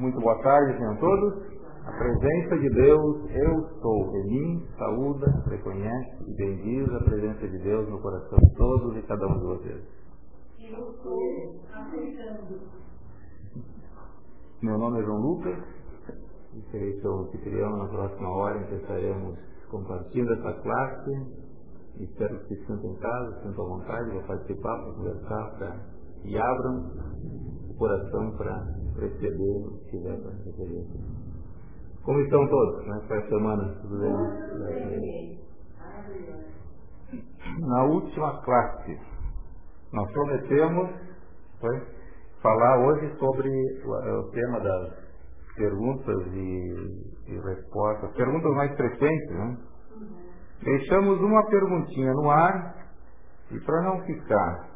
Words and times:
Muito 0.00 0.18
boa 0.18 0.34
tarde, 0.42 0.78
tenham 0.78 0.96
todos. 0.96 1.42
A 1.84 1.92
presença 1.92 2.58
de 2.58 2.70
Deus, 2.70 3.30
eu 3.32 3.68
sou 3.82 4.16
em 4.16 4.24
mim, 4.30 4.66
saúda, 4.78 5.26
reconhece 5.46 6.24
e 6.26 6.34
bendiz 6.36 6.90
a 6.94 7.00
presença 7.00 7.46
de 7.46 7.58
Deus 7.58 7.86
no 7.86 8.00
coração 8.00 8.38
de 8.38 8.54
todos 8.54 8.96
e 8.96 9.02
cada 9.02 9.26
um 9.26 9.38
de 9.38 9.44
vocês. 9.44 9.84
Eu 10.58 10.90
estou 10.90 11.60
aceitando. 11.74 12.60
Meu 14.62 14.78
nome 14.78 15.00
é 15.00 15.04
João 15.04 15.20
Lucas 15.20 15.58
e 16.54 16.62
serei 16.70 16.98
seu 17.02 17.18
anfitrião 17.18 17.76
na 17.76 17.88
próxima 17.88 18.28
hora 18.30 18.58
em 18.58 18.66
que 18.68 18.74
estaremos 18.76 19.38
compartilhando 19.70 20.32
essa 20.32 20.62
classe. 20.62 21.10
Espero 21.98 22.38
que 22.38 22.54
se 22.54 22.66
sintam 22.66 22.90
em 22.90 22.96
casa, 22.96 23.42
sintam 23.42 23.66
à 23.66 23.68
vontade, 23.68 24.10
vou 24.12 24.22
participar, 24.22 24.78
para 24.78 24.92
conversar, 24.94 25.76
e 26.24 26.38
abram 26.38 26.90
o 27.68 27.74
coração 27.76 28.30
para 28.38 28.80
receber 29.00 29.78
que 29.80 29.90
tiver 29.90 30.16
para 30.20 30.30
receber. 30.30 30.86
Como 32.02 32.20
estão 32.20 32.48
todos? 32.48 32.80
Como 32.80 32.94
é 32.94 33.18
a 33.18 33.28
semana? 33.28 33.74
Tudo 33.82 33.98
bem? 34.00 35.40
Na 37.58 37.84
última 37.84 38.40
classe, 38.42 38.98
nós 39.92 40.10
prometemos 40.12 40.90
foi, 41.60 41.82
falar 42.42 42.78
hoje 42.86 43.14
sobre 43.18 43.48
o, 43.84 44.20
o 44.20 44.30
tema 44.30 44.60
das 44.60 45.10
perguntas 45.56 46.26
e, 46.32 47.12
e, 47.26 47.38
respostas, 47.38 48.10
perguntas 48.12 48.50
mais 48.54 48.74
frequentes, 48.76 49.30
né? 49.30 49.58
Deixamos 50.62 51.20
uma 51.20 51.46
perguntinha 51.46 52.12
no 52.14 52.30
ar 52.30 52.74
e 53.50 53.60
para 53.60 53.82
não 53.82 54.00
ficar, 54.04 54.70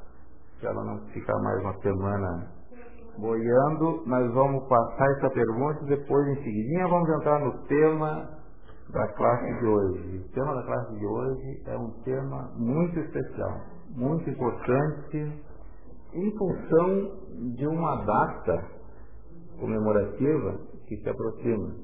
se 0.58 0.66
ela 0.66 0.84
não 0.84 1.06
ficar 1.08 1.38
mais 1.42 1.60
uma 1.60 1.74
semana 1.80 2.52
boiando, 3.18 4.02
nós 4.06 4.32
vamos 4.32 4.66
passar 4.68 5.10
essa 5.16 5.30
pergunta 5.30 5.84
e 5.84 5.88
depois 5.88 6.26
em 6.28 6.36
seguidinha 6.42 6.88
vamos 6.88 7.08
entrar 7.08 7.40
no 7.40 7.52
tema 7.66 8.28
da 8.92 9.08
classe 9.08 9.58
de 9.58 9.66
hoje. 9.66 10.18
O 10.18 10.32
tema 10.32 10.54
da 10.54 10.62
classe 10.62 10.98
de 10.98 11.06
hoje 11.06 11.62
é 11.66 11.76
um 11.76 11.90
tema 12.04 12.52
muito 12.56 12.98
especial, 13.00 13.60
muito 13.90 14.28
importante, 14.28 15.42
em 16.12 16.38
função 16.38 17.54
de 17.56 17.66
uma 17.66 18.04
data 18.04 18.64
comemorativa 19.58 20.58
que 20.86 20.96
se 20.96 21.08
aproxima 21.08 21.74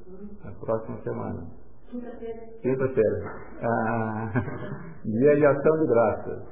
na 0.44 0.53
próxima 0.53 0.98
semana. 1.03 1.47
Quinta-feira. 2.62 3.20
Ah, 3.62 4.33
dia 5.05 5.37
de 5.37 5.47
ação 5.47 5.78
de 5.78 5.87
graças. 5.87 6.42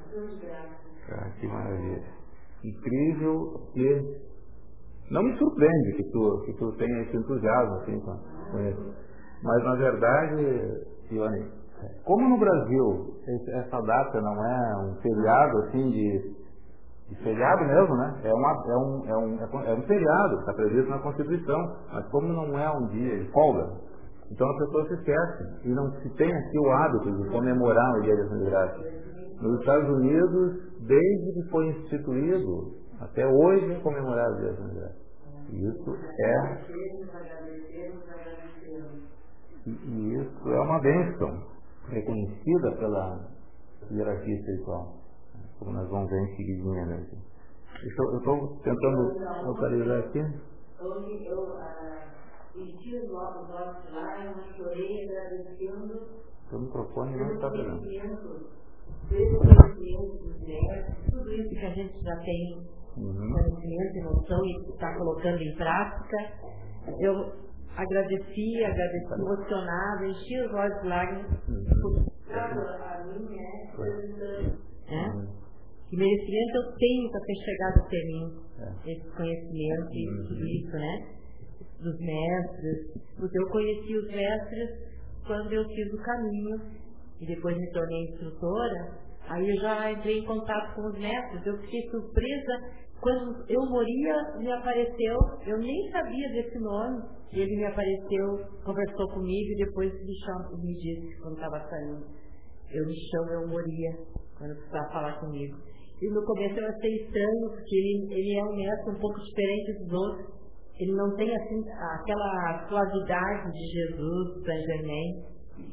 Ah, 1.10 1.30
que 1.38 1.46
maravilha. 1.46 2.02
Incrível 2.64 3.70
que 3.72 4.27
não 5.10 5.22
me 5.22 5.36
surpreende 5.38 5.92
que 5.96 6.04
tu, 6.10 6.42
que 6.44 6.52
tu 6.54 6.72
tenha 6.72 7.02
esse 7.02 7.16
entusiasmo 7.16 7.74
assim, 7.76 8.00
com, 8.00 8.60
isso. 8.60 8.94
Mas, 9.42 9.64
na 9.64 9.74
verdade, 9.76 10.86
Ione, 11.10 11.46
como 12.04 12.28
no 12.28 12.38
Brasil 12.38 13.14
essa 13.26 13.80
data 13.82 14.20
não 14.20 14.44
é 14.44 14.76
um 14.84 14.94
feriado 14.96 15.58
assim 15.58 15.90
de, 15.90 16.34
de 17.08 17.16
feriado 17.22 17.64
mesmo, 17.64 17.96
né? 17.96 18.20
É, 18.24 18.34
uma, 18.34 18.50
é, 18.50 18.76
um, 18.76 19.06
é, 19.06 19.16
um, 19.16 19.62
é 19.64 19.74
um 19.74 19.82
feriado, 19.82 20.40
está 20.40 20.52
previsto 20.54 20.90
na 20.90 20.98
Constituição, 20.98 21.76
mas 21.92 22.06
como 22.08 22.28
não 22.28 22.58
é 22.58 22.70
um 22.70 22.86
dia 22.88 23.18
de 23.18 23.30
folga, 23.30 23.70
então 24.30 24.48
as 24.50 24.58
pessoas 24.58 24.88
se 24.88 24.94
esquecem 24.94 25.46
e 25.64 25.68
não 25.68 25.90
se 26.02 26.10
tem 26.16 26.34
aqui 26.34 26.58
o 26.58 26.70
hábito 26.70 27.16
de 27.16 27.30
comemorar 27.30 27.98
o 27.98 28.02
Dia 28.02 28.14
de 28.14 28.50
Graças. 28.50 29.08
Nos 29.40 29.60
Estados 29.60 29.88
Unidos, 29.88 30.58
desde 30.80 31.32
que 31.32 31.50
foi 31.50 31.68
instituído 31.68 32.74
até 33.00 33.26
hoje 33.26 33.72
é 33.72 33.80
comemorado 33.80 34.34
o 34.34 34.38
Dia 34.38 34.52
das 34.52 34.74
Graças. 34.74 35.08
Isso 35.50 35.96
é. 36.18 36.58
E 39.66 40.14
isso 40.14 40.48
é 40.48 40.60
uma 40.60 40.80
bênção 40.80 41.46
reconhecida 41.88 42.72
pela 42.76 43.28
hierarquia 43.90 44.34
espiritual. 44.34 44.96
Como 45.58 45.72
nós 45.72 45.88
vamos 45.88 46.10
ver 46.10 46.20
em 46.20 46.36
seguidinha. 46.36 46.86
Né? 46.86 47.06
Eu 47.82 48.18
estou 48.18 48.56
tentando 48.62 49.46
localizar 49.46 49.98
aqui. 50.00 50.20
Hoje 50.80 51.26
eu 51.26 51.58
enchi 52.56 52.96
os 52.96 53.10
olhos 53.10 53.48
lá, 53.48 54.24
eu 54.24 54.34
chorei 54.54 55.08
agradecendo. 55.08 56.08
O 56.52 56.58
microfone 56.58 57.16
não 57.16 57.34
está 57.34 57.50
pegando. 57.50 57.82
Pelo 59.08 59.38
conhecimento 59.38 60.18
dos 60.18 60.40
médicos, 60.40 60.94
tudo 61.10 61.32
isso 61.32 61.50
que 61.50 61.66
a 61.66 61.70
gente 61.70 62.02
já 62.02 62.16
tem 62.16 62.77
uhum. 62.98 63.32
conhecimento 63.32 63.96
e 63.96 64.02
noção 64.02 64.44
e 64.44 64.72
está 64.72 64.94
colocando 64.96 65.42
em 65.42 65.54
prática. 65.56 66.16
Eu 67.00 67.32
agradeci, 67.76 68.64
agradeci 68.64 69.14
emocionada, 69.14 70.06
enchi 70.06 70.40
os 70.40 70.52
olhos 70.52 70.82
de 70.82 70.88
lágrimas 70.88 71.48
uhum. 71.48 72.06
a 72.30 73.04
mim, 73.04 73.28
né? 73.36 73.58
É? 74.88 75.38
Que 75.88 75.96
merecimento 75.96 76.56
eu 76.56 76.76
tenho 76.76 77.10
para 77.10 77.20
ter 77.20 77.34
chegado 77.44 77.86
até 77.86 77.96
mim, 78.04 78.36
é. 78.58 78.92
esse 78.92 79.10
conhecimento 79.16 79.94
e 79.94 80.08
uhum. 80.08 80.28
tudo 80.28 80.46
isso, 80.46 80.72
né? 80.72 81.14
Dos 81.80 81.98
mestres, 82.00 83.16
porque 83.16 83.38
eu 83.38 83.48
conheci 83.48 83.96
os 83.96 84.06
mestres 84.08 84.70
quando 85.26 85.52
eu 85.52 85.64
fiz 85.64 85.92
o 85.92 86.02
caminho 86.02 86.60
e 87.20 87.26
depois 87.26 87.56
me 87.56 87.70
tornei 87.70 88.04
instrutora, 88.04 88.98
aí 89.28 89.48
eu 89.48 89.56
já 89.60 89.92
entrei 89.92 90.18
em 90.18 90.24
contato 90.24 90.74
com 90.74 90.88
os 90.88 90.98
mestres, 90.98 91.46
eu 91.46 91.58
fiquei 91.58 91.88
surpresa 91.90 92.52
quando 93.00 93.44
eu 93.48 93.60
moria, 93.70 94.14
me 94.38 94.50
apareceu, 94.52 95.16
eu 95.46 95.58
nem 95.58 95.90
sabia 95.90 96.28
desse 96.30 96.58
nome, 96.58 97.02
ele 97.32 97.56
me 97.56 97.64
apareceu, 97.66 98.38
conversou 98.64 99.08
comigo 99.10 99.52
e 99.52 99.64
depois 99.64 99.92
me, 99.92 100.14
chamou, 100.24 100.58
me 100.58 100.74
disse, 100.74 101.20
quando 101.20 101.34
estava 101.34 101.60
saindo, 101.68 102.04
eu 102.72 102.86
me 102.86 102.94
chamo, 103.10 103.30
eu 103.30 103.48
moria, 103.48 103.90
quando 104.36 104.56
precisava 104.56 104.92
falar 104.92 105.20
comigo. 105.20 105.56
E 106.00 106.10
no 106.10 106.24
começo 106.24 106.58
eu 106.58 106.68
achei 106.68 106.94
estranho, 106.96 107.50
porque 107.50 107.76
ele, 107.76 108.14
ele 108.14 108.38
é 108.38 108.44
um 108.44 108.56
mestre 108.56 108.94
um 108.94 109.00
pouco 109.00 109.18
diferente 109.20 109.72
dos 109.80 109.92
outros. 109.92 110.38
Ele 110.78 110.92
não 110.92 111.16
tem 111.16 111.36
assim 111.36 111.64
aquela 111.70 112.68
suavidade 112.68 113.52
de 113.52 113.66
Jesus, 113.66 114.44
Saint 114.44 114.64
Germain. 114.64 115.24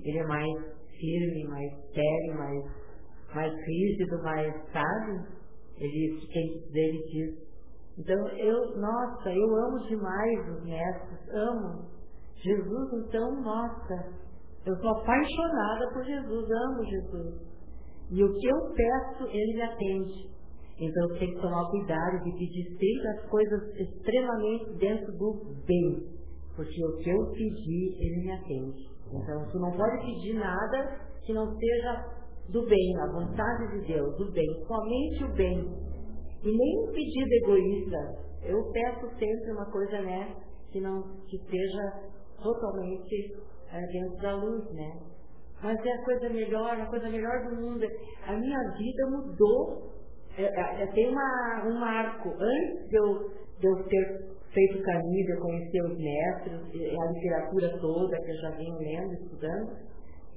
Ele 0.04 0.18
é 0.18 0.26
mais 0.26 0.52
firme, 1.00 1.44
mais 1.48 1.72
sério, 1.94 2.38
mais, 2.40 2.66
mais 3.36 3.54
rígido, 3.54 4.24
mais, 4.24 4.54
sabe? 4.74 5.35
Ele, 5.78 6.28
quem 6.32 6.72
dele 6.72 7.04
diz. 7.12 7.46
Então, 7.98 8.28
eu, 8.30 8.78
nossa, 8.78 9.30
eu 9.30 9.56
amo 9.56 9.80
demais 9.88 10.50
os 10.50 10.64
mestres, 10.66 11.30
amo. 11.34 11.86
Jesus, 12.36 12.94
então, 12.94 13.42
nossa, 13.42 14.14
eu 14.66 14.76
sou 14.78 14.90
apaixonada 14.90 15.94
por 15.94 16.04
Jesus, 16.04 16.50
amo 16.52 16.86
Jesus. 16.86 17.56
E 18.12 18.24
o 18.24 18.34
que 18.34 18.48
eu 18.48 18.74
peço, 18.76 19.28
ele 19.30 19.54
me 19.54 19.62
atende. 19.62 20.36
Então 20.78 21.10
eu 21.10 21.18
tenho 21.18 21.36
que 21.36 21.42
tomar 21.42 21.70
cuidado 21.70 22.24
de 22.24 22.32
pedir 22.32 22.66
sempre 22.72 23.08
as 23.08 23.30
coisas 23.30 23.80
extremamente 23.80 24.74
dentro 24.74 25.12
do 25.14 25.56
bem. 25.66 26.16
Porque 26.56 26.86
o 26.86 26.98
que 26.98 27.10
eu 27.10 27.32
pedir, 27.32 27.98
ele 27.98 28.26
me 28.26 28.32
atende. 28.32 28.90
Então 29.08 29.48
tu 29.52 29.60
não 29.60 29.72
pode 29.72 30.06
pedir 30.06 30.34
nada 30.34 31.00
que 31.26 31.34
não 31.34 31.56
seja 31.56 32.25
do 32.50 32.66
bem, 32.66 32.98
a 33.02 33.12
vontade 33.12 33.80
de 33.80 33.88
Deus, 33.88 34.18
do 34.18 34.32
bem, 34.32 34.48
somente 34.68 35.24
o 35.24 35.34
bem. 35.34 35.58
E 36.44 36.58
nem 36.58 36.80
um 36.80 36.92
pedido 36.92 37.34
egoísta. 37.44 38.26
Eu 38.44 38.64
peço 38.72 39.10
sempre 39.18 39.52
uma 39.52 39.66
coisa, 39.72 40.02
né, 40.02 40.36
que 40.72 40.80
não 40.80 41.02
que 41.28 41.38
seja 41.50 42.12
totalmente 42.42 43.36
é, 43.72 43.82
dentro 43.88 44.22
da 44.22 44.36
luz, 44.36 44.72
né? 44.74 45.00
Mas 45.64 45.84
é 45.84 45.92
a 45.92 46.04
coisa 46.04 46.30
melhor, 46.30 46.80
a 46.80 46.86
coisa 46.86 47.10
melhor 47.10 47.50
do 47.50 47.56
mundo. 47.56 47.86
A 48.28 48.34
minha 48.34 48.60
vida 48.78 49.10
mudou. 49.10 49.96
É, 50.38 50.44
é, 50.44 50.88
tem 50.88 51.10
uma, 51.10 51.64
um 51.66 51.80
marco. 51.80 52.30
Antes 52.30 52.90
de 52.90 52.96
eu, 52.98 53.30
de 53.60 53.68
eu 53.68 53.84
ter 53.86 54.36
feito 54.54 54.80
o 54.80 54.84
caminho, 54.84 55.26
de 55.26 55.32
eu 55.32 55.42
conhecer 55.42 55.82
os 55.82 55.98
mestres, 55.98 57.00
a 57.00 57.12
literatura 57.12 57.78
toda 57.80 58.18
que 58.18 58.32
eu 58.32 58.36
já 58.36 58.50
venho 58.52 58.78
lendo, 58.78 59.14
estudando, 59.14 59.78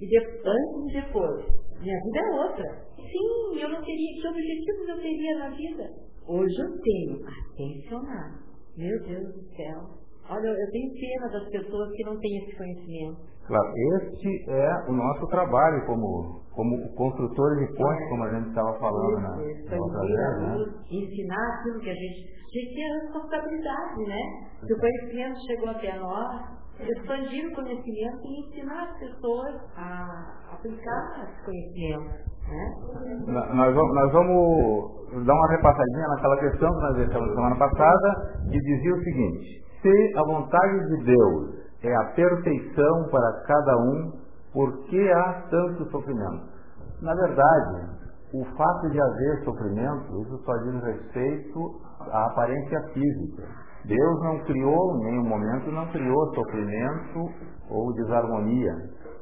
e 0.00 0.06
de, 0.06 0.18
antes 0.18 0.90
e 0.90 1.00
depois. 1.00 1.44
Minha 1.80 1.98
vida 2.04 2.18
é 2.18 2.30
outra. 2.34 2.88
Sim, 2.96 3.60
eu 3.60 3.68
não 3.68 3.82
teria, 3.82 4.20
que 4.20 4.28
objetivos 4.28 4.88
eu 4.88 5.00
teria 5.00 5.38
na 5.38 5.48
vida? 5.50 5.84
Hoje 6.26 6.54
eu 6.60 6.80
tenho 6.82 7.18
atencionar. 7.26 8.48
Meu 8.76 9.02
Deus 9.02 9.34
do 9.34 9.56
céu. 9.56 9.98
Olha, 10.30 10.48
eu 10.48 10.70
tenho 10.70 10.92
pena 10.92 11.28
das 11.32 11.48
pessoas 11.48 11.90
que 11.92 12.04
não 12.04 12.18
têm 12.18 12.38
esse 12.38 12.56
conhecimento. 12.56 13.16
Claro, 13.46 13.72
este 13.96 14.50
é 14.50 14.90
o 14.90 14.92
nosso 14.92 15.26
trabalho 15.28 15.86
como, 15.86 16.42
como 16.52 16.94
construtores 16.94 17.66
de 17.66 17.74
pontes, 17.74 18.04
é. 18.04 18.08
como 18.10 18.24
a 18.24 18.34
gente 18.34 18.48
estava 18.50 18.78
falando 18.78 19.22
na, 19.22 19.36
na 19.36 19.76
outra 19.78 20.00
vez, 20.00 20.42
né? 20.42 20.84
Ensinar 20.90 21.58
aquilo 21.58 21.80
que 21.80 21.90
a 21.90 21.94
gente... 21.94 22.38
A 22.38 22.50
gente 22.50 22.74
tem 22.74 22.84
a 22.84 23.00
responsabilidade, 23.00 24.04
né? 24.06 24.20
Se 24.66 24.72
o 24.72 24.78
conhecimento 24.78 25.38
chegou 25.46 25.68
até 25.70 25.98
nós, 25.98 26.57
expandir 26.80 27.50
o 27.50 27.54
conhecimento 27.54 28.18
e 28.24 28.40
ensinar 28.46 28.84
as 28.84 28.98
pessoas 28.98 29.54
a 29.76 30.52
aplicar 30.52 31.28
esse 31.28 31.44
conhecimento. 31.44 32.28
Né? 32.48 33.52
Nós, 33.54 33.74
vamos, 33.74 33.94
nós 33.94 34.12
vamos 34.12 35.26
dar 35.26 35.34
uma 35.34 35.48
repassadinha 35.50 36.08
naquela 36.08 36.36
questão 36.38 36.70
que 36.70 36.80
nós 36.80 36.96
deixamos 36.96 37.34
semana 37.34 37.56
passada, 37.56 38.40
que 38.50 38.58
dizia 38.58 38.94
o 38.94 39.04
seguinte, 39.04 39.64
Se 39.82 40.18
a 40.18 40.22
vontade 40.22 40.86
de 40.88 41.04
Deus 41.04 41.58
é 41.82 41.94
a 41.94 42.04
perfeição 42.14 43.08
para 43.10 43.42
cada 43.46 43.76
um, 43.78 44.12
por 44.52 44.84
que 44.86 45.12
há 45.12 45.46
tanto 45.50 45.90
sofrimento? 45.90 46.58
Na 47.02 47.14
verdade, 47.14 47.98
o 48.32 48.44
fato 48.56 48.90
de 48.90 49.00
haver 49.00 49.44
sofrimento, 49.44 50.22
isso 50.22 50.42
só 50.44 50.56
diz 50.58 50.82
respeito 50.82 51.80
à 52.10 52.26
aparência 52.26 52.80
física. 52.92 53.67
Deus 53.88 54.22
não 54.22 54.38
criou, 54.44 54.96
em 54.96 55.04
nenhum 55.04 55.24
momento, 55.24 55.72
não 55.72 55.86
criou 55.88 56.34
sofrimento 56.34 57.32
ou 57.70 57.92
desarmonia. 57.94 58.74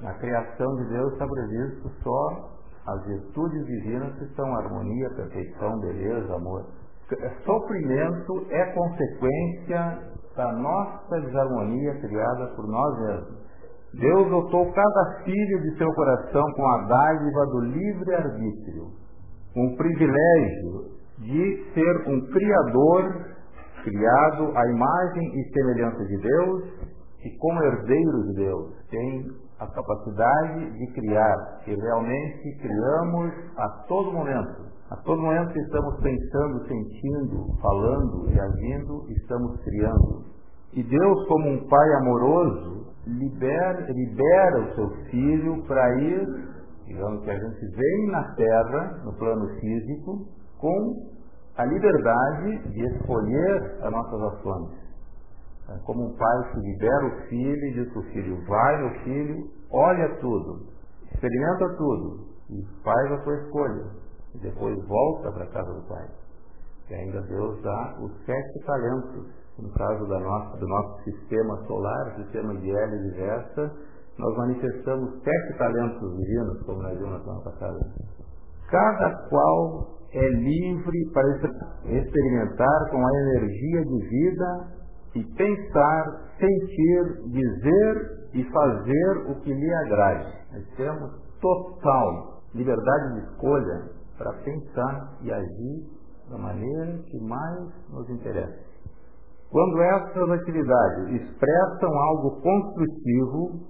Na 0.02 0.12
criação 0.14 0.74
de 0.76 0.88
Deus 0.88 1.12
está 1.12 1.24
previsto 1.24 1.88
só 2.02 2.56
as 2.88 3.06
virtudes 3.06 3.64
divinas 3.64 4.12
que 4.18 4.26
são 4.34 4.44
harmonia, 4.56 5.08
perfeição, 5.10 5.78
beleza, 5.80 6.34
amor. 6.34 6.64
Sofrimento 7.44 8.46
é 8.50 8.64
consequência 8.72 9.98
da 10.36 10.52
nossa 10.52 11.20
desarmonia 11.20 11.94
criada 12.00 12.46
por 12.56 12.66
nós 12.66 12.98
mesmos. 12.98 13.46
Deus 13.94 14.28
dotou 14.28 14.72
cada 14.72 15.22
filho 15.24 15.62
de 15.62 15.78
seu 15.78 15.90
coração 15.94 16.42
com 16.54 16.66
a 16.66 16.82
dádiva 16.86 17.46
do 17.46 17.60
livre-arbítrio, 17.60 18.86
um 19.56 19.76
privilégio 19.76 20.96
de 21.18 21.64
ser 21.72 22.08
um 22.08 22.20
criador, 22.26 23.35
criado 23.86 24.52
à 24.56 24.66
imagem 24.68 25.30
e 25.38 25.52
semelhança 25.52 26.04
de 26.06 26.16
Deus 26.18 26.64
e 27.24 27.38
como 27.38 27.62
herdeiro 27.62 28.22
de 28.24 28.34
Deus. 28.34 28.74
Tem 28.90 29.26
a 29.60 29.66
capacidade 29.68 30.72
de 30.72 30.92
criar, 30.92 31.62
e 31.66 31.74
realmente 31.74 32.58
criamos 32.60 33.32
a 33.56 33.68
todo 33.88 34.12
momento. 34.12 34.66
A 34.90 34.96
todo 34.96 35.22
momento 35.22 35.52
que 35.52 35.60
estamos 35.60 36.00
pensando, 36.00 36.66
sentindo, 36.66 37.46
falando 37.60 38.30
e 38.30 38.40
agindo, 38.40 39.04
estamos 39.08 39.60
criando. 39.62 40.24
E 40.74 40.82
Deus, 40.82 41.26
como 41.28 41.48
um 41.48 41.68
pai 41.68 41.94
amoroso, 41.94 42.86
libera, 43.06 43.86
libera 43.88 44.60
o 44.60 44.74
seu 44.74 44.90
filho 45.10 45.62
para 45.66 46.02
ir, 46.02 46.26
digamos 46.86 47.22
que 47.24 47.30
a 47.30 47.38
gente 47.38 47.66
vem 47.76 48.06
na 48.10 48.34
terra, 48.34 49.00
no 49.04 49.12
plano 49.14 49.48
físico, 49.60 50.26
com 50.58 51.15
a 51.56 51.64
liberdade 51.64 52.68
de 52.70 52.84
escolher 52.94 53.78
as 53.82 53.90
nossas 53.90 54.22
ações. 54.34 54.86
É 55.68 55.78
como 55.84 56.06
um 56.06 56.16
pai 56.16 56.52
que 56.52 56.60
libera 56.60 57.06
o 57.06 57.28
filho 57.28 57.64
e 57.66 57.72
diz 57.74 57.92
para 57.92 58.00
o 58.00 58.04
filho, 58.04 58.46
vai 58.46 58.76
meu 58.78 58.90
filho, 59.02 59.50
olha 59.72 60.08
tudo, 60.20 60.66
experimenta 61.12 61.76
tudo 61.76 62.26
e 62.50 62.62
faz 62.84 63.12
a 63.12 63.24
sua 63.24 63.36
escolha. 63.36 63.84
E 64.34 64.38
depois 64.38 64.76
volta 64.86 65.32
para 65.32 65.44
a 65.44 65.50
casa 65.50 65.72
do 65.72 65.88
pai. 65.88 66.06
E 66.90 66.94
ainda 66.94 67.20
Deus 67.22 67.60
dá 67.62 67.96
os 68.00 68.12
sete 68.24 68.64
talentos 68.64 69.26
no 69.58 69.70
caso 69.72 70.06
da 70.06 70.20
nossa, 70.20 70.56
do 70.58 70.68
nosso 70.68 71.02
sistema 71.04 71.56
solar, 71.66 72.14
sistema 72.16 72.54
de 72.56 72.70
Hélio 72.70 73.06
e 73.06 73.10
Versa, 73.12 73.72
nós 74.18 74.36
manifestamos 74.36 75.22
sete 75.22 75.58
talentos 75.58 76.16
divinos, 76.16 76.62
como 76.64 76.82
nós 76.82 76.98
vimos 76.98 77.12
na 77.12 77.20
semana 77.20 77.40
passada. 77.42 77.78
Cada 78.70 79.28
qual 79.28 79.95
é 80.16 80.28
livre 80.30 81.10
para 81.12 81.28
experimentar 81.84 82.90
com 82.90 83.06
a 83.06 83.10
energia 83.20 83.84
de 83.84 84.08
vida 84.08 84.68
e 85.14 85.24
pensar, 85.34 86.32
sentir, 86.38 87.30
dizer 87.30 88.30
e 88.32 88.44
fazer 88.44 89.30
o 89.30 89.34
que 89.42 89.52
lhe 89.52 89.74
agrade. 89.74 90.32
Nós 90.52 90.66
temos 90.76 91.10
total 91.40 92.42
liberdade 92.54 93.12
de 93.12 93.30
escolha 93.30 93.90
para 94.16 94.32
pensar 94.42 95.18
e 95.20 95.30
agir 95.30 95.84
da 96.30 96.38
maneira 96.38 96.98
que 97.10 97.20
mais 97.20 97.68
nos 97.90 98.08
interessa. 98.08 98.64
Quando 99.50 99.82
essas 99.82 100.30
atividades 100.30 101.20
expressam 101.20 101.94
algo 101.94 102.40
construtivo, 102.40 103.60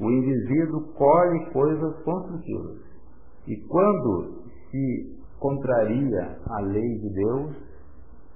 o 0.00 0.10
indivíduo 0.10 0.92
colhe 0.94 1.50
coisas 1.52 2.02
construtivas. 2.02 2.82
E 3.46 3.56
quando 3.68 4.42
se 4.70 5.15
contraria 5.46 6.38
a 6.50 6.60
lei 6.62 6.98
de 6.98 7.14
Deus, 7.14 7.56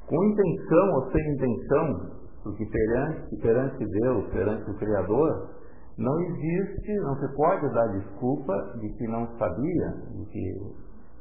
com 0.07 0.25
intenção 0.25 0.95
ou 0.95 1.11
sem 1.11 1.35
intenção, 1.35 2.11
porque 2.45 2.65
perante, 2.67 3.37
perante 3.43 3.85
Deus, 3.85 4.31
perante 4.33 4.71
o 4.71 4.79
Criador, 4.79 5.51
não 5.99 6.21
existe, 6.21 6.95
não 7.01 7.17
se 7.17 7.35
pode 7.35 7.69
dar 7.75 7.87
desculpa 7.89 8.55
de 8.81 8.89
que 8.97 9.07
não 9.09 9.27
sabia, 9.37 9.89
de 10.13 10.25
que 10.31 10.55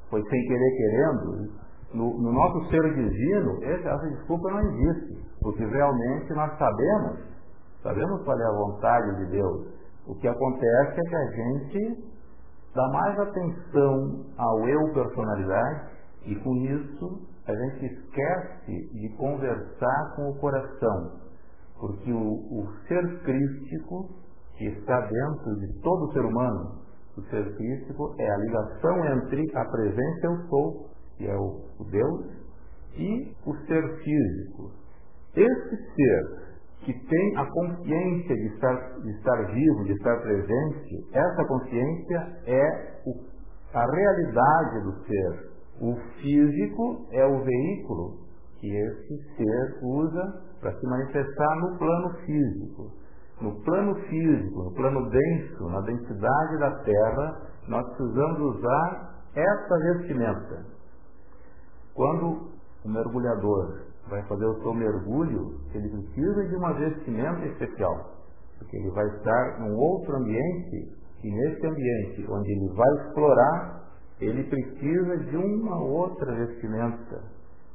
foi 0.10 0.22
sem 0.22 0.42
querer 0.48 0.78
querendo. 0.78 1.70
No, 1.94 2.22
no 2.22 2.32
nosso 2.32 2.70
ser 2.70 2.84
divino, 2.94 3.64
essa 3.64 3.98
desculpa 4.10 4.52
não 4.52 4.60
existe. 4.60 5.28
Porque 5.42 5.66
realmente 5.66 6.34
nós 6.34 6.56
sabemos, 6.58 7.20
sabemos 7.82 8.24
qual 8.24 8.40
é 8.40 8.46
a 8.46 8.52
vontade 8.52 9.18
de 9.18 9.32
Deus. 9.32 9.68
O 10.08 10.16
que 10.16 10.28
acontece 10.28 11.00
é 11.00 11.04
que 11.04 11.16
a 11.16 11.26
gente 11.32 12.19
dá 12.76 12.88
mais 12.90 13.20
atenção 13.20 14.26
ao 14.38 14.68
eu 14.68 14.94
personalidade 14.94 15.90
e 16.26 16.36
com 16.36 16.56
isso 16.56 17.28
a 17.48 17.56
gente 17.56 17.86
esquece 17.86 18.90
de 18.94 19.10
conversar 19.18 20.16
com 20.16 20.30
o 20.30 20.40
coração. 20.40 21.20
Porque 21.80 22.12
o, 22.12 22.18
o 22.20 22.68
ser 22.88 23.24
crístico 23.24 24.10
que 24.58 24.66
está 24.66 25.00
dentro 25.02 25.56
de 25.60 25.82
todo 25.82 26.12
ser 26.14 26.26
humano, 26.26 26.82
o 27.18 27.22
ser 27.24 27.56
crístico 27.56 28.14
é 28.20 28.30
a 28.30 28.38
ligação 28.38 29.06
entre 29.06 29.58
a 29.58 29.66
presença 29.66 30.28
eu 30.28 30.48
sou, 30.50 30.90
que 31.18 31.28
é 31.28 31.36
o, 31.36 31.62
o 31.80 31.84
Deus, 31.90 32.26
e 32.96 33.34
o 33.46 33.56
ser 33.66 33.98
físico, 34.04 34.72
esse 35.36 35.94
ser 35.96 36.49
que 36.86 36.94
tem 36.94 37.38
a 37.38 37.46
consciência 37.46 38.36
de 38.36 38.48
estar, 38.54 39.00
de 39.02 39.10
estar 39.12 39.46
vivo, 39.52 39.84
de 39.84 39.92
estar 39.94 40.22
presente, 40.22 41.08
essa 41.14 41.46
consciência 41.46 42.38
é 42.46 43.02
o, 43.06 43.14
a 43.74 43.86
realidade 43.86 44.84
do 44.84 44.94
ser. 45.06 45.50
O 45.82 45.96
físico 46.22 47.08
é 47.12 47.26
o 47.26 47.44
veículo 47.44 48.20
que 48.60 48.68
esse 48.68 49.36
ser 49.36 49.80
usa 49.82 50.44
para 50.60 50.74
se 50.78 50.86
manifestar 50.88 51.56
no 51.58 51.78
plano 51.78 52.10
físico. 52.26 52.92
No 53.42 53.64
plano 53.64 53.96
físico, 53.96 54.64
no 54.64 54.74
plano 54.74 55.10
denso, 55.10 55.70
na 55.70 55.82
densidade 55.82 56.60
da 56.60 56.72
Terra, 56.84 57.42
nós 57.70 57.86
precisamos 57.96 58.58
usar 58.58 59.22
essa 59.34 59.78
vestimenta. 59.94 60.66
Quando 61.94 62.50
o 62.84 62.90
mergulhador 62.90 63.89
vai 64.10 64.22
fazer 64.24 64.46
o 64.46 64.62
seu 64.62 64.74
mergulho, 64.74 65.60
ele 65.74 65.90
precisa 65.90 66.48
de 66.48 66.56
uma 66.56 66.74
vestimenta 66.74 67.46
especial, 67.46 67.96
porque 68.58 68.78
ele 68.78 68.92
vai 68.92 69.06
estar 69.16 69.60
num 69.60 69.76
outro 69.76 70.16
ambiente, 70.18 71.00
e 71.24 71.32
nesse 71.32 71.68
ambiente 71.68 72.26
onde 72.30 72.52
ele 72.52 72.74
vai 72.74 73.06
explorar, 73.06 73.80
ele 74.20 74.44
precisa 74.44 75.18
de 75.18 75.38
uma 75.38 75.82
outra 75.82 76.34
vestimenta, 76.34 77.24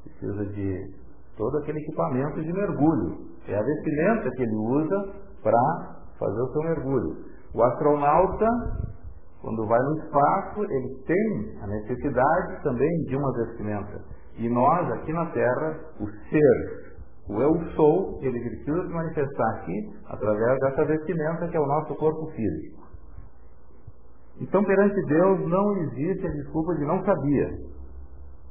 precisa 0.03 0.47
de 0.47 0.95
todo 1.37 1.59
aquele 1.59 1.79
equipamento 1.79 2.43
de 2.43 2.53
mergulho. 2.53 3.19
É 3.49 3.57
a 3.57 3.63
vestimenta 3.63 4.31
que 4.31 4.43
ele 4.43 4.57
usa 4.57 5.15
para 5.43 6.01
fazer 6.19 6.41
o 6.41 6.53
seu 6.53 6.63
mergulho. 6.63 7.17
O 7.55 7.63
astronauta, 7.63 8.47
quando 9.41 9.67
vai 9.67 9.79
no 9.79 9.99
espaço, 9.99 10.65
ele 10.65 11.03
tem 11.07 11.63
a 11.63 11.67
necessidade 11.67 12.63
também 12.63 12.91
de 13.05 13.17
uma 13.17 13.33
vestimenta. 13.33 14.03
E 14.37 14.49
nós, 14.49 14.91
aqui 14.93 15.13
na 15.13 15.27
Terra, 15.27 15.79
o 16.01 16.07
ser, 16.29 16.95
o 17.29 17.41
eu 17.41 17.55
sou, 17.77 18.19
ele 18.21 18.41
precisa 18.41 18.83
se 18.83 18.93
manifestar 18.93 19.51
aqui 19.57 19.93
através 20.07 20.59
dessa 20.61 20.85
vestimenta 20.85 21.49
que 21.49 21.57
é 21.57 21.61
o 21.61 21.67
nosso 21.67 21.95
corpo 21.95 22.27
físico. 22.33 22.83
Então, 24.41 24.65
perante 24.65 25.01
Deus, 25.07 25.49
não 25.49 25.77
existe 25.77 26.27
a 26.27 26.31
desculpa 26.31 26.75
de 26.75 26.85
não 26.85 27.05
sabia. 27.05 27.49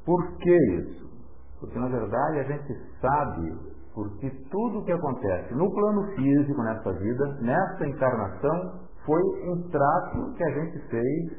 Por 0.05 0.37
que 0.37 0.55
isso? 0.75 1.11
Porque, 1.59 1.77
na 1.77 1.89
verdade, 1.89 2.39
a 2.39 2.43
gente 2.43 2.73
sabe 3.01 3.73
porque 3.93 4.29
tudo 4.49 4.79
o 4.79 4.85
que 4.85 4.91
acontece 4.91 5.53
no 5.53 5.69
plano 5.71 6.07
físico 6.15 6.63
nessa 6.63 6.93
vida, 6.93 7.37
nessa 7.41 7.87
encarnação, 7.87 8.79
foi 9.05 9.21
um 9.49 9.69
trato 9.69 10.33
que 10.35 10.43
a 10.43 10.51
gente 10.51 10.79
fez 10.87 11.31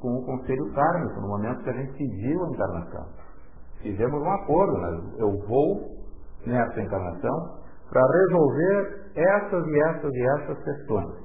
com 0.00 0.08
o 0.18 0.24
conselho 0.24 0.72
kármico, 0.72 1.20
no 1.20 1.28
momento 1.28 1.62
que 1.62 1.70
a 1.70 1.74
gente 1.74 1.92
pediu 1.92 2.44
a 2.44 2.48
encarnação 2.48 3.23
fizemos 3.84 4.20
um 4.20 4.30
acordo, 4.30 4.76
eu 5.18 5.30
vou 5.46 5.94
nessa 6.46 6.80
encarnação 6.80 7.58
para 7.90 8.02
resolver 8.02 9.04
essas 9.14 9.66
e 9.66 9.80
essas 9.80 10.14
e 10.14 10.22
essas 10.22 10.64
questões. 10.64 11.24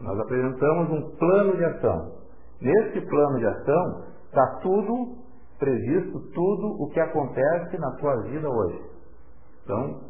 Nós 0.00 0.18
apresentamos 0.18 0.90
um 0.90 1.16
plano 1.16 1.56
de 1.56 1.64
ação. 1.64 2.18
Nesse 2.60 3.00
plano 3.02 3.38
de 3.38 3.46
ação 3.46 4.04
está 4.26 4.46
tudo 4.62 5.18
previsto, 5.58 6.18
tudo 6.34 6.82
o 6.82 6.90
que 6.90 7.00
acontece 7.00 7.78
na 7.78 7.90
sua 7.98 8.16
vida 8.22 8.48
hoje. 8.48 8.82
Então, 9.64 10.00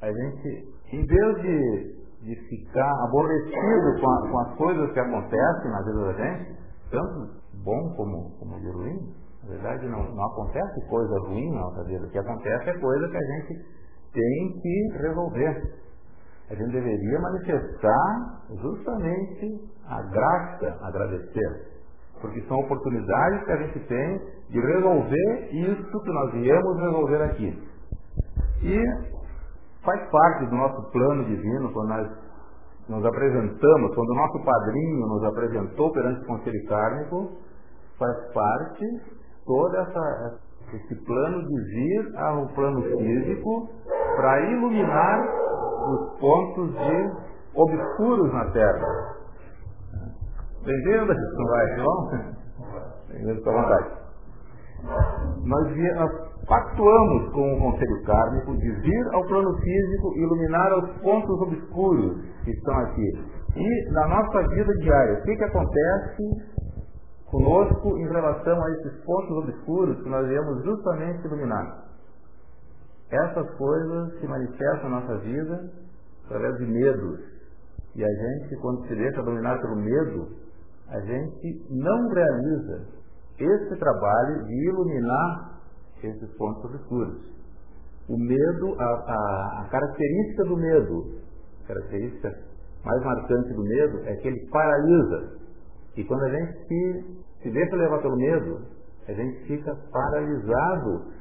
a 0.00 0.06
gente, 0.06 0.74
em 0.92 1.04
vez 1.04 1.42
de, 1.42 1.96
de 2.22 2.36
ficar 2.48 2.92
aborrecido 3.04 4.00
com, 4.00 4.10
a, 4.10 4.30
com 4.30 4.38
as 4.40 4.54
coisas 4.56 4.92
que 4.92 5.00
acontecem 5.00 5.70
na 5.70 5.82
vida 5.82 6.06
da 6.06 6.12
gente, 6.12 6.58
tanto 6.90 7.42
bom 7.64 7.94
como, 7.96 8.30
como 8.38 8.60
de 8.60 8.70
ruim, 8.70 9.21
na 9.42 9.48
verdade, 9.48 9.88
não, 9.88 10.04
não 10.14 10.24
acontece 10.24 10.88
coisa 10.88 11.18
ruim 11.26 11.50
na 11.52 11.62
nossa 11.62 11.84
vida. 11.84 12.06
O 12.06 12.10
que 12.10 12.18
acontece 12.18 12.70
é 12.70 12.78
coisa 12.78 13.08
que 13.08 13.16
a 13.16 13.20
gente 13.20 13.64
tem 14.12 14.60
que 14.60 14.98
resolver. 14.98 15.82
a 16.50 16.54
gente 16.54 16.70
deveria 16.70 17.18
manifestar 17.18 18.42
justamente 18.60 19.70
a 19.88 20.02
graça, 20.02 20.78
agradecer. 20.82 21.72
Porque 22.20 22.40
são 22.42 22.60
oportunidades 22.60 23.44
que 23.44 23.52
a 23.52 23.56
gente 23.56 23.80
tem 23.88 24.18
de 24.50 24.60
resolver 24.60 25.48
isso 25.50 26.00
que 26.02 26.12
nós 26.12 26.32
viemos 26.32 26.78
resolver 26.78 27.22
aqui. 27.22 27.68
E 28.62 28.84
faz 29.82 30.08
parte 30.10 30.46
do 30.46 30.54
nosso 30.54 30.90
plano 30.92 31.24
divino, 31.24 31.72
quando 31.72 31.88
nós 31.88 32.10
nos 32.88 33.04
apresentamos, 33.04 33.94
quando 33.94 34.10
o 34.10 34.14
nosso 34.14 34.44
padrinho 34.44 35.06
nos 35.06 35.24
apresentou 35.24 35.90
perante 35.90 36.20
o 36.20 36.26
Conselho 36.26 36.66
Kármico, 36.68 37.32
faz 37.98 38.32
parte 38.32 38.84
todo 39.46 39.76
essa, 39.76 40.38
esse 40.74 40.94
plano 41.04 41.46
de 41.46 41.60
vir 41.74 42.16
ao 42.18 42.46
plano 42.54 42.82
físico 42.82 43.68
para 44.16 44.40
iluminar 44.50 45.20
os 45.88 46.20
pontos 46.20 46.72
de 46.72 47.12
obscuros 47.54 48.32
na 48.32 48.50
Terra. 48.52 49.12
Entendeu? 50.60 51.06
Não 51.06 51.46
vai, 51.46 51.76
não? 51.76 52.10
Fica 53.34 53.50
à 53.50 53.52
vontade. 53.52 54.02
Nós 55.44 56.32
pactuamos 56.48 57.32
com 57.32 57.54
o 57.54 57.58
Conselho 57.58 58.02
Kármico 58.04 58.56
de 58.56 58.70
vir 58.80 59.14
ao 59.14 59.24
plano 59.26 59.54
físico 59.58 60.14
iluminar 60.16 60.78
os 60.78 60.90
pontos 61.00 61.40
obscuros 61.42 62.20
que 62.44 62.50
estão 62.50 62.78
aqui. 62.78 63.10
E 63.56 63.92
na 63.92 64.08
nossa 64.08 64.48
vida 64.48 64.72
diária, 64.78 65.14
o 65.14 65.22
que, 65.22 65.36
que 65.36 65.44
acontece 65.44 66.22
conosco 67.32 67.96
em 67.96 68.06
relação 68.08 68.62
a 68.62 68.70
esses 68.72 69.04
pontos 69.04 69.30
obscuros 69.38 70.02
que 70.02 70.08
nós 70.10 70.28
viemos 70.28 70.62
justamente 70.62 71.26
iluminar? 71.26 71.88
Essas 73.10 73.50
coisas 73.56 74.20
se 74.20 74.26
manifestam 74.28 74.90
na 74.90 75.00
nossa 75.00 75.18
vida 75.18 75.70
através 76.26 76.56
de 76.58 76.66
medos. 76.66 77.20
E 77.94 78.04
a 78.04 78.08
gente, 78.08 78.56
quando 78.60 78.86
se 78.86 78.94
deixa 78.94 79.22
dominar 79.22 79.60
pelo 79.60 79.76
medo, 79.76 80.28
a 80.88 81.00
gente 81.00 81.66
não 81.70 82.08
realiza 82.08 82.86
esse 83.38 83.76
trabalho 83.76 84.44
de 84.44 84.68
iluminar 84.68 85.60
esses 86.02 86.36
pontos 86.36 86.64
obscuros. 86.66 87.16
O 88.08 88.18
medo, 88.18 88.76
a, 88.78 88.84
a, 88.84 89.62
a 89.62 89.68
característica 89.70 90.44
do 90.44 90.56
medo, 90.56 91.20
a 91.64 91.68
característica 91.68 92.28
mais 92.84 93.02
marcante 93.04 93.54
do 93.54 93.62
medo 93.62 94.00
é 94.04 94.16
que 94.16 94.28
ele 94.28 94.48
paralisa. 94.50 95.42
E 95.96 96.04
quando 96.04 96.24
a 96.24 96.30
gente 96.30 96.66
se, 96.66 97.21
se 97.42 97.50
deixa 97.50 97.76
levar 97.76 98.00
pelo 98.00 98.16
medo, 98.16 98.60
a 99.08 99.12
gente 99.12 99.46
fica 99.46 99.74
paralisado 99.92 101.12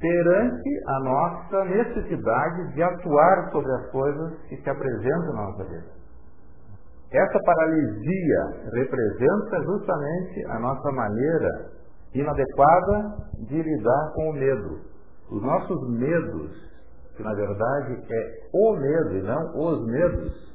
perante 0.00 0.80
a 0.86 1.00
nossa 1.00 1.64
necessidade 1.64 2.74
de 2.74 2.82
atuar 2.82 3.50
sobre 3.52 3.72
as 3.72 3.90
coisas 3.90 4.38
que 4.48 4.56
se 4.56 4.70
apresentam 4.70 5.34
na 5.34 5.42
nossa 5.42 5.64
vida. 5.64 5.98
Essa 7.10 7.38
paralisia 7.44 8.70
representa 8.72 9.62
justamente 9.64 10.44
a 10.50 10.58
nossa 10.60 10.92
maneira 10.92 11.70
inadequada 12.14 13.16
de 13.48 13.62
lidar 13.62 14.12
com 14.14 14.30
o 14.30 14.32
medo. 14.34 14.80
Os 15.30 15.42
nossos 15.42 15.90
medos, 15.90 16.50
que 17.16 17.22
na 17.22 17.34
verdade 17.34 17.98
é 18.10 18.40
o 18.52 18.76
medo 18.76 19.16
e 19.16 19.22
não 19.22 19.72
os 19.72 19.86
medos, 19.86 20.48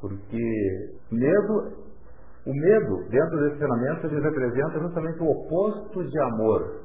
porque 0.00 0.98
medo, 1.12 1.79
o 2.46 2.52
medo 2.52 3.08
dentro 3.10 3.38
desse 3.40 3.56
treinamento 3.58 4.06
ele 4.06 4.20
representa 4.20 4.80
justamente 4.80 5.22
o 5.22 5.30
oposto 5.30 6.04
de 6.04 6.20
amor. 6.20 6.80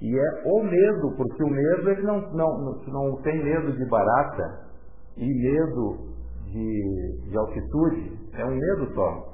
E 0.00 0.18
é 0.18 0.42
o 0.46 0.62
medo, 0.62 1.14
porque 1.16 1.44
o 1.44 1.48
medo 1.48 1.90
ele 1.90 2.02
não, 2.02 2.20
não, 2.32 2.80
não 2.86 3.22
tem 3.22 3.44
medo 3.44 3.72
de 3.72 3.84
barata 3.86 4.70
e 5.16 5.26
medo 5.26 6.10
de, 6.46 7.28
de 7.28 7.36
altitude, 7.36 8.18
é 8.32 8.44
um 8.46 8.56
medo 8.56 8.94
só. 8.94 9.32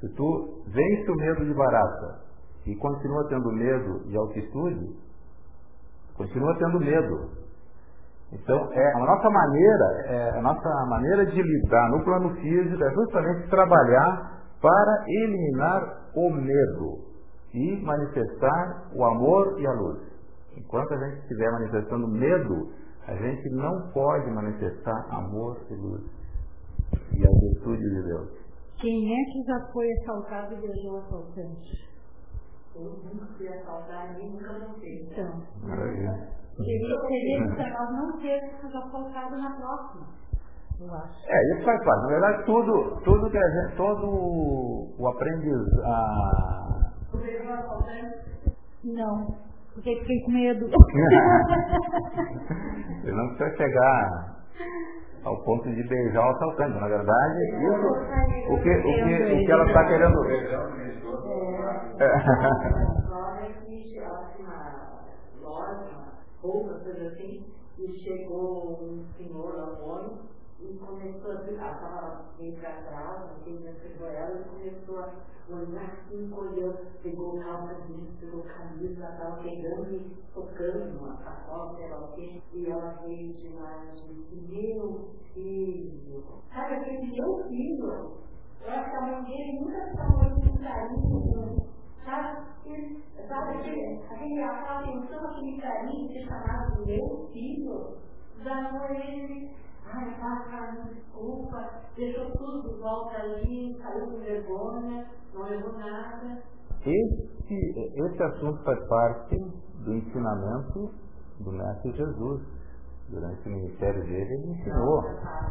Se 0.00 0.08
tu 0.14 0.62
vence 0.66 1.10
o 1.10 1.16
medo 1.16 1.44
de 1.44 1.54
barata 1.54 2.20
e 2.66 2.74
continua 2.76 3.28
tendo 3.28 3.52
medo 3.52 4.08
de 4.08 4.16
altitude, 4.16 4.96
continua 6.16 6.58
tendo 6.58 6.80
medo. 6.80 7.45
Então, 8.32 8.72
é, 8.72 8.92
a 8.92 8.98
nossa 8.98 9.30
maneira, 9.30 9.84
é, 10.06 10.38
a 10.38 10.42
nossa 10.42 10.86
maneira 10.88 11.26
de 11.26 11.40
lidar 11.40 11.90
no 11.90 12.04
plano 12.04 12.34
físico 12.34 12.82
é 12.82 12.90
justamente 12.94 13.48
trabalhar 13.48 14.42
para 14.60 15.04
eliminar 15.06 16.10
o 16.14 16.30
medo 16.30 17.06
e 17.54 17.82
manifestar 17.84 18.90
o 18.94 19.04
amor 19.04 19.60
e 19.60 19.66
a 19.66 19.72
luz. 19.72 19.98
Enquanto 20.56 20.92
a 20.94 20.96
gente 20.96 21.22
estiver 21.22 21.50
manifestando 21.52 22.08
medo, 22.08 22.72
a 23.06 23.14
gente 23.14 23.48
não 23.50 23.90
pode 23.92 24.30
manifestar 24.30 25.06
amor 25.10 25.58
e 25.70 25.74
luz 25.74 26.02
e 27.12 27.26
a 27.26 27.30
virtude 27.30 27.82
de 27.82 28.02
Deus. 28.02 28.28
Quem 28.80 29.12
é 29.12 29.24
que 29.32 29.42
já 29.44 29.72
foi 29.72 29.90
assaltado 29.92 30.54
e 30.54 30.60
beijou 30.60 30.94
o 30.94 30.98
assaltante? 30.98 31.86
Todo 32.74 33.04
mundo 33.04 33.26
que 33.38 33.48
assaltar, 33.48 34.12
ninguém 34.12 34.32
nunca 34.32 34.52
não 34.58 34.74
fez. 34.74 35.10
Então, 35.12 35.42
Maravilha. 35.62 36.28
Seria, 36.56 37.00
seria 37.00 37.46
para 37.54 37.68
nós 37.70 37.90
não 37.92 38.12
termos 38.20 38.74
assaltado 38.74 39.36
na 39.36 39.50
próxima. 39.50 40.06
Eu 40.80 40.92
acho. 40.94 41.14
É, 41.26 41.52
isso 41.54 41.64
faz 41.64 41.82
parte. 41.84 42.02
Na 42.02 42.08
verdade, 42.08 42.44
tudo, 42.44 43.00
tudo 43.02 43.30
que 43.30 43.38
a 43.38 43.48
gente, 43.48 43.76
todo 43.76 44.08
o 44.98 45.08
aprendizado. 45.08 46.92
Beijou 47.14 47.46
o 47.46 47.52
assaltante? 47.54 48.18
Não, 48.84 49.34
porque 49.72 49.96
fiquei 50.00 50.20
com 50.22 50.32
medo. 50.32 50.66
Ele 53.04 53.16
não 53.16 53.28
precisa 53.34 53.56
chegar 53.56 54.36
ao 55.24 55.42
ponto 55.44 55.66
de 55.68 55.82
beijar 55.88 56.26
o 56.26 56.30
assaltante. 56.30 56.78
Na 56.78 56.88
verdade, 56.88 57.40
isso, 57.56 57.86
o 58.52 58.58
que, 58.62 58.70
o 58.70 58.82
que, 58.82 59.32
o 59.32 59.38
que 59.44 59.52
ela 59.52 59.64
está 59.66 59.84
querendo 59.86 60.22
que 63.66 63.76
chegasse 63.94 64.42
na 64.42 64.58
roupa, 66.46 66.80
coisa 66.80 67.08
assim, 67.08 67.44
e 67.78 67.92
chegou 67.98 68.82
um 68.82 69.04
senhor 69.16 69.56
lá 69.56 69.76
fora 69.76 70.10
e 70.60 70.78
começou 70.78 71.32
a 71.32 71.34
brincar, 71.34 71.74
estava 71.74 72.24
meio 72.38 72.56
para 72.58 72.82
trás, 72.82 73.30
quem 73.44 73.58
pegou 73.58 74.08
ela, 74.08 74.40
e 74.40 74.44
começou 74.44 74.98
a 75.00 75.12
olhar 75.50 75.84
assim, 75.84 76.32
olhando, 76.32 76.78
pegou 77.02 77.38
calça 77.38 77.74
jeans, 77.86 78.18
pegou 78.18 78.42
camisa, 78.42 79.08
estava 79.10 79.42
pegando 79.42 79.94
e 79.94 80.16
tocando 80.32 80.98
uma 80.98 81.16
sacola, 81.16 81.76
sei 81.76 81.88
lá 81.88 82.04
o 82.04 82.12
quê, 82.12 82.42
e 82.52 82.66
ela 82.66 82.98
veio 83.04 83.34
de 83.34 83.48
lá 83.48 83.84
e 83.84 84.14
disse, 84.14 84.36
meu 84.48 85.10
filho, 85.34 86.24
sabe 86.52 86.74
aquele 86.74 87.12
meu 87.12 87.44
filho? 87.48 88.26
Eu 88.62 88.72
acho 88.72 88.90
que 88.90 88.96
a 88.96 89.52
nunca 89.52 89.94
falou 89.94 90.40
com 90.40 90.58
carinho, 90.58 91.75
sabe? 92.06 92.46
Sabe 93.28 93.58
aquele, 93.58 94.00
aquela 94.02 94.80
atenção, 94.80 95.30
aquele 95.30 95.60
carinho 95.60 96.08
de 96.08 96.24
chamar 96.24 96.70
de 96.70 96.86
meu 96.86 97.28
filho? 97.32 97.96
Já 98.42 98.70
ele 98.90 99.56
Ai, 99.92 100.16
passa, 100.20 100.82
desculpa, 100.92 101.70
deixou 101.96 102.30
tudo 102.32 102.68
de 102.68 102.80
volta 102.80 103.16
ali, 103.22 103.78
saiu 103.80 104.06
com 104.06 104.18
vergonha, 104.18 105.06
não 105.32 105.42
levou 105.44 105.72
nada. 105.78 106.42
Esse, 106.84 107.92
esse 107.94 108.22
assunto 108.22 108.62
faz 108.64 108.78
parte 108.88 109.36
do 109.84 109.94
ensinamento 109.94 110.90
do 111.40 111.52
Mestre 111.52 111.92
Jesus. 111.92 112.56
Durante 113.08 113.48
o 113.48 113.52
ministério 113.52 114.02
dele, 114.02 114.34
ele 114.34 114.50
ensinou. 114.50 115.04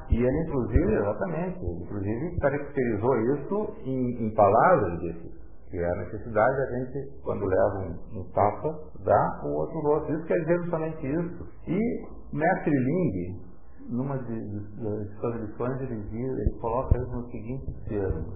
E 0.09 0.17
ele, 0.17 0.43
inclusive, 0.45 0.93
exatamente, 0.93 1.65
inclusive, 1.65 2.37
caracterizou 2.41 3.17
isso 3.33 3.75
em, 3.85 4.25
em 4.27 4.35
palavras, 4.35 4.99
disse 4.99 5.44
é 5.79 5.91
a 5.91 5.95
necessidade 6.03 6.61
a 6.61 6.65
gente, 6.77 7.21
quando 7.23 7.45
leva 7.45 7.79
um, 7.79 8.19
um 8.19 8.23
tapa, 8.31 8.79
dar 9.03 9.41
o 9.45 9.53
outro 9.53 9.79
rosto. 9.81 10.13
Isso 10.13 10.25
quer 10.25 10.39
dizer 10.39 10.57
justamente 10.59 11.07
isso. 11.07 11.47
E 11.67 12.07
Mestre 12.33 12.71
Ling, 12.71 13.41
numa 13.89 14.17
de, 14.19 14.33
de, 14.33 14.59
de 14.59 15.19
suas 15.19 15.35
lições, 15.41 15.81
ele, 15.81 16.01
diz, 16.09 16.37
ele 16.37 16.59
coloca 16.59 16.97
isso 16.97 17.11
no 17.11 17.29
seguinte 17.29 17.73
termo. 17.87 18.33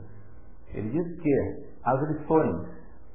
Ele 0.74 0.90
diz 0.90 1.22
que 1.22 1.34
as 1.84 2.02
lições 2.10 2.68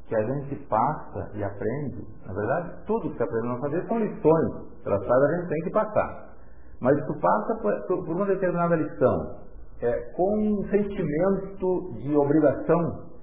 que 0.08 0.14
a 0.14 0.22
gente 0.22 0.56
passa 0.66 1.30
e 1.34 1.42
aprende, 1.42 2.06
na 2.26 2.34
verdade, 2.34 2.84
tudo 2.86 3.10
que 3.10 3.16
se 3.16 3.22
aprende 3.22 3.46
na 3.46 3.54
nossa 3.54 3.68
vida 3.68 3.86
são 3.86 3.98
lições. 3.98 4.74
Pelas 4.82 5.06
quais 5.06 5.22
a 5.22 5.36
gente 5.36 5.48
tem 5.48 5.62
que 5.62 5.70
passar. 5.70 6.34
Mas 6.80 7.06
tu 7.06 7.14
passa 7.20 7.54
por, 7.62 8.04
por 8.04 8.16
uma 8.16 8.26
determinada 8.26 8.76
lição 8.76 9.44
é, 9.80 9.92
com 10.14 10.38
um 10.38 10.68
sentimento 10.68 11.92
de 12.00 12.16
obrigação, 12.16 13.13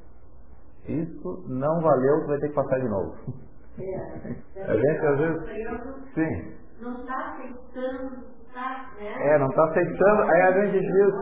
isso 0.92 1.44
não 1.48 1.82
valeu, 1.82 2.22
tu 2.22 2.28
vai 2.28 2.38
ter 2.40 2.50
que 2.50 2.56
passar 2.56 2.80
de 2.80 2.90
novo. 2.90 3.16
É. 3.80 4.64
A 4.64 4.76
gente 4.76 5.06
às 5.06 5.18
vezes. 5.18 6.14
Sim. 6.14 6.62
Não 6.82 7.00
está 7.00 7.34
aceitando, 7.34 8.10
tá, 8.54 8.92
né? 9.00 9.34
É, 9.34 9.38
não 9.40 9.48
está 9.48 9.64
aceitando, 9.66 10.24
aí 10.24 10.42
a 10.42 10.52
gente 10.52 10.80
diz, 10.80 11.14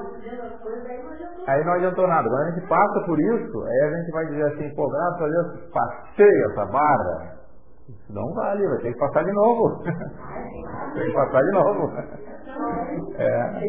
aí 1.48 1.66
não 1.66 1.74
adiantou. 1.74 2.08
nada. 2.08 2.30
Quando 2.30 2.42
a 2.42 2.52
gente 2.52 2.68
passa 2.68 3.00
por 3.06 3.20
isso, 3.20 3.64
aí 3.64 3.82
a 3.82 3.98
gente 3.98 4.12
vai 4.12 4.26
dizer 4.28 4.44
assim, 4.44 4.76
pô, 4.76 4.90
graças 4.90 5.22
a 5.22 5.28
Deus, 5.28 5.72
passei 5.72 6.44
essa 6.52 6.66
barra. 6.66 7.40
Isso 7.90 8.14
não 8.14 8.34
vale, 8.34 8.68
vai 8.68 8.78
ter 8.80 8.94
que 8.94 9.00
passar 9.00 9.24
de 9.24 9.32
novo. 9.32 9.84
tem 9.84 11.06
que 11.06 11.14
passar 11.14 11.42
de 11.42 11.52
novo. 11.52 11.92
É, 13.18 13.60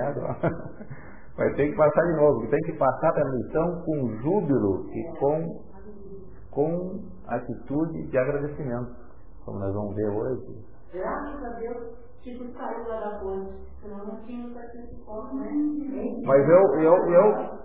razão. 0.00 0.36
Vai 1.40 1.48
ter 1.54 1.70
que 1.70 1.74
passar 1.74 2.02
de 2.02 2.16
novo, 2.16 2.46
tem 2.50 2.60
que 2.60 2.72
passar 2.74 3.14
pela 3.14 3.30
lição 3.30 3.82
com 3.86 4.08
júbilo 4.20 4.84
e 4.92 5.18
com, 5.18 5.62
com 6.50 7.00
atitude 7.28 8.10
de 8.10 8.18
agradecimento, 8.18 8.90
como 9.46 9.58
nós 9.58 9.72
vamos 9.72 9.96
ver 9.96 10.10
hoje. 10.10 10.66
Graças 10.92 11.42
a 11.42 11.48
Deus 11.58 11.96
que 12.20 12.36
tu 12.36 12.44
saiu 12.52 12.86
lá 12.86 13.00
da 13.00 13.18
ponte, 13.20 13.54
senão 13.80 14.04
não 14.04 14.16
tinha 14.26 14.46
o 14.46 14.52
sacrifício, 14.52 15.34
né? 15.34 15.48
Mas 16.26 16.46
eu, 16.46 16.60
eu, 16.82 16.94
eu. 17.08 17.60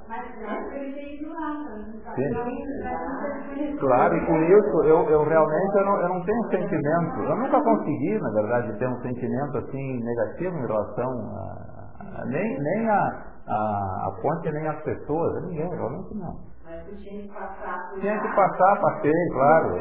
Sim. 2.16 3.78
Claro, 3.78 4.16
e 4.16 4.26
com 4.26 4.38
isso 4.42 4.84
eu, 4.86 5.04
eu 5.10 5.24
realmente 5.26 5.76
eu 5.76 5.86
não, 5.86 6.02
eu 6.02 6.10
não 6.10 6.24
tenho 6.24 6.44
sentimento. 6.50 7.20
Eu 7.20 7.36
nunca 7.36 7.62
consegui, 7.62 8.20
na 8.20 8.30
verdade, 8.30 8.80
ter 8.80 8.88
um 8.88 9.02
sentimento 9.02 9.58
assim 9.58 10.02
negativo 10.02 10.56
em 10.56 10.66
relação 10.66 11.12
a, 11.36 12.22
a 12.22 12.26
nem, 12.28 12.58
nem 12.58 12.90
a, 12.90 13.35
a, 13.48 14.08
a 14.08 14.22
ponte, 14.22 14.52
nem 14.52 14.68
as 14.68 14.82
pessoas, 14.82 15.44
ninguém, 15.44 15.70
realmente 15.70 16.16
não. 16.16 16.36
Mas 16.64 16.84
tinha 17.00 17.22
que 17.22 17.28
passar 17.30 17.90
por 17.90 18.00
Tinha 18.00 18.20
que 18.20 18.36
passar, 18.36 18.82
passei, 18.82 19.12
claro. 19.34 19.76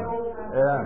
É. 0.53 0.85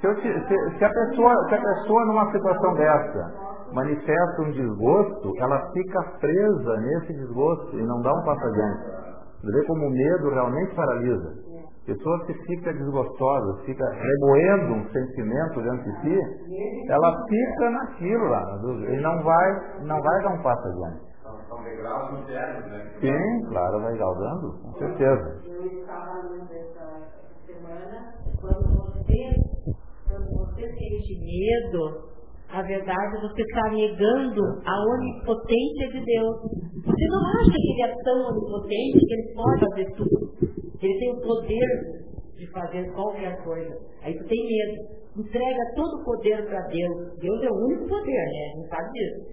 Se, 0.00 0.06
eu, 0.06 0.14
se, 0.16 0.78
se 0.78 0.84
a 0.84 0.88
pessoa, 0.88 1.48
se 1.48 1.54
a 1.54 1.60
pessoa 1.60 2.04
numa 2.06 2.32
situação 2.32 2.74
dessa 2.74 3.54
manifesta 3.72 4.42
um 4.42 4.52
desgosto, 4.52 5.32
ela 5.38 5.70
fica 5.72 6.02
presa 6.20 6.76
nesse 6.80 7.12
desgosto 7.12 7.78
e 7.78 7.84
não 7.84 8.00
dá 8.00 8.12
um 8.12 8.24
passo 8.24 8.44
adiante. 8.46 9.04
Você 9.42 9.52
vê 9.52 9.66
como 9.66 9.86
o 9.86 9.90
medo 9.90 10.30
realmente 10.30 10.74
paralisa. 10.74 11.34
Pessoa 11.86 12.24
que 12.26 12.32
fica 12.46 12.72
desgostosa, 12.72 13.62
fica 13.66 13.84
remoendo 13.84 14.74
um 14.74 14.88
sentimento 14.90 15.60
dentro 15.60 15.84
de 15.84 16.00
si, 16.00 16.18
ela 16.90 17.12
fica 17.28 17.70
naquilo 17.70 18.24
lá, 18.24 18.58
e 18.90 19.00
não 19.02 19.22
vai, 19.22 19.84
não 19.84 20.00
vai 20.00 20.22
dar 20.22 20.32
um 20.32 20.42
passo 20.42 20.66
adiante. 20.68 21.00
São 21.46 21.62
degraus 21.62 22.18
internos, 22.20 22.66
né? 22.70 22.90
Sim, 23.00 23.48
claro, 23.50 23.82
vai 23.82 23.96
galgando, 23.98 24.58
com 24.62 24.72
certeza. 24.78 25.42
Eu 25.44 25.66
estava 25.66 26.22
lendo 26.30 26.52
essa 26.52 26.86
semana, 27.46 28.14
quando 28.40 28.64
você, 28.80 29.34
quando 30.08 30.26
você 30.38 30.62
sente 30.62 31.20
medo, 31.20 32.14
Na 32.54 32.62
verdade, 32.62 33.20
você 33.20 33.42
está 33.42 33.68
negando 33.68 34.42
a 34.64 34.74
onipotência 34.94 35.88
de 35.90 36.04
Deus. 36.04 36.36
Você 36.86 37.06
não 37.08 37.26
acha 37.26 37.50
que 37.50 37.72
ele 37.72 37.82
é 37.82 37.94
tão 38.04 38.30
onipotente 38.30 38.98
que 39.00 39.12
ele 39.12 39.34
pode 39.34 39.60
fazer 39.60 39.90
tudo. 39.96 40.63
Ele 40.84 40.98
tem 40.98 41.12
o 41.12 41.20
poder 41.22 41.68
de 42.36 42.46
fazer 42.52 42.92
qualquer 42.92 43.42
coisa. 43.42 43.74
Aí 44.02 44.16
tu 44.18 44.24
tem 44.28 44.38
medo. 44.46 44.94
Entrega 45.16 45.72
todo 45.76 46.00
o 46.00 46.04
poder 46.04 46.44
para 46.46 46.60
Deus. 46.66 47.18
Deus 47.20 47.42
é 47.42 47.48
o 47.50 47.54
único 47.54 47.88
poder, 47.88 48.24
né? 48.26 48.52
Não 48.56 48.68
sabe 48.68 48.90
disso. 48.92 49.26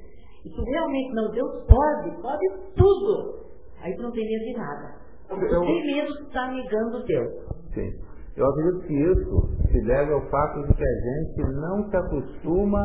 E 0.46 0.50
tu 0.50 0.64
realmente 0.64 1.14
não, 1.14 1.32
Deus 1.32 1.52
pode, 1.68 2.22
pode 2.22 2.48
tudo. 2.76 3.42
Aí 3.82 3.94
tu 3.96 4.04
não 4.04 4.12
tem 4.12 4.26
medo 4.26 4.46
de 4.46 4.54
nada. 4.58 4.96
Tu 5.28 5.36
Eu- 5.36 5.62
tem 5.62 5.86
medo 5.88 6.14
de 6.14 6.24
estar 6.24 6.52
negando 6.54 7.04
Deus. 7.06 7.34
Sim. 7.74 7.92
Eu 8.38 8.46
acredito 8.46 8.88
que 8.88 8.94
isso 8.94 9.50
se 9.72 9.82
deve 9.86 10.14
ao 10.14 10.22
fato 10.30 10.66
de 10.68 10.74
que 10.74 10.84
a 10.84 11.00
gente 11.02 11.54
não 11.54 11.90
se 11.90 11.98
acostuma 11.98 12.82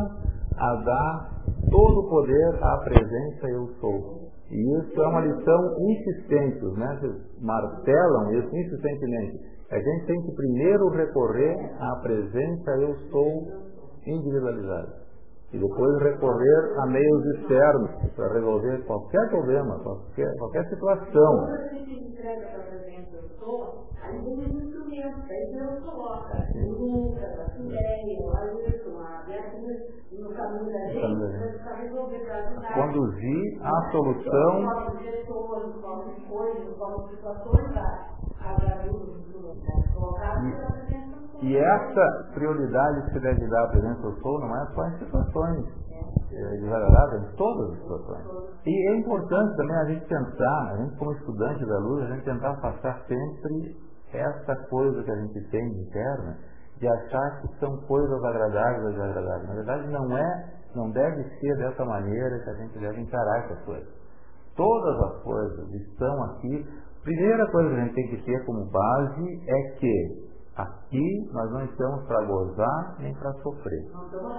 a 0.59 0.75
dar 0.75 1.45
todo 1.71 2.01
o 2.01 2.09
poder 2.09 2.55
à 2.63 2.79
presença 2.79 3.49
eu 3.49 3.69
sou. 3.81 4.26
E 4.51 4.79
isso 4.79 5.03
é 5.03 5.09
uma 5.09 5.21
lição 5.21 5.75
insistente, 5.91 6.65
né? 6.79 7.01
Martelam 7.41 8.33
isso 8.33 8.57
insistentemente. 8.57 9.41
A 9.71 9.79
gente 9.79 10.07
tem 10.07 10.23
que 10.23 10.35
primeiro 10.37 10.89
recorrer 10.91 11.57
à 11.81 11.97
presença 12.01 12.71
eu 12.81 12.95
sou 13.11 13.43
individualizada. 14.07 15.07
E 15.53 15.59
depois 15.59 16.03
recorrer 16.03 16.79
a 16.79 16.87
meios 16.87 17.25
externos 17.37 17.91
para 18.15 18.33
resolver 18.35 18.85
qualquer 18.85 19.29
problema, 19.31 19.79
qualquer, 19.83 20.33
qualquer 20.39 20.69
situação. 20.69 21.47
quando 21.47 21.55
a 21.55 21.69
gente 21.69 22.05
entrega 22.05 22.47
para 22.47 22.61
a 22.61 22.67
presença 22.67 23.17
eu 23.17 23.29
sou, 23.39 23.87
aí 24.03 24.19
vem 24.23 24.57
coloca 25.83 26.35
a 26.35 26.43
a 26.43 26.87
no 30.17 30.31
caminho 30.35 30.73
da 30.73 30.87
gente, 30.89 31.59
para 31.63 31.75
resolver, 31.77 32.19
para 32.21 32.37
ajudar. 32.37 32.75
Conduzir 32.75 33.61
a 33.63 33.91
solução 33.91 34.69
a 34.71 34.81
presença 38.55 39.27
eu 39.71 39.87
sou. 39.93 40.19
E 41.43 41.57
essa 41.57 42.31
prioridade 42.35 43.03
que 43.03 43.13
se 43.13 43.21
deve 43.21 43.47
dar 43.49 43.65
à 43.65 43.69
presença 43.69 44.01
do 44.01 44.21
sou 44.21 44.41
não 44.41 44.57
é 44.57 44.67
só 44.75 44.87
em 44.87 44.99
situações 44.99 45.67
eh, 46.33 46.57
desagradáveis, 46.61 47.23
em 47.23 47.37
todas 47.37 47.73
as 47.73 47.79
situações. 47.81 48.25
E 48.65 48.89
é 48.89 48.97
importante 48.97 49.57
também 49.57 49.77
a 49.77 49.85
gente 49.85 50.07
tentar, 50.07 50.73
a 50.73 50.77
gente 50.79 50.97
como 50.97 51.13
estudante 51.13 51.67
da 51.67 51.79
luz, 51.79 52.05
a 52.05 52.15
gente 52.15 52.25
tentar 52.25 52.55
passar 52.61 53.05
sempre 53.07 53.77
essa 54.13 54.57
coisa 54.69 55.03
que 55.03 55.11
a 55.11 55.17
gente 55.17 55.51
tem 55.51 55.67
interna, 55.67 56.37
de 56.79 56.87
achar 56.87 57.41
que 57.41 57.59
são 57.59 57.77
coisas 57.87 58.25
agradáveis 58.25 58.85
ou 58.85 58.93
desagradáveis. 58.93 59.49
Na 59.49 59.55
verdade 59.55 59.89
não 59.89 60.17
é, 60.17 60.53
não 60.75 60.91
deve 60.91 61.25
ser 61.41 61.57
dessa 61.57 61.85
maneira 61.85 62.39
que 62.41 62.51
a 62.51 62.55
gente 62.55 62.79
deve 62.79 63.01
encarar 63.01 63.45
essas 63.45 63.65
coisas. 63.65 63.89
Todas 64.57 65.01
as 65.05 65.23
coisas 65.23 65.73
estão 65.73 66.23
aqui. 66.25 66.67
Primeira 67.03 67.47
coisa 67.51 67.71
que 67.71 67.77
a 67.77 67.85
gente 67.85 67.95
tem 67.95 68.09
que 68.09 68.23
ter 68.25 68.45
como 68.45 68.71
base 68.71 69.43
é 69.49 69.71
que 69.79 70.27
aqui 70.57 71.31
nós 71.33 71.51
não 71.53 71.65
estamos 71.65 72.07
para 72.07 72.25
gozar 72.27 72.97
nem 72.99 73.15
para 73.15 73.33
sofrer. 73.35 73.83
Não 73.93 74.05
estamos 74.07 74.33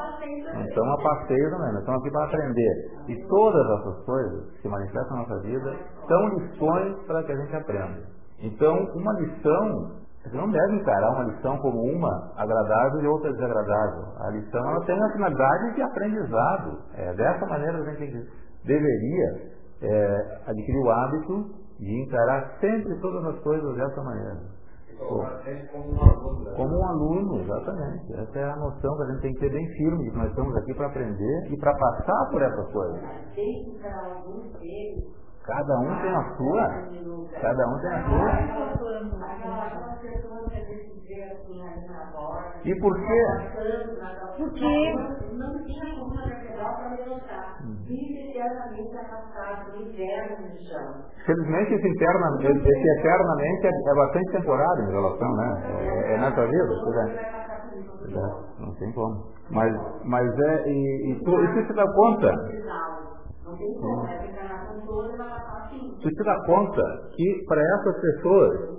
Não 0.53 0.65
estamos 0.65 0.99
a 0.99 1.03
passeio 1.03 1.51
também, 1.51 1.71
nós 1.73 1.80
estamos 1.80 2.01
aqui 2.01 2.12
para 2.12 2.25
aprender. 2.25 2.91
E 3.08 3.27
todas 3.27 3.80
essas 3.80 4.06
coisas 4.06 4.51
que 4.51 4.62
se 4.62 4.67
manifestam 4.67 5.17
na 5.17 5.23
nossa 5.23 5.41
vida 5.41 5.75
são 6.08 6.27
lições 6.30 7.06
para 7.06 7.23
que 7.23 7.32
a 7.32 7.36
gente 7.36 7.56
aprenda. 7.56 8.16
Então, 8.41 8.76
uma 8.95 9.13
lição, 9.13 9.91
você 10.23 10.38
não 10.38 10.50
deve 10.50 10.76
encarar 10.76 11.12
uma 11.12 11.23
lição 11.23 11.58
como 11.58 11.82
uma 11.82 12.32
agradável 12.36 13.02
e 13.02 13.08
outra 13.08 13.32
desagradável. 13.34 14.04
A 14.19 14.30
lição 14.30 14.69
ela 14.69 14.86
tem 14.86 15.02
a 15.02 15.12
finalidade 15.12 15.76
de 15.76 15.82
aprendizado. 15.82 16.78
É 16.95 17.13
dessa 17.13 17.45
maneira 17.45 17.84
que 17.84 17.89
a 17.89 17.93
gente 17.93 18.30
deveria 18.63 19.58
é, 19.82 20.41
adquirir 20.47 20.80
o 20.80 20.89
hábito 20.91 21.45
de 21.80 22.04
encarar 22.04 22.58
sempre 22.60 23.00
todas 23.00 23.26
as 23.26 23.39
coisas 23.41 23.76
dessa 23.76 24.04
maneira. 24.04 24.58
Como 24.97 25.93
um 25.93 26.02
aluno, 26.02 26.43
né? 26.43 26.54
Como 26.56 26.76
um 26.76 26.86
aluno, 26.88 27.41
exatamente. 27.41 28.13
Essa 28.13 28.39
é 28.39 28.43
a 28.50 28.56
noção 28.56 28.97
que 28.97 29.04
a 29.04 29.06
gente 29.12 29.21
tem 29.21 29.34
que 29.34 29.39
ter 29.41 29.52
bem 29.52 29.67
firme, 29.73 30.04
de 30.06 30.12
que 30.12 30.17
nós 30.17 30.30
estamos 30.30 30.56
aqui 30.58 30.73
para 30.73 30.88
aprender 30.88 31.52
e 31.52 31.58
para 31.58 31.71
passar 31.78 32.30
por 32.32 32.41
essas 32.41 32.71
coisas. 32.71 33.02
Tem 33.36 33.78
para 33.80 33.95
alguns 34.06 34.52
deles, 34.54 35.06
Cada 35.47 35.79
um 35.79 36.01
tem 36.01 36.13
a 36.13 36.23
sua. 36.36 36.67
Cada 37.41 37.67
um 37.67 37.79
tem 37.79 37.89
a 37.89 38.03
sua. 38.03 38.67
E 42.65 42.75
por 42.81 42.93
quê? 42.93 43.23
Por 44.38 44.53
quê? 44.53 44.93
Não 45.31 45.63
tinha 45.63 45.95
como 45.95 46.15
na 46.15 46.23
catedral 46.23 46.75
para 46.75 46.89
levantar. 46.89 47.57
Vive 47.86 48.29
eternamente 48.29 48.97
arrastado 48.97 49.71
no 49.71 49.83
inverno 49.83 50.49
no 50.49 50.62
chão. 50.67 51.05
Felizmente 51.25 51.73
esse, 51.75 51.88
interna, 51.88 52.38
esse 52.41 52.99
eternamente 52.99 53.67
é, 53.67 53.69
é 53.69 53.95
bastante 53.95 54.31
temporário 54.31 54.83
em 54.83 54.91
relação, 54.91 55.36
né? 55.36 55.63
É, 55.79 56.13
é 56.13 56.17
nessa 56.17 56.45
vida, 56.45 56.67
pois 56.83 56.97
é. 56.97 57.38
Pois 57.99 58.13
é, 58.13 58.63
Não 58.65 58.75
tem 58.75 58.91
como. 58.91 59.31
Mas, 59.49 59.73
mas 60.03 60.39
é, 60.39 60.69
e, 60.69 61.12
e, 61.12 61.23
tu, 61.23 61.41
e 61.41 61.47
tu 61.53 61.67
te 61.67 61.73
dá 61.73 61.86
conta, 61.93 62.33
Te 66.00 66.24
dá 66.24 66.46
conta 66.46 67.10
que 67.15 67.46
para 67.48 67.62
essas 67.62 68.02
pessoas, 68.02 68.78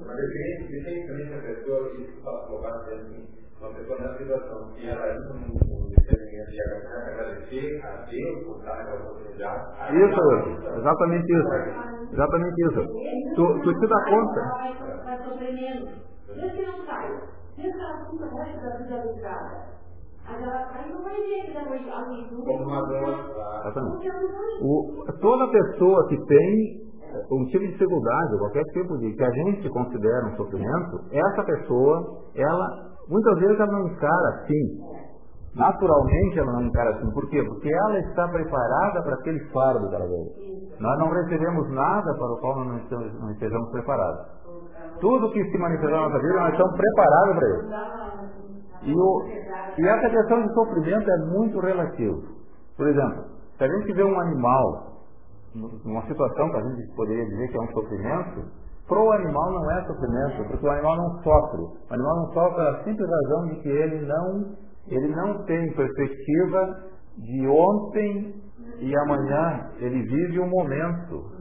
isso, 9.90 10.22
exatamente 10.78 11.32
isso, 11.32 11.54
exatamente 12.12 12.58
isso. 12.62 12.82
Tu, 13.34 13.60
tu 13.62 13.80
te 13.80 13.86
dá 13.88 14.04
conta, 14.04 14.40
Vai, 14.40 15.18
sofrer 15.24 15.54
menos. 15.54 16.08
Não 16.28 16.44
ela 16.44 16.78
muito 18.08 19.20
da. 19.22 19.38
Mas 19.58 19.67
O, 24.62 25.04
toda 25.20 25.50
pessoa 25.50 26.08
que 26.08 26.16
tem 26.26 26.88
eh, 27.02 27.26
um 27.32 27.44
tipo 27.46 27.60
de 27.60 27.72
dificuldade, 27.72 28.38
qualquer 28.38 28.64
tipo 28.72 28.98
de 28.98 29.12
que 29.14 29.24
a 29.24 29.30
gente 29.30 29.68
considera 29.68 30.26
um 30.26 30.36
sofrimento, 30.36 31.00
essa 31.12 31.42
pessoa, 31.44 32.22
ela 32.34 32.88
muitas 33.08 33.38
vezes 33.38 33.60
ela 33.60 33.72
não 33.72 33.88
encara 33.88 34.28
assim. 34.28 34.98
Naturalmente 35.54 36.38
ela 36.38 36.52
não 36.52 36.62
encara 36.62 36.90
assim. 36.90 37.10
Por 37.10 37.28
quê? 37.30 37.42
Porque 37.42 37.68
ela 37.72 37.98
está 37.98 38.28
preparada 38.28 39.02
para 39.02 39.14
aquele 39.14 39.40
fardo 39.50 39.86
ela 39.92 40.06
veio. 40.06 40.68
Nós 40.78 40.98
não 40.98 41.10
recebemos 41.10 41.68
nada 41.70 42.14
para 42.14 42.32
o 42.32 42.36
qual 42.38 42.64
nós 42.64 42.90
não 42.90 43.30
estejamos 43.32 43.70
preparados. 43.70 44.38
Tudo 45.00 45.30
que 45.32 45.42
se 45.44 45.58
manifestar 45.58 45.96
na 45.96 46.08
nossa 46.08 46.18
vida, 46.18 46.40
nós 46.40 46.52
estamos 46.52 46.76
preparados 46.76 47.36
para 47.36 47.48
isso. 47.48 48.17
E, 48.82 48.92
o, 48.94 49.22
e 49.78 49.88
essa 49.88 50.10
questão 50.10 50.42
de 50.42 50.54
sofrimento 50.54 51.10
é 51.10 51.18
muito 51.26 51.60
relativo. 51.60 52.22
Por 52.76 52.86
exemplo, 52.88 53.24
se 53.56 53.64
a 53.64 53.68
gente 53.68 53.92
vê 53.92 54.04
um 54.04 54.20
animal, 54.20 54.98
numa 55.84 56.02
situação 56.02 56.50
que 56.50 56.56
a 56.56 56.62
gente 56.62 56.94
poderia 56.94 57.24
dizer 57.26 57.48
que 57.48 57.56
é 57.56 57.60
um 57.60 57.72
sofrimento, 57.72 58.44
para 58.88 59.02
o 59.02 59.12
animal 59.12 59.52
não 59.52 59.70
é 59.70 59.84
sofrimento, 59.84 60.48
porque 60.48 60.66
o 60.66 60.70
animal 60.70 60.96
não 60.96 61.22
sofre. 61.22 61.60
O 61.60 61.94
animal 61.94 62.16
não 62.16 62.32
sofre 62.32 62.54
pela 62.54 62.84
simples 62.84 63.10
razão 63.10 63.46
de 63.48 63.60
que 63.60 63.68
ele 63.68 64.06
não, 64.06 64.56
ele 64.86 65.14
não 65.14 65.44
tem 65.44 65.74
perspectiva 65.74 66.88
de 67.18 67.46
ontem 67.48 68.42
e 68.78 68.96
amanhã. 68.96 69.70
Ele 69.78 70.02
vive 70.02 70.40
um 70.40 70.48
momento. 70.48 71.38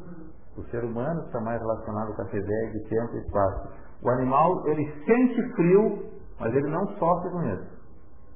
O 0.57 0.63
ser 0.71 0.83
humano 0.83 1.21
está 1.21 1.39
mais 1.39 1.61
relacionado 1.61 2.15
com 2.15 2.21
essa 2.23 2.35
ideia 2.35 2.71
de 2.71 2.89
tempo 2.89 3.15
e 3.15 3.19
espaço. 3.19 3.69
O 4.03 4.09
animal, 4.09 4.67
ele 4.67 4.91
sente 5.05 5.53
frio, 5.55 6.16
mas 6.39 6.53
ele 6.53 6.69
não 6.69 6.87
sofre 6.97 7.31
com 7.31 7.43
isso. 7.43 7.77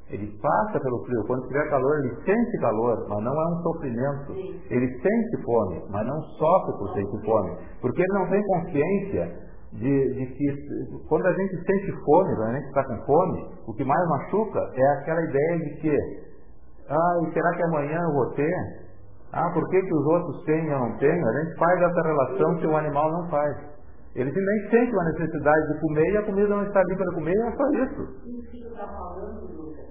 Ele 0.10 0.28
passa 0.42 0.80
pelo 0.80 1.06
frio. 1.06 1.24
Quando 1.26 1.48
tiver 1.48 1.70
calor, 1.70 2.00
ele 2.00 2.16
sente 2.26 2.58
calor, 2.60 3.08
mas 3.08 3.24
não 3.24 3.32
é 3.32 3.48
um 3.48 3.62
sofrimento. 3.64 4.34
Ele 4.70 4.88
sente 5.00 5.44
fome, 5.44 5.82
mas 5.90 6.06
não 6.06 6.22
sofre 6.22 6.78
por 6.78 6.94
sentir 6.94 7.26
fome. 7.26 7.58
Porque 7.80 8.02
ele 8.02 8.14
não 8.14 8.28
tem 8.28 8.44
consciência 8.48 9.52
de, 9.72 10.14
de, 10.14 10.26
que 10.26 11.06
quando 11.08 11.26
a 11.26 11.34
gente 11.34 11.56
sente 11.66 11.92
fome, 12.04 12.36
quando 12.36 12.50
a 12.50 12.54
gente 12.54 12.68
está 12.68 12.84
com 12.84 13.06
fome, 13.06 13.48
o 13.68 13.74
que 13.74 13.86
mais 13.86 14.10
machuca 14.10 14.60
é 14.76 14.88
aquela 15.00 15.22
ideia 15.24 15.60
de 15.60 15.76
que, 15.78 15.98
ah, 16.90 17.20
e 17.24 17.34
será 17.34 17.54
que 17.54 17.64
amanhã 17.64 18.00
eu 18.04 18.14
vou 18.14 18.32
ter? 18.34 18.54
Ah, 19.32 19.50
por 19.54 19.66
que, 19.70 19.82
que 19.82 19.94
os 19.94 20.06
outros 20.08 20.44
têm 20.44 20.66
e 20.66 20.72
eu 20.72 20.80
não 20.80 20.98
tenho? 20.98 21.26
A 21.26 21.44
gente 21.44 21.56
faz 21.58 21.82
essa 21.82 22.02
relação 22.02 22.56
que 22.58 22.68
o 22.68 22.76
animal 22.76 23.12
não 23.14 23.30
faz. 23.30 23.71
Ele 24.14 24.32
nem 24.32 24.70
sente 24.70 24.92
uma 24.92 25.06
necessidade 25.06 25.74
de 25.74 25.80
comer 25.80 26.12
e 26.12 26.18
a 26.18 26.26
comida 26.26 26.48
não 26.50 26.64
está 26.64 26.82
ali 26.82 26.96
para 26.98 27.14
comer, 27.14 27.38
é 27.38 27.56
só 27.56 27.72
isso. 27.72 28.02
Isso 28.26 28.52
que 28.52 28.68
está 28.68 28.88
falando, 28.88 29.46
Lucas, 29.56 29.88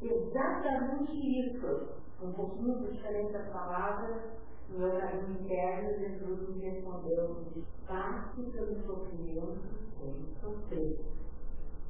exatamente 0.00 1.12
isso. 1.12 1.96
Um 2.22 2.32
pouquinho 2.32 2.90
diferente 2.90 3.32
das 3.32 3.48
palavras, 3.48 4.22
no 4.70 4.90
caminho 5.00 5.40
interno, 5.40 5.98
Jesus 5.98 6.48
me 6.48 6.60
respondeu, 6.60 7.44
passe 7.86 8.42
pelo 8.52 8.74
sofrimento 8.86 9.60
sem 9.98 10.14
sofrer. 10.40 10.98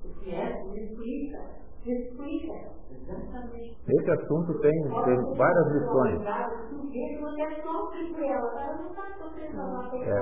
O 0.04 0.20
que 0.20 0.34
é? 0.34 0.62
Exatamente. 0.74 1.65
Esse 3.88 4.10
assunto 4.10 4.58
tem, 4.60 4.72
tem 4.72 5.36
várias 5.36 5.66
lições. 5.72 6.20
É. 10.02 10.20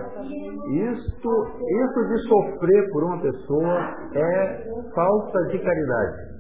Isto, 0.92 1.30
isso 1.60 2.08
de 2.08 2.18
sofrer 2.28 2.90
por 2.90 3.04
uma 3.04 3.20
pessoa 3.22 3.78
é 4.14 4.64
falta 4.94 5.44
de 5.44 5.58
caridade. 5.58 6.34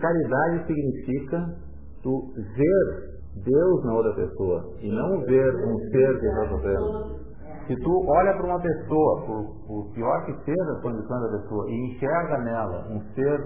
Caridade 0.00 0.66
significa 0.66 1.54
tu 2.02 2.32
ver 2.36 3.16
Deus 3.44 3.84
na 3.84 3.94
outra 3.94 4.14
pessoa 4.14 4.64
e 4.80 4.90
não 4.90 5.20
ver 5.20 5.54
um 5.54 5.78
ser 5.90 6.18
que 6.18 6.26
está 6.26 6.48
sofrendo. 6.48 7.26
Se 7.66 7.76
tu 7.76 8.04
olha 8.08 8.32
para 8.34 8.46
uma 8.46 8.60
pessoa, 8.60 9.26
por, 9.26 9.66
por 9.66 9.92
pior 9.92 10.24
que 10.24 10.32
seja 10.44 10.72
a 10.72 10.82
condição 10.82 11.20
da 11.20 11.38
pessoa, 11.38 11.68
e 11.68 11.92
enxerga 11.92 12.38
nela 12.38 12.86
um 12.90 13.00
ser 13.14 13.40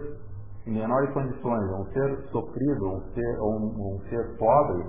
em 0.67 0.73
menores 0.73 1.13
condições, 1.13 1.71
um 1.73 1.85
ser 1.93 2.29
sofrido, 2.31 2.87
um 2.87 3.01
ser, 3.13 3.41
um, 3.41 3.95
um 3.95 4.01
ser 4.09 4.37
pobre, 4.37 4.85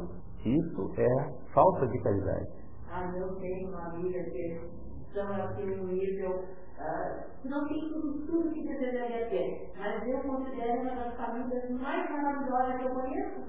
isso 0.46 0.94
é 0.98 1.34
falta 1.54 1.88
de 1.88 2.00
caridade. 2.02 2.48
Ah, 2.92 3.12
eu 3.16 3.36
tenho 3.36 3.70
uma 3.70 3.88
amiga 3.88 4.24
que 4.24 4.62
estão 5.08 5.34
aqui 5.34 5.64
no 5.64 5.88
nível 5.88 6.44
Uh, 6.82 7.48
não 7.48 7.68
tem 7.68 7.80
tudo, 7.90 8.52
que 8.52 8.64
você 8.64 8.74
deveria 8.74 9.30
ter, 9.30 9.72
mas 9.78 10.08
eu 10.08 10.20
considero 10.22 10.82
uma 10.82 10.96
das 10.96 11.16
famílias 11.16 11.70
mais 11.70 12.10
maravilhosas 12.10 12.78
que 12.78 12.88
eu 12.88 12.96
conheço. 12.96 13.42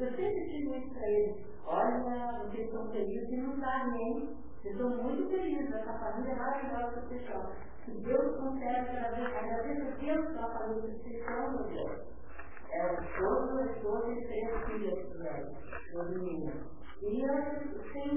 Eu 0.00 0.10
sempre 0.16 0.46
digo 0.48 0.74
isso 0.74 0.94
para 0.94 1.06
eles. 1.06 1.36
Olha, 1.66 2.38
vocês 2.42 2.66
estão 2.66 2.90
felizes 2.90 3.28
e 3.28 3.36
não 3.36 3.60
sabem 3.60 3.92
nem. 3.92 4.36
Vocês 4.62 4.74
estão 4.74 5.02
muito 5.02 5.28
felizes 5.28 5.74
essa 5.74 5.92
família 5.92 6.34
maravilhosa 6.36 7.00
que 7.02 7.08
vocês 7.08 7.30
são. 7.30 7.42
Deus 7.98 8.36
consegue 8.36 8.90
trazer, 8.90 9.26
agradecer 9.26 9.82
a 9.82 9.96
Deus 9.96 10.26
pela 10.26 10.58
família 10.58 10.82
que 10.82 11.02
vocês 11.02 11.24
são, 11.24 11.50
meu 11.52 11.64
Deus. 11.64 12.10
É 12.72 12.86
o 12.86 13.02
esposo, 13.02 13.58
a 13.58 13.66
esposa 13.66 14.12
e 14.12 14.26
três 14.26 14.64
filhas, 14.64 15.18
né? 15.18 15.46
Os 15.94 16.10
meninos. 16.10 16.80
E 17.02 17.22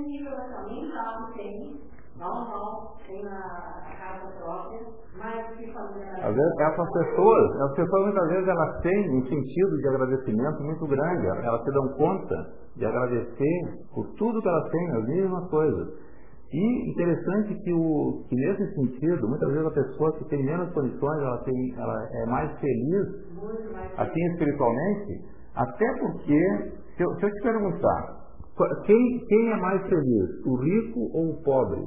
que 0.04 0.24
relação, 0.24 0.68
nem 0.68 0.92
carro 0.92 1.34
tem, 1.34 1.82
normal, 2.18 2.98
tem 3.08 3.26
a 3.26 3.96
casa 3.98 4.28
própria, 4.38 4.82
mas 5.16 5.58
que 5.58 5.72
família. 5.72 6.12
Às 6.22 6.36
vezes 6.36 6.60
essas 6.60 6.92
pessoas, 6.92 7.62
as 7.62 7.76
pessoas 7.76 8.04
muitas 8.04 8.30
vezes 8.30 8.48
elas 8.48 8.82
têm 8.82 9.18
um 9.18 9.26
sentido 9.26 9.78
de 9.78 9.88
agradecimento 9.88 10.64
muito 10.64 10.88
grande, 10.88 11.28
elas 11.28 11.64
se 11.64 11.72
dão 11.72 11.88
conta 11.94 12.36
de 12.76 12.86
agradecer 12.86 13.86
por 13.94 14.06
tudo 14.18 14.42
que 14.42 14.48
elas 14.48 14.70
têm, 14.70 14.92
as 14.92 15.06
mesmas 15.08 15.50
coisas. 15.50 16.13
E 16.54 16.92
interessante 16.92 17.56
que, 17.64 17.74
o, 17.74 18.24
que 18.30 18.36
nesse 18.36 18.76
sentido, 18.76 19.28
muitas 19.28 19.50
vezes 19.50 19.66
a 19.66 19.72
pessoa 19.72 20.14
que 20.20 20.30
tem 20.30 20.46
menos 20.46 20.72
condições, 20.72 21.20
ela, 21.20 21.38
tem, 21.40 21.74
ela 21.76 22.08
é 22.12 22.26
mais 22.28 22.60
feliz, 22.60 23.08
assim 23.98 24.26
espiritualmente, 24.34 25.22
até 25.56 25.86
porque, 26.00 26.74
se 26.96 27.04
eu, 27.04 27.10
se 27.16 27.26
eu 27.26 27.32
te 27.32 27.42
perguntar, 27.42 28.24
quem, 28.86 29.26
quem 29.28 29.52
é 29.52 29.56
mais 29.56 29.82
feliz, 29.90 30.46
o 30.46 30.56
rico 30.58 31.00
ou 31.12 31.32
o 31.32 31.44
pobre? 31.44 31.82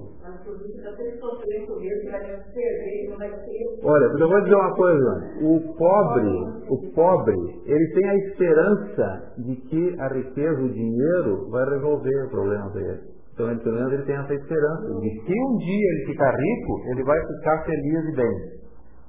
Olha, 3.84 4.04
eu 4.04 4.28
vou 4.28 4.40
dizer 4.42 4.56
uma 4.56 4.74
coisa. 4.74 5.30
O 5.42 5.74
pobre, 5.78 6.28
o 6.68 6.92
pobre, 6.92 7.36
ele 7.66 7.92
tem 7.94 8.08
a 8.08 8.16
esperança 8.16 9.32
de 9.38 9.56
que 9.68 10.00
a 10.00 10.08
riqueza, 10.08 10.60
o 10.60 10.68
dinheiro, 10.68 11.48
vai 11.50 11.70
resolver 11.70 12.24
o 12.24 12.30
problema 12.30 12.68
dele. 12.70 13.15
Então, 13.36 13.54
pelo 13.58 13.76
menos 13.76 13.92
ele 13.92 14.04
tem 14.04 14.16
essa 14.16 14.32
esperança 14.32 14.86
de 14.98 15.10
que 15.10 15.32
um 15.32 15.56
dia 15.58 15.92
ele 15.92 16.06
ficar 16.06 16.30
rico, 16.30 16.80
ele 16.90 17.04
vai 17.04 17.18
ficar 17.26 17.64
feliz 17.64 18.04
e 18.08 18.16
bem. 18.16 18.32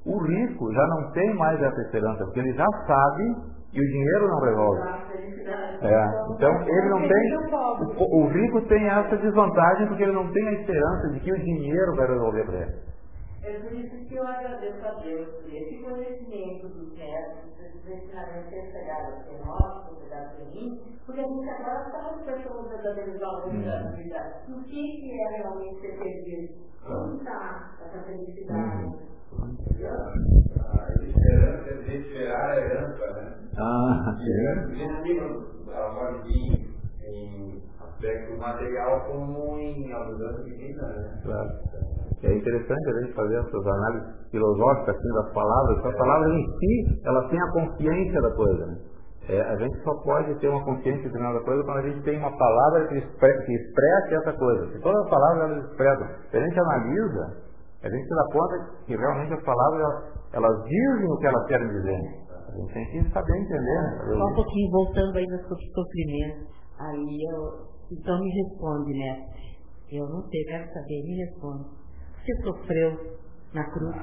O 0.06 0.20
rico 0.20 0.74
já 0.74 0.88
não 0.88 1.12
tem 1.14 1.34
mais 1.36 1.62
essa 1.62 1.82
esperança, 1.82 2.26
porque 2.26 2.42
ele 2.42 2.54
já 2.54 2.66
sabe 2.86 3.24
e 3.74 3.80
o 3.80 3.88
dinheiro 3.88 4.28
não 4.28 4.40
resolve. 4.42 4.82
É, 5.82 6.06
então 6.36 6.52
ele 6.68 6.90
não 6.90 7.08
tem. 7.08 7.38
O, 7.98 8.24
o, 8.24 8.28
rico 8.28 8.62
tem 8.68 8.86
essa 8.90 9.16
desvantagem 9.16 9.88
porque 9.88 10.04
ele 10.04 10.12
não 10.12 10.30
tem 10.32 10.48
a 10.48 10.54
esperança 10.54 11.10
de 11.14 11.20
que 11.22 11.32
o 11.32 11.38
dinheiro 11.38 11.96
vai 11.96 12.08
resolver 12.08 12.46
para 12.46 12.58
ele. 12.64 12.74
É 13.48 13.60
por 13.60 13.72
isso 13.74 14.06
que 14.06 14.16
eu 14.16 14.28
agradeço 14.28 14.86
a 14.86 14.92
Deus 15.02 15.28
por 15.42 15.54
esse 15.54 15.78
conhecimento 15.82 16.68
dos 16.68 16.94
médicos, 16.98 17.60
esses 17.60 17.88
ensinamentos 17.88 18.50
ter 18.50 18.72
chegado 18.72 19.14
a 19.14 19.24
ser 19.24 19.46
nosso, 19.46 19.96
chegado 20.02 20.42
a 20.42 20.46
mim, 20.52 20.82
porque 21.06 21.22
a 21.22 21.28
gente 21.28 21.50
agora 21.50 21.86
está 21.88 22.00
com 22.04 22.26
pessoas 22.26 22.70
verdadeiros 22.70 23.20
valores 23.20 23.66
da 23.66 23.92
vida. 23.92 24.44
O 24.50 24.64
que, 24.64 24.98
que 24.98 25.22
é 25.22 25.38
realmente 25.38 25.82
ser 25.82 25.98
feliz? 25.98 26.52
Onde 26.86 27.18
está 27.18 27.78
essa 27.82 28.04
felicidade? 28.04 28.86
Uhum 28.86 29.08
esperança 31.28 31.92
é 31.92 31.96
esperar 31.96 32.50
a 32.50 32.58
herança, 32.58 33.14
né? 33.14 33.34
Ah, 33.58 34.16
sim. 34.18 34.82
Ela 35.72 35.96
pode 35.96 36.28
vir 36.28 36.70
em 37.04 37.64
aspecto 37.80 38.38
material 38.38 39.06
como 39.06 39.60
em 39.60 39.92
abundância 39.94 40.44
divina, 40.44 40.84
né? 40.84 41.22
Claro. 41.24 42.07
É 42.24 42.34
interessante 42.34 42.90
a 42.90 43.02
gente 43.02 43.14
fazer 43.14 43.36
essas 43.38 43.68
análises 43.68 44.30
filosóficas 44.32 44.96
assim, 44.96 45.14
das 45.14 45.34
palavras. 45.34 45.86
As 45.86 45.96
palavras 45.98 46.34
em 46.34 46.46
si, 46.58 47.02
elas 47.06 47.30
têm 47.30 47.40
a 47.40 47.52
consciência 47.52 48.22
da 48.22 48.32
coisa. 48.32 48.66
Né? 48.66 48.78
É, 49.30 49.42
a 49.42 49.56
gente 49.58 49.78
só 49.84 49.94
pode 50.04 50.34
ter 50.40 50.48
uma 50.48 50.64
consciência 50.64 51.10
de 51.10 51.20
nada 51.20 51.40
coisa 51.42 51.64
quando 51.64 51.78
a 51.78 51.90
gente 51.90 52.02
tem 52.02 52.18
uma 52.18 52.36
palavra 52.36 52.88
que, 52.88 52.96
expre 52.96 53.46
que 53.46 53.54
expresse 53.54 54.16
essa 54.16 54.34
coisa. 54.34 54.72
Se 54.72 54.80
todas 54.82 55.04
as 55.04 55.10
palavras 55.10 55.52
elas 55.52 55.66
expressam, 55.66 56.08
se 56.32 56.38
a 56.38 56.40
gente 56.40 56.60
analisa, 56.60 57.48
a 57.84 57.90
gente 57.90 58.04
se 58.04 58.16
dá 58.16 58.26
conta 58.32 58.56
que 58.86 58.96
realmente 58.96 59.34
as 59.34 59.44
palavras 59.44 60.18
elas 60.34 60.64
dizem 60.64 61.12
o 61.12 61.18
que 61.18 61.28
elas 61.28 61.46
querem 61.48 61.68
dizer. 61.68 62.00
A 62.48 62.52
gente 62.52 62.74
tem 62.74 63.04
que 63.04 63.12
saber 63.12 63.38
entender. 63.38 63.62
Né? 63.62 64.18
Só 64.18 64.26
um 64.26 64.34
pouquinho, 64.34 64.72
voltando 64.72 65.18
ainda 65.18 65.38
sobre 65.44 65.66
sofrimento. 65.76 66.48
Aí 66.80 67.28
eu. 67.30 67.68
Então 67.92 68.20
me 68.20 68.32
responde, 68.32 68.92
mestre. 68.92 69.48
Eu 69.92 70.08
não 70.08 70.22
sei, 70.28 70.44
quero 70.46 70.68
saber, 70.74 71.04
me 71.04 71.16
responde. 71.24 71.77
Você 72.28 72.42
sofreu 72.42 72.92
na 73.54 73.64
cruz? 73.72 73.96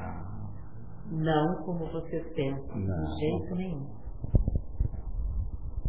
Não 1.10 1.62
como 1.66 1.92
você 1.92 2.20
pensa, 2.34 2.72
de 2.72 3.18
jeito 3.20 3.54
nenhum. 3.54 3.87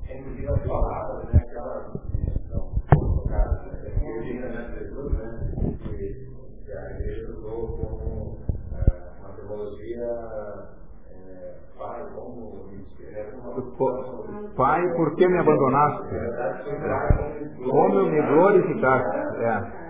É 0.05 0.19
inclusive 0.19 0.49
as 0.49 0.67
palavras, 0.67 1.33
né? 1.33 1.41
Aquelas 1.47 1.91
que 1.93 2.29
estão 2.29 2.73
colocadas, 2.93 3.71
né? 3.71 3.89
Que 3.89 4.33
né? 4.33 4.79
Jesus, 4.79 5.13
né? 5.13 5.77
Que 6.65 6.71
a 6.73 6.91
igreja 6.91 7.31
usou 7.37 7.77
como 7.77 8.37
teologia 9.37 10.03
é, 11.11 11.55
pai, 11.77 12.05
como 12.15 12.65
Pai, 14.57 14.81
por 14.97 15.15
que 15.15 15.25
me 15.25 15.37
abandonaste? 15.37 16.09
Como 17.63 18.05
me 18.07 18.21
glorificaste? 18.21 19.17
É. 19.37 19.85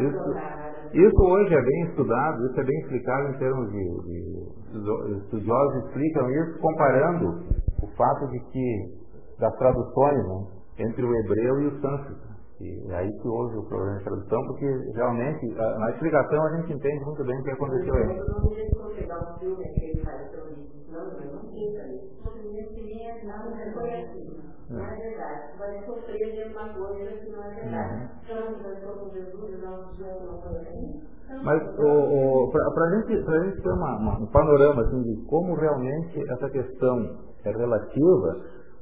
Isso, 0.00 0.73
isso 0.94 1.22
hoje 1.22 1.54
é 1.54 1.62
bem 1.62 1.82
estudado, 1.88 2.46
isso 2.46 2.60
é 2.60 2.64
bem 2.64 2.78
explicado 2.80 3.28
em 3.28 3.38
termos 3.38 3.70
de, 3.70 3.84
de 4.04 5.18
estudiosos 5.18 5.84
explicam 5.86 6.30
isso 6.30 6.58
comparando 6.60 7.42
o 7.82 7.86
fato 7.96 8.28
de 8.28 8.38
que 8.50 9.04
das 9.38 9.54
traduções, 9.56 10.26
né? 10.26 10.46
entre 10.78 11.04
o 11.04 11.14
hebreu 11.14 11.60
e 11.62 11.66
o 11.66 11.80
sânscrito. 11.80 12.34
E 12.60 12.90
é 12.90 12.94
aí 12.94 13.12
que 13.20 13.28
houve 13.28 13.56
o 13.58 13.64
problema 13.64 13.98
de 13.98 14.04
tradução, 14.04 14.40
porque 14.46 14.66
realmente, 14.94 15.46
na 15.54 15.90
explicação 15.90 16.42
a 16.44 16.56
gente 16.56 16.72
entende 16.72 17.04
muito 17.04 17.24
bem 17.24 17.38
o 17.38 17.42
que 17.42 17.50
aconteceu 17.50 17.94
aí. 17.94 18.06
Não 18.06 18.14
um 18.14 18.54
não, 20.92 21.06
não. 21.10 21.44
Sofrimento 22.22 23.26
nada 23.26 23.72
foi 23.72 23.94
assim. 23.94 24.24
Não 24.28 24.33
é 24.70 24.96
verdade. 24.96 25.58
Vai 25.58 25.84
sofrer 25.84 26.24
a 26.24 26.46
mesma 26.46 26.74
coisa 26.74 27.10
que 27.12 27.30
não 27.30 27.44
é 27.44 27.50
verdade. 27.50 28.10
Então, 28.24 28.54
conversou 28.54 28.94
com 28.96 29.10
Jesus, 29.10 29.62
não 29.62 29.94
tinha 29.94 30.14
uma 30.14 30.38
coisa 30.40 30.60
assim. 30.60 31.02
Mas 31.42 31.62
para 31.62 32.84
a 32.84 32.90
gente, 32.90 33.24
pra 33.24 33.44
gente 33.44 33.62
ter 33.62 33.70
uma, 33.70 33.96
uma, 33.96 34.18
um 34.20 34.26
panorama 34.26 34.82
assim, 34.82 35.02
de 35.02 35.26
como 35.26 35.54
realmente 35.54 36.30
essa 36.30 36.48
questão 36.50 37.18
é 37.44 37.50
relativa, 37.50 38.40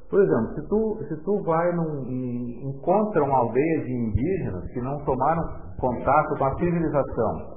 por 0.09 0.21
exemplo, 0.21 0.53
se 0.53 0.67
tu, 0.67 0.99
se 1.07 1.23
tu 1.23 1.43
vai 1.43 1.71
num, 1.73 2.05
e 2.07 2.69
encontra 2.69 3.23
uma 3.23 3.37
aldeia 3.39 3.83
de 3.83 3.91
indígenas 3.91 4.71
que 4.71 4.81
não 4.81 5.03
tomaram 5.03 5.41
contato 5.79 6.37
com 6.37 6.45
a 6.45 6.55
civilização, 6.57 7.53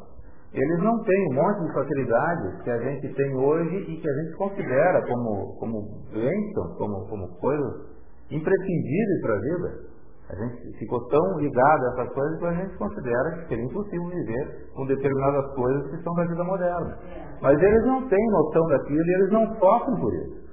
eles 0.53 0.83
não 0.83 1.03
têm 1.03 1.29
um 1.31 1.35
monte 1.35 1.67
de 1.67 1.73
facilidades 1.75 2.63
que 2.63 2.71
a 2.71 2.79
gente 2.79 3.15
tem 3.15 3.37
hoje 3.37 3.77
e 3.77 4.01
que 4.01 4.09
a 4.09 4.15
gente 4.15 4.37
considera 4.37 5.07
como, 5.07 5.59
como 5.59 5.83
bênçãos, 6.13 6.79
como, 6.79 7.07
como 7.09 7.29
coisas 7.39 7.96
imprescindíveis 8.31 9.21
para 9.23 9.35
a 9.35 9.41
vida. 9.41 9.97
A 10.29 10.35
gente 10.35 10.79
ficou 10.79 11.07
tão 11.09 11.39
ligado 11.39 11.85
a 11.85 11.93
essas 11.93 12.13
coisas 12.13 12.39
que 12.41 12.47
a 12.47 12.53
gente 12.53 12.77
considera 12.77 13.31
que 13.31 13.49
seria 13.49 13.65
impossível 13.65 14.09
viver 14.09 14.71
com 14.75 14.87
determinadas 14.87 15.55
coisas 15.55 15.91
que 15.91 16.03
são 16.03 16.13
da 16.15 16.25
vida 16.25 16.43
moderna. 16.43 16.99
Mas 17.41 17.63
eles 17.63 17.85
não 17.87 18.09
têm 18.09 18.31
noção 18.31 18.67
daquilo 18.67 19.05
e 19.05 19.15
eles 19.15 19.31
não 19.31 19.57
sofrem 19.57 20.01
por 20.01 20.13
isso. 20.15 20.47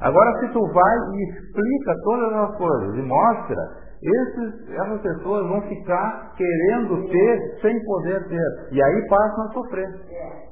Agora, 0.00 0.40
se 0.40 0.52
tu 0.52 0.60
vai 0.70 0.98
e 1.14 1.30
explica 1.30 1.94
todas 2.04 2.32
as 2.34 2.56
coisas 2.58 2.96
e 2.96 3.02
mostra, 3.02 3.86
esses, 4.02 4.70
essas 4.70 5.00
pessoas 5.00 5.48
vão 5.48 5.62
ficar 5.62 6.34
querendo 6.36 7.08
ter 7.08 7.58
sem 7.62 7.84
poder 7.84 8.28
ter. 8.28 8.68
E 8.72 8.82
aí 8.82 9.08
passam 9.08 9.44
a 9.44 9.52
sofrer. 9.52 9.88
É. 10.10 10.46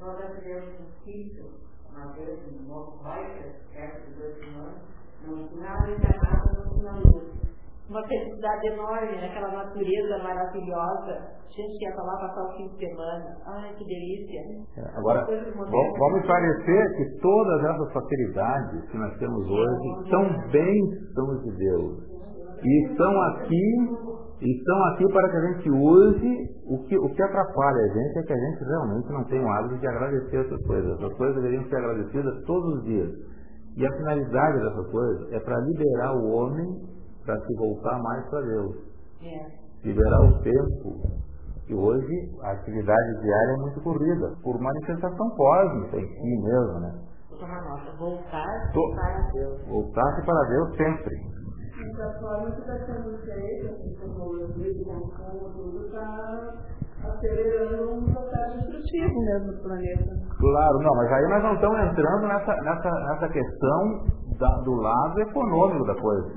Nós 0.00 0.16
tivemos 0.34 0.80
um 0.80 1.04
sítio, 1.04 1.44
uma 1.92 2.12
vez, 2.14 2.40
no 2.50 2.68
nosso 2.68 3.02
bairro, 3.04 3.52
perto 3.72 4.06
de 4.08 4.14
dois 4.18 4.42
anos, 4.56 4.90
nada, 5.70 6.64
não 6.64 6.74
tinha 6.74 6.92
luz 6.92 7.30
uma 7.90 8.06
felicidade 8.06 8.68
enorme 8.68 9.20
naquela 9.20 9.50
natureza 9.50 10.18
maravilhosa. 10.22 11.10
A 11.10 11.52
gente 11.52 11.82
ia 11.82 11.94
lá 11.96 12.16
passar 12.18 12.44
o 12.44 12.56
fim 12.56 12.68
de 12.68 12.86
semana. 12.86 13.36
Ai, 13.44 13.74
que 13.76 13.84
delícia. 13.84 14.40
É, 14.78 14.96
agora, 14.96 15.26
vamos 15.26 16.20
esclarecer 16.20 16.96
que 16.96 17.20
todas 17.20 17.64
essas 17.64 17.92
facilidades 17.92 18.88
que 18.90 18.96
nós 18.96 19.18
temos 19.18 19.44
hoje 19.44 20.08
são 20.08 20.22
bênçãos 20.52 21.42
de 21.42 21.56
Deus. 21.56 22.10
E 22.62 22.86
estão 22.86 23.20
aqui, 23.22 23.88
estão 24.40 24.84
aqui 24.92 25.12
para 25.12 25.28
que 25.28 25.36
a 25.36 25.52
gente 25.52 25.70
use 25.70 26.60
o 26.66 26.78
que, 26.84 26.96
o 26.96 27.08
que 27.08 27.22
atrapalha 27.22 27.82
a 27.82 27.88
gente 27.88 28.18
é 28.18 28.22
que 28.22 28.32
a 28.32 28.36
gente 28.36 28.64
realmente 28.64 29.12
não 29.12 29.24
tem 29.24 29.44
o 29.44 29.48
hábito 29.48 29.78
de 29.78 29.86
agradecer 29.88 30.36
essas 30.46 30.66
coisas. 30.66 30.92
Essas 30.92 31.14
coisas 31.14 31.34
deveriam 31.36 31.64
ser 31.64 31.76
agradecidas 31.76 32.44
todos 32.46 32.78
os 32.78 32.84
dias. 32.84 33.10
E 33.80 33.86
a 33.86 33.96
finalidade 33.96 34.58
dessas 34.58 34.90
coisas 34.90 35.32
é 35.32 35.40
para 35.40 35.58
liberar 35.60 36.14
o 36.14 36.32
homem 36.32 36.86
para 37.24 37.40
se 37.40 37.54
voltar 37.56 37.98
mais 38.02 38.28
para 38.28 38.42
Deus. 38.42 38.76
É. 39.22 39.88
Liberar 39.88 40.20
o 40.20 40.42
tempo. 40.42 41.00
Que 41.66 41.74
hoje 41.74 42.30
a 42.42 42.50
atividade 42.50 43.20
diária 43.22 43.52
é 43.52 43.56
muito 43.56 43.80
corrida, 43.80 44.36
por 44.42 44.60
manifestação 44.60 45.30
cósmica 45.30 45.96
em 45.96 46.08
si 46.08 46.42
mesmo, 46.42 46.80
né? 46.80 47.00
voltar-se 47.98 48.94
para 48.94 49.30
Deus. 49.32 49.66
Voltar-se 49.66 50.26
para 50.26 50.48
Deus 50.48 50.76
sempre. 50.76 51.16
Da 51.96 52.20
forma 52.20 52.50
que 52.50 52.60
está 52.60 52.78
sendo 52.84 53.16
feita, 53.24 53.76
como 54.02 54.34
o 54.34 54.48
tudo 55.54 55.86
está 55.86 56.79
acelerando 57.04 57.94
um 57.94 58.12
processo 58.12 58.56
destrutivo 58.58 59.20
mesmo 59.20 59.52
no 59.52 59.62
planeta. 59.62 60.04
Claro, 60.38 60.78
não, 60.78 60.94
mas 60.96 61.12
aí 61.12 61.28
nós 61.28 61.42
não 61.42 61.54
estamos 61.54 61.78
entrando 61.80 62.26
nessa, 62.26 62.54
nessa, 62.62 62.90
nessa 62.90 63.28
questão 63.28 64.04
da, 64.38 64.48
do 64.64 64.74
lado 64.74 65.20
econômico 65.20 65.84
da 65.86 65.94
coisa. 65.94 66.28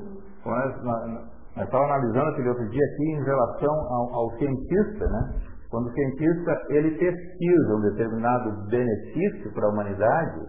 Nós, 0.46 0.84
nós 0.84 1.66
estávamos 1.66 1.92
analisando 1.92 2.30
aquele 2.32 2.50
outro 2.50 2.70
dia 2.70 2.86
aqui 2.86 3.12
em 3.12 3.24
relação 3.24 3.74
ao, 3.74 4.14
ao 4.14 4.32
cientista, 4.38 5.08
né? 5.08 5.34
Quando 5.70 5.88
o 5.88 5.94
cientista 5.94 6.62
ele 6.70 6.92
pesquisa 6.98 7.76
um 7.76 7.82
determinado 7.82 8.68
benefício 8.70 9.52
para 9.54 9.66
a 9.66 9.72
humanidade, 9.72 10.42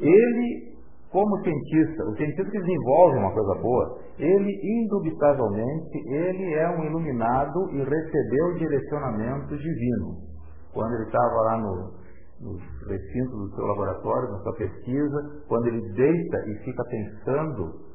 ele, 0.00 0.75
como 1.16 1.38
cientista, 1.42 2.04
o 2.04 2.16
cientista 2.16 2.50
que 2.50 2.60
desenvolve 2.60 3.18
uma 3.18 3.32
coisa 3.32 3.54
boa, 3.62 3.98
ele 4.18 4.82
indubitavelmente 4.82 5.98
ele 6.08 6.54
é 6.54 6.68
um 6.76 6.84
iluminado 6.84 7.70
e 7.70 7.78
recebeu 7.78 8.54
direcionamento 8.58 9.56
divino. 9.56 10.16
Quando 10.74 10.92
ele 10.92 11.04
estava 11.04 11.40
lá 11.40 11.56
no, 11.56 11.74
no 12.42 12.58
recinto 12.86 13.30
do 13.30 13.48
seu 13.54 13.64
laboratório, 13.64 14.32
na 14.32 14.38
sua 14.40 14.52
pesquisa, 14.56 15.42
quando 15.48 15.68
ele 15.68 15.80
deita 15.94 16.36
e 16.48 16.64
fica 16.64 16.84
pensando 16.84 17.86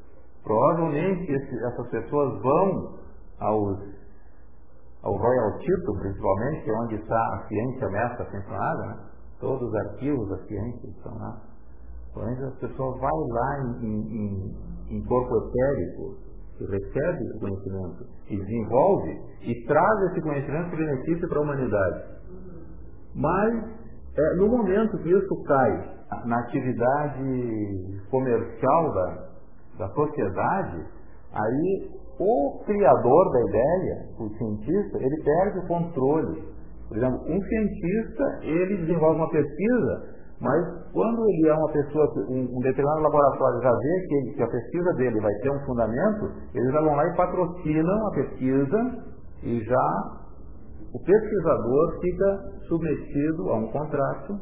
Provavelmente 0.42 1.30
esse, 1.30 1.64
essas 1.64 1.88
pessoas 1.88 2.42
vão 2.42 2.98
aos, 3.38 3.78
ao 5.02 5.16
Royal 5.16 5.58
Tito, 5.58 5.94
principalmente, 6.00 6.68
é 6.68 6.72
onde 6.74 6.94
está 6.96 7.16
a 7.16 7.46
ciência 7.46 7.88
mestra 7.88 8.24
funcionada, 8.24 8.86
né? 8.86 8.98
todos 9.38 9.68
os 9.68 9.74
arquivos 9.74 10.28
da 10.28 10.38
ciência 10.46 10.88
estão 10.88 11.14
lá. 11.14 11.40
Então 12.12 12.48
a 12.48 12.50
pessoa 12.52 12.98
vai 12.98 13.10
lá 13.10 13.80
em, 13.80 13.86
em, 13.86 14.96
em 14.96 15.04
corpo 15.04 15.34
etérico, 15.48 16.16
e 16.60 16.64
recebe 16.64 17.24
o 17.34 17.40
conhecimento, 17.40 18.06
e 18.28 18.36
desenvolve, 18.36 19.20
e 19.42 19.66
traz 19.66 20.10
esse 20.10 20.20
conhecimento 20.20 20.70
de 20.70 20.76
benefício 20.76 21.28
para 21.28 21.38
a 21.38 21.42
humanidade. 21.42 22.02
Mas, 23.14 23.64
é, 24.16 24.36
no 24.36 24.48
momento 24.48 24.98
que 24.98 25.10
isso 25.10 25.42
cai 25.44 25.92
na 26.26 26.38
atividade 26.40 28.02
comercial 28.10 28.92
da, 28.92 29.28
da 29.78 29.88
sociedade, 29.88 30.84
aí 31.32 31.90
o 32.20 32.62
criador 32.66 33.32
da 33.32 33.40
ideia, 33.40 34.08
o 34.18 34.28
cientista, 34.36 34.98
ele 34.98 35.22
perde 35.24 35.58
o 35.58 35.66
controle. 35.66 36.44
Por 36.88 36.98
exemplo, 36.98 37.20
um 37.26 37.40
cientista, 37.42 38.38
ele 38.42 38.76
desenvolve 38.78 39.16
uma 39.16 39.30
pesquisa, 39.30 40.11
mas 40.42 40.90
quando 40.92 41.24
ele 41.24 41.48
é 41.48 41.54
uma 41.54 41.70
pessoa, 41.70 42.04
um, 42.28 42.58
um 42.58 42.60
determinado 42.60 43.00
laboratório 43.00 43.62
já 43.62 43.70
vê 43.70 44.06
que, 44.08 44.14
ele, 44.14 44.32
que, 44.34 44.42
a 44.42 44.48
pesquisa 44.48 44.92
dele 44.94 45.20
vai 45.20 45.32
ter 45.34 45.50
um 45.52 45.64
fundamento, 45.64 46.32
eles 46.52 46.72
já 46.72 46.80
vão 46.80 46.96
lá 46.96 47.06
e 47.06 47.16
patrocinam 47.16 48.08
a 48.08 48.10
pesquisa 48.10 49.04
e 49.44 49.60
já 49.64 50.20
o 50.92 50.98
pesquisador 50.98 52.00
fica 52.00 52.40
submetido 52.66 53.50
a 53.50 53.56
um 53.56 53.68
contrato. 53.68 54.36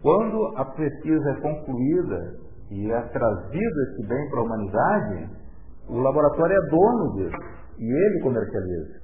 Quando 0.00 0.56
a 0.56 0.64
pesquisa 0.64 1.30
é 1.30 1.40
concluída 1.40 2.34
e 2.70 2.92
é 2.92 3.00
trazido 3.02 3.82
esse 3.90 4.06
bem 4.06 4.30
para 4.30 4.40
a 4.40 4.44
humanidade, 4.44 5.30
o 5.88 5.98
laboratório 5.98 6.56
é 6.56 6.70
dono 6.70 7.12
disso 7.16 7.36
e 7.78 7.84
ele 7.84 8.22
comercializa. 8.22 9.01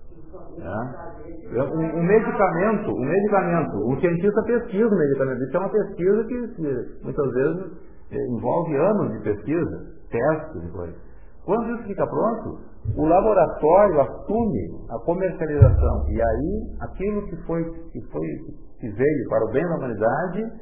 É. 0.60 1.62
Um, 1.62 1.98
um, 1.98 2.02
medicamento, 2.02 2.90
um 2.90 3.04
medicamento, 3.04 3.76
um 3.88 4.00
cientista 4.00 4.42
pesquisa 4.42 4.88
o 4.88 4.98
medicamento. 4.98 5.42
Isso 5.42 5.56
é 5.56 5.60
uma 5.60 5.70
pesquisa 5.70 6.24
que, 6.24 7.04
muitas 7.04 7.30
vezes 7.32 7.72
é, 8.10 8.26
envolve 8.36 8.76
anos 8.76 9.12
de 9.12 9.22
pesquisa, 9.22 9.86
testes 10.10 10.64
e 10.64 10.72
coisas. 10.72 11.08
Quando 11.44 11.74
isso 11.74 11.84
fica 11.84 12.06
pronto, 12.06 12.58
o 12.96 13.06
laboratório 13.06 14.00
assume 14.02 14.86
a 14.90 14.98
comercialização 15.04 16.08
e 16.08 16.20
aí 16.20 16.76
aquilo 16.80 17.26
que 17.26 17.36
foi 17.46 17.64
que 17.90 18.00
foi 18.12 18.26
que 18.80 18.88
veio 18.90 19.28
para 19.28 19.44
o 19.46 19.52
bem 19.52 19.62
da 19.62 19.76
humanidade 19.76 20.52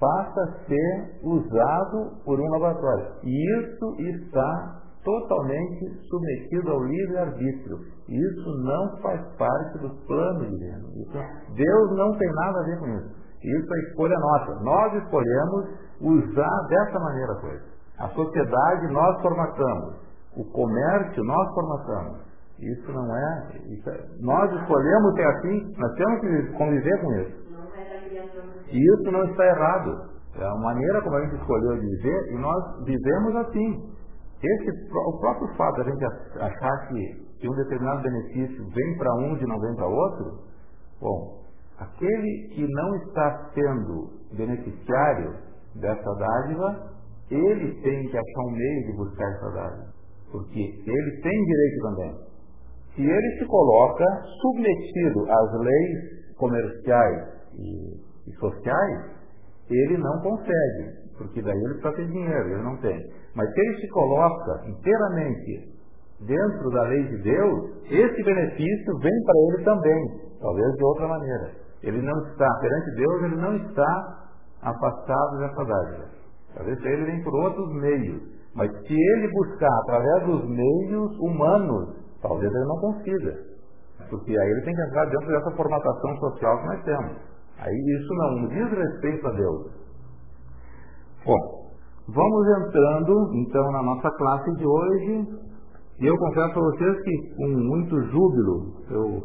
passa 0.00 0.42
a 0.42 0.52
ser 0.66 1.20
usado 1.22 2.24
por 2.24 2.40
um 2.40 2.48
laboratório. 2.50 3.06
E 3.22 3.60
isso 3.60 3.94
está 4.00 4.81
totalmente 5.04 6.06
submetido 6.08 6.70
ao 6.70 6.84
livre-arbítrio. 6.84 7.78
Isso 8.08 8.64
não 8.64 8.96
faz 9.00 9.20
parte 9.36 9.78
do 9.78 9.90
plano 10.06 10.46
divino. 10.46 10.88
Isso, 10.96 11.12
Deus 11.54 11.96
não 11.96 12.16
tem 12.16 12.32
nada 12.32 12.60
a 12.60 12.64
ver 12.64 12.78
com 12.78 12.86
isso. 12.86 13.22
Isso 13.42 13.74
é 13.74 13.78
escolha 13.88 14.16
nossa. 14.18 14.60
Nós 14.60 15.02
escolhemos 15.02 15.68
usar 16.00 16.66
dessa 16.68 16.98
maneira 16.98 17.32
a 17.32 17.40
coisa. 17.40 17.64
A 17.98 18.08
sociedade 18.08 18.92
nós 18.92 19.20
formatamos. 19.22 19.94
O 20.36 20.44
comércio 20.52 21.22
nós 21.24 21.54
formatamos. 21.54 22.32
Isso 22.58 22.92
não 22.92 23.16
é, 23.16 23.48
isso 23.70 23.90
é. 23.90 24.06
Nós 24.20 24.52
escolhemos 24.52 25.14
ser 25.14 25.26
assim, 25.26 25.74
nós 25.78 25.92
temos 25.94 26.20
que 26.20 26.52
conviver 26.52 27.00
com 27.00 27.12
isso. 27.14 27.42
E 28.70 28.94
isso 28.94 29.10
não 29.10 29.24
está 29.24 29.44
errado. 29.46 30.12
É 30.36 30.44
a 30.44 30.54
maneira 30.54 31.02
como 31.02 31.16
a 31.16 31.20
gente 31.22 31.36
escolheu 31.36 31.80
viver 31.80 32.32
e 32.32 32.38
nós 32.38 32.84
vivemos 32.84 33.36
assim. 33.36 33.92
Esse, 34.42 34.70
o 34.92 35.18
próprio 35.20 35.48
fato 35.56 35.80
a 35.80 35.84
gente 35.84 36.04
achar 36.40 36.88
que, 36.88 37.26
que 37.38 37.48
um 37.48 37.54
determinado 37.54 38.02
benefício 38.02 38.68
vem 38.70 38.98
para 38.98 39.14
um 39.14 39.36
e 39.36 39.46
não 39.46 39.60
vem 39.60 39.74
para 39.76 39.86
outro, 39.86 40.40
bom, 41.00 41.42
aquele 41.78 42.48
que 42.54 42.66
não 42.66 42.96
está 42.96 43.50
sendo 43.54 44.10
beneficiário 44.36 45.34
dessa 45.76 46.14
dádiva, 46.18 46.90
ele 47.30 47.80
tem 47.82 48.08
que 48.08 48.18
achar 48.18 48.42
um 48.48 48.50
meio 48.50 48.86
de 48.86 48.96
buscar 48.96 49.30
essa 49.32 49.50
dádiva. 49.50 49.92
porque 50.32 50.60
ele 50.60 51.20
tem 51.22 51.44
direito 51.44 51.82
também. 51.82 52.14
Se 52.94 53.02
ele 53.02 53.38
se 53.38 53.44
coloca 53.46 54.04
submetido 54.40 55.30
às 55.30 55.60
leis 55.60 56.36
comerciais 56.36 57.28
e, 57.54 58.30
e 58.30 58.32
sociais, 58.38 59.10
ele 59.70 59.98
não 59.98 60.20
consegue, 60.20 60.90
porque 61.16 61.42
daí 61.42 61.56
ele 61.56 61.74
precisa 61.80 61.92
ter 61.92 62.06
dinheiro, 62.08 62.48
ele 62.48 62.62
não 62.62 62.76
tem. 62.78 63.12
Mas 63.34 63.50
se 63.52 63.60
ele 63.60 63.80
se 63.80 63.88
coloca 63.88 64.68
inteiramente 64.68 65.72
dentro 66.20 66.70
da 66.70 66.82
lei 66.82 67.04
de 67.04 67.22
Deus, 67.22 67.70
esse 67.86 68.22
benefício 68.22 68.98
vem 68.98 69.24
para 69.24 69.40
ele 69.48 69.64
também, 69.64 70.20
talvez 70.40 70.72
de 70.74 70.84
outra 70.84 71.08
maneira. 71.08 71.50
Ele 71.82 72.02
não 72.02 72.26
está, 72.26 72.48
perante 72.60 72.96
Deus, 72.96 73.22
ele 73.24 73.36
não 73.36 73.56
está 73.56 74.28
afastado 74.62 75.38
dessa 75.38 75.64
dádiva. 75.64 76.04
Talvez 76.54 76.84
ele 76.84 77.04
vem 77.04 77.24
por 77.24 77.34
outros 77.34 77.72
meios. 77.74 78.22
Mas 78.54 78.70
se 78.70 78.94
ele 78.94 79.28
buscar 79.32 79.78
através 79.80 80.26
dos 80.26 80.48
meios 80.48 81.18
humanos, 81.18 81.96
talvez 82.20 82.52
ele 82.52 82.64
não 82.66 82.80
consiga. 82.80 83.38
Porque 84.10 84.38
aí 84.38 84.50
ele 84.50 84.62
tem 84.62 84.74
que 84.74 84.82
entrar 84.82 85.06
dentro 85.06 85.26
dessa 85.26 85.50
formatação 85.56 86.16
social 86.18 86.58
que 86.60 86.66
nós 86.66 86.84
temos. 86.84 87.16
Aí 87.58 87.74
isso 87.74 88.14
não 88.14 88.48
diz 88.48 88.70
respeito 88.78 89.26
a 89.26 89.30
Deus. 89.32 89.72
Bom, 91.24 91.61
vamos 92.08 92.46
entrando 92.58 93.30
então 93.34 93.72
na 93.72 93.82
nossa 93.82 94.10
classe 94.12 94.52
de 94.56 94.66
hoje. 94.66 95.28
E 96.00 96.06
eu 96.06 96.16
confesso 96.16 96.58
a 96.58 96.62
vocês 96.62 97.02
que 97.02 97.34
com 97.36 97.48
muito 97.48 98.00
júbilo 98.10 98.72
eu, 98.90 99.22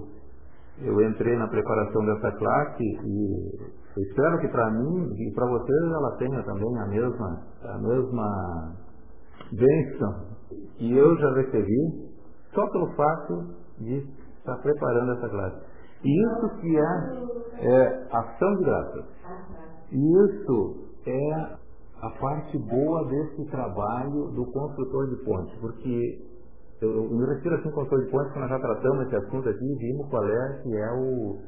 eu 0.84 1.10
entrei 1.10 1.36
na 1.38 1.48
preparação 1.48 2.06
dessa 2.06 2.32
classe 2.34 2.84
e 2.84 4.02
espero 4.02 4.40
que 4.40 4.48
para 4.50 4.70
mim 4.72 5.10
e 5.16 5.34
para 5.34 5.48
vocês 5.48 5.84
ela 5.92 6.18
tenha 6.18 6.44
também 6.44 6.78
a 6.80 6.88
mesma, 6.88 7.42
a 7.64 7.78
mesma 7.80 8.76
bênção 9.54 10.38
que 10.78 10.96
eu 10.96 11.18
já 11.18 11.34
recebi 11.34 12.08
só 12.54 12.68
pelo 12.70 12.88
fato 12.96 13.56
de 13.80 14.06
estar 14.40 14.58
preparando 14.58 15.14
essa 15.14 15.30
classe. 15.30 15.58
E 16.04 16.24
isso 16.24 16.62
que 16.62 16.78
é, 16.78 17.68
é 17.68 18.08
ação 18.12 18.56
de 18.56 18.64
graça. 18.64 19.06
E 19.92 20.26
isso 20.26 20.76
é 21.08 21.67
a 22.02 22.10
parte 22.20 22.58
boa 22.58 23.06
desse 23.06 23.46
trabalho 23.50 24.32
do 24.32 24.46
construtor 24.52 25.08
de 25.10 25.16
ponte, 25.24 25.58
porque 25.60 26.28
eu, 26.82 26.90
eu 26.90 27.10
me 27.10 27.26
refiro 27.26 27.56
assim 27.56 27.72
com 27.72 27.84
de 27.84 28.12
pontos 28.12 28.34
que 28.34 28.40
nós 28.40 28.50
já 28.50 28.60
tratamos 28.60 29.08
esse 29.08 29.16
assunto 29.16 29.50
aqui 29.50 29.76
vimos 29.80 30.08
qual 30.10 30.24
é 30.24 30.62
que 30.62 30.78
é 30.78 30.92
o, 30.94 31.40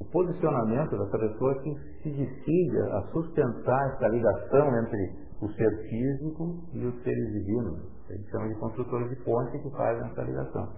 o 0.00 0.04
posicionamento 0.12 0.90
dessa 0.90 1.18
pessoa 1.18 1.54
que 1.62 1.74
se 2.02 2.10
decide 2.10 2.78
a 2.80 3.02
sustentar 3.12 3.94
essa 3.94 4.08
ligação 4.08 4.68
entre 4.78 5.24
o 5.40 5.48
ser 5.52 5.70
físico 5.88 6.58
e 6.74 6.84
os 6.84 7.02
seres 7.02 7.32
divinos. 7.32 7.80
Eles 8.10 8.26
chamam 8.28 8.48
de 8.48 8.54
construtores 8.56 9.08
de 9.08 9.16
ponte 9.24 9.58
que 9.58 9.70
fazem 9.70 10.06
essa 10.10 10.22
ligação. 10.22 10.68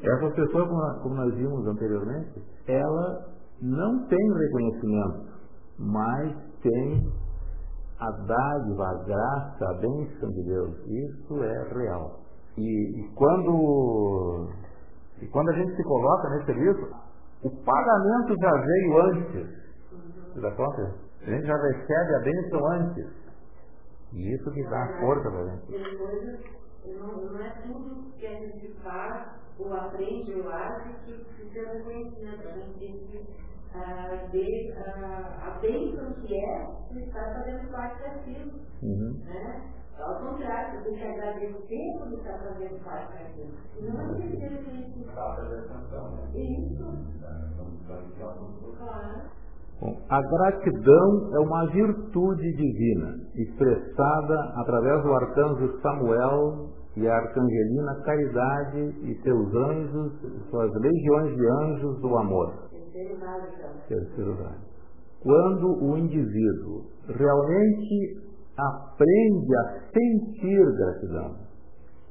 Essa 0.00 0.30
pessoa, 0.30 1.00
como 1.02 1.14
nós 1.16 1.34
vimos 1.34 1.66
anteriormente, 1.66 2.40
ela 2.68 3.34
não 3.60 4.06
tem 4.06 4.32
reconhecimento, 4.32 5.26
mas 5.78 6.36
tem 6.62 7.12
a 8.04 8.10
dádiva, 8.10 8.84
a 8.86 9.04
graça, 9.04 9.70
a 9.70 9.74
bênção 9.74 10.30
de 10.30 10.42
Deus. 10.44 10.76
Isso 10.86 11.42
é 11.42 11.74
real. 11.74 12.20
E, 12.56 13.00
e, 13.00 13.14
quando, 13.14 14.48
e 15.20 15.26
quando 15.28 15.50
a 15.50 15.52
gente 15.54 15.74
se 15.74 15.82
coloca 15.84 16.28
nesse 16.30 16.46
serviço, 16.46 16.88
o 17.42 17.50
pagamento 17.64 18.34
já 18.40 18.52
veio 18.52 19.00
antes. 19.00 19.64
Você 20.32 20.40
dá 20.40 20.50
conta? 20.52 20.94
A 21.22 21.30
gente 21.30 21.46
já 21.46 21.56
recebe 21.56 22.14
a 22.14 22.18
bênção 22.20 22.66
antes. 22.72 23.06
E 24.12 24.34
isso 24.34 24.50
que 24.50 24.62
dá 24.64 24.98
força 25.00 25.30
para 25.30 25.40
a 25.40 25.46
gente. 25.48 25.72
Não, 26.86 27.32
não 27.32 27.40
é 27.40 27.50
tudo 27.62 28.12
que 28.18 28.26
a 28.26 28.34
gente 28.34 28.74
faz 28.82 29.26
ou 29.58 29.72
aprende 29.72 30.34
ou 30.34 30.50
age 30.50 30.94
que 31.04 31.24
precisa 31.24 31.72
reconhecimento. 31.72 32.48
A 32.48 32.52
gente 32.52 33.26
uh, 33.74 34.30
ver 34.30 34.72
uh, 34.72 35.26
a 35.42 35.58
bênção 35.60 36.12
que 36.14 36.34
é 36.34 36.68
estar 36.96 37.34
fazendo 37.34 37.70
parte 37.70 38.02
daquilo. 38.02 38.52
Uhum. 38.82 39.20
Né? 39.24 39.70
Ao 39.98 40.14
contrário, 40.16 40.78
você 40.78 40.90
tem 40.90 40.98
que 40.98 41.04
agradecer 41.04 41.98
por 41.98 42.12
estar 42.12 42.38
fazendo 42.38 42.84
parte 42.84 43.12
daquilo. 43.12 43.52
Não 43.80 44.18
esquecer 44.18 44.64
disso. 44.64 45.04
Isso. 46.34 46.84
Claro. 48.78 49.44
Bom, 49.80 49.96
a 50.08 50.22
gratidão 50.22 51.34
é 51.34 51.38
uma 51.40 51.66
virtude 51.70 52.56
divina, 52.56 53.14
expressada 53.34 54.52
através 54.56 55.02
do 55.02 55.12
arcanjo 55.12 55.80
Samuel 55.80 56.70
e 56.96 57.08
a 57.08 57.16
arcangelina 57.16 58.02
Caridade 58.04 58.80
e 59.02 59.20
seus 59.22 59.54
anjos, 59.54 60.12
suas 60.48 60.72
legiões 60.74 61.36
de 61.36 61.46
anjos 61.46 62.00
do 62.00 62.16
amor. 62.16 62.63
Terceiro 63.88 64.30
lugar. 64.30 64.58
Quando 65.22 65.84
o 65.84 65.96
indivíduo 65.96 66.84
realmente 67.08 68.24
aprende 68.56 69.56
a 69.56 69.80
sentir 69.92 70.64
gratidão 70.76 71.36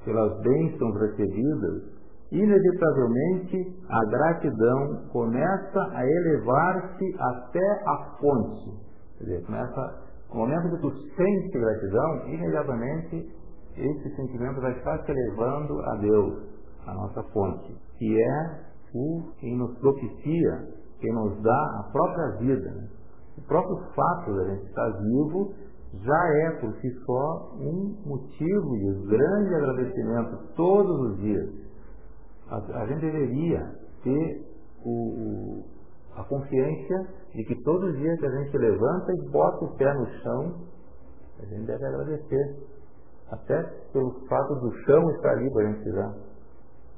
pelas 0.03 0.41
bênçãos 0.41 0.99
recebidas, 0.99 1.83
inevitavelmente 2.31 3.75
a 3.87 4.05
gratidão 4.09 5.07
começa 5.11 5.81
a 5.91 6.05
elevar-se 6.05 7.15
até 7.19 7.83
a 7.85 8.17
fonte. 8.19 8.71
Quer 9.17 9.23
dizer, 9.25 9.45
começa, 9.45 10.03
no 10.29 10.39
momento 10.39 10.69
que 10.71 10.81
tu 10.81 10.91
sente 11.15 11.59
gratidão, 11.59 12.27
imediatamente 12.27 13.31
esse 13.77 14.15
sentimento 14.15 14.61
vai 14.61 14.71
estar 14.77 15.03
se 15.05 15.11
elevando 15.11 15.79
a 15.81 15.95
Deus, 15.97 16.43
a 16.85 16.93
nossa 16.93 17.23
fonte, 17.31 17.75
que 17.97 18.21
é 18.21 18.73
o 18.93 19.31
quem 19.39 19.57
nos 19.57 19.77
propicia, 19.79 20.67
quem 21.03 21.11
nos 21.11 21.37
dá 21.41 21.79
a 21.79 21.91
própria 21.91 22.37
vida. 22.37 22.71
Né? 22.71 22.87
O 23.37 23.41
próprio 23.41 23.77
fato 23.93 24.33
de 24.33 24.39
a 24.39 24.55
gente 24.55 24.65
estar 24.67 24.89
vivo 25.01 25.53
já 26.01 26.27
é 26.37 26.51
por 26.61 26.73
si 26.77 26.89
só 27.05 27.51
um 27.59 27.95
motivo 28.05 28.77
de 28.77 29.07
grande 29.07 29.53
agradecimento 29.53 30.37
todos 30.55 31.11
os 31.11 31.17
dias. 31.17 31.49
A, 32.49 32.55
a 32.81 32.87
gente 32.87 33.01
deveria 33.01 33.59
ter 34.01 34.45
o, 34.85 34.89
o, 34.89 35.65
a 36.15 36.23
consciência 36.23 37.07
de 37.35 37.43
que 37.43 37.61
todos 37.63 37.93
os 37.93 37.97
dias 37.99 38.19
que 38.19 38.25
a 38.25 38.31
gente 38.31 38.57
levanta 38.57 39.11
e 39.11 39.29
bota 39.29 39.65
o 39.65 39.75
pé 39.75 39.93
no 39.93 40.05
chão, 40.21 40.55
a 41.39 41.45
gente 41.45 41.65
deve 41.65 41.85
agradecer. 41.85 42.73
Até 43.29 43.61
pelo 43.91 44.11
fato 44.27 44.55
do 44.55 44.71
chão 44.85 45.09
estar 45.11 45.31
ali 45.31 45.51
para 45.51 45.63
a 45.63 45.71
gente 45.71 45.83
pisar. 45.83 46.13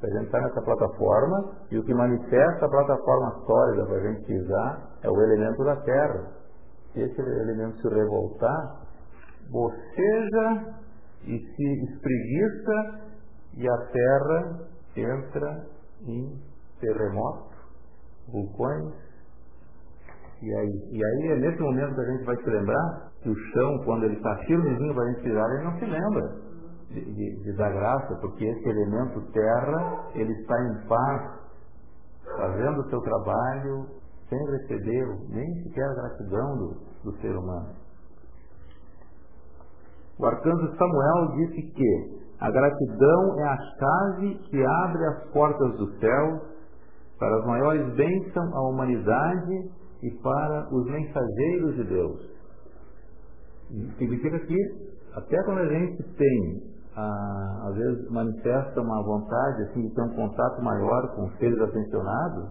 A 0.06 0.10
gente 0.20 0.26
está 0.26 0.40
nessa 0.40 0.62
plataforma 0.62 1.52
e 1.72 1.80
o 1.80 1.84
que 1.84 1.94
manifesta 1.94 2.66
a 2.66 2.70
plataforma 2.70 3.44
sólida 3.44 3.86
para 3.88 3.96
a 3.96 4.02
gente 4.02 4.26
pisar 4.26 4.90
é 5.02 5.10
o 5.10 5.22
elemento 5.22 5.64
da 5.64 5.76
terra. 5.78 6.32
Se 6.94 7.02
esse 7.02 7.20
elemento 7.20 7.82
se 7.82 7.88
revoltar, 7.90 8.82
boceja 9.50 10.76
e 11.24 11.40
se 11.40 11.84
espreguiça 11.86 13.02
e 13.58 13.68
a 13.68 13.78
terra 13.78 14.60
entra 14.96 15.66
em 16.08 16.40
terremoto, 16.80 17.56
vulcões. 18.32 18.94
E 20.40 20.54
aí, 20.54 20.90
e 20.92 21.04
aí 21.04 21.32
é 21.32 21.36
nesse 21.38 21.60
momento 21.60 21.96
que 21.96 22.02
a 22.02 22.12
gente 22.12 22.26
vai 22.26 22.36
se 22.38 22.50
lembrar 22.50 23.12
que 23.24 23.30
o 23.30 23.36
chão, 23.36 23.84
quando 23.86 24.04
ele 24.04 24.18
está 24.18 24.38
firmezinho 24.46 24.94
para 24.94 25.04
a 25.04 25.08
gente 25.08 25.24
pisar, 25.24 25.50
ele 25.50 25.64
não 25.64 25.80
se 25.80 25.86
lembra 25.86 26.45
de, 26.90 27.44
de, 27.44 27.54
dar 27.54 27.72
graça, 27.72 28.16
porque 28.22 28.46
esse 28.46 28.70
elemento 28.70 29.22
terra, 29.32 30.10
ele 30.14 30.32
está 30.34 30.56
em 30.64 30.88
paz, 30.88 31.40
fazendo 32.38 32.82
o 32.82 32.90
seu 32.90 33.02
trabalho, 33.02 33.88
sem 34.30 34.40
receber 34.52 35.08
nem 35.30 35.64
sequer 35.64 35.86
a 35.90 35.94
gratidão 35.94 36.58
do, 36.58 36.76
do 37.04 37.18
ser 37.22 37.36
humano. 37.36 37.76
O 40.18 40.26
arcanjo 40.26 40.76
Samuel 40.78 41.36
disse 41.36 41.62
que 41.74 42.26
a 42.40 42.50
gratidão 42.50 43.40
é 43.40 43.44
a 43.44 43.58
chave 43.58 44.36
que 44.50 44.64
abre 44.64 45.06
as 45.06 45.24
portas 45.32 45.78
do 45.78 46.00
céu 46.00 46.42
para 47.20 47.38
as 47.38 47.46
maiores 47.46 47.96
bênçãos 47.96 48.54
à 48.54 48.62
humanidade 48.62 49.72
e 50.04 50.12
para 50.22 50.68
os 50.74 50.86
mensageiros 50.86 51.76
de 51.76 51.84
Deus. 51.86 52.36
Significa 53.98 54.40
que 54.40 54.56
até 55.16 55.42
quando 55.44 55.60
a 55.60 55.68
gente 55.68 56.04
tem, 56.18 56.75
ah, 56.96 57.68
às 57.68 57.76
vezes 57.76 58.10
manifesta 58.10 58.82
uma 58.82 59.04
vontade 59.04 59.64
assim, 59.64 59.88
de 59.88 59.94
ter 59.94 60.02
um 60.02 60.16
contato 60.16 60.62
maior 60.62 61.16
com 61.16 61.26
os 61.26 61.38
seres 61.38 61.60
atencionados, 61.60 62.50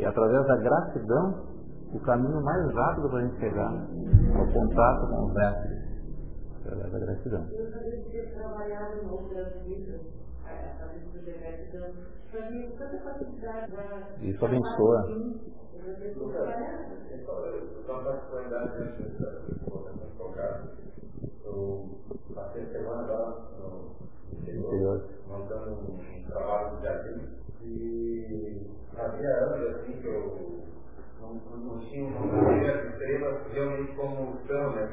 é 0.00 0.06
através 0.06 0.46
da 0.46 0.56
gratidão 0.56 1.46
o 1.92 2.00
caminho 2.00 2.42
mais 2.42 2.74
rápido 2.74 3.08
para 3.08 3.18
a 3.18 3.22
gente 3.22 3.38
chegar 3.38 3.72
ao 3.72 4.46
contato 4.52 5.08
com 5.08 5.26
os 5.26 5.34
mestres 5.34 5.88
através 6.60 6.92
da 6.92 6.98
gratidão. 6.98 7.46
Isso 14.20 14.44
abençoa. 14.44 15.06
Eu 21.44 21.88
passei 22.34 22.66
semana 22.66 23.02
agora 23.02 23.48
interior. 24.32 25.04
Montando 25.26 25.70
um 25.72 26.24
trabalho 26.26 26.76
de 26.76 26.82
jardim 26.84 27.38
e 27.62 28.70
havia 28.96 29.28
anos 29.28 29.76
assim 29.76 29.92
que 30.00 30.06
eu 30.06 30.62
não, 31.20 31.34
não 31.34 31.78
tinha 31.80 32.06
uma 32.06 32.50
as 32.50 32.84
estrelas 32.92 33.52
realmente 33.52 33.96
como 33.96 34.38
são, 34.46 34.70
né? 34.72 34.88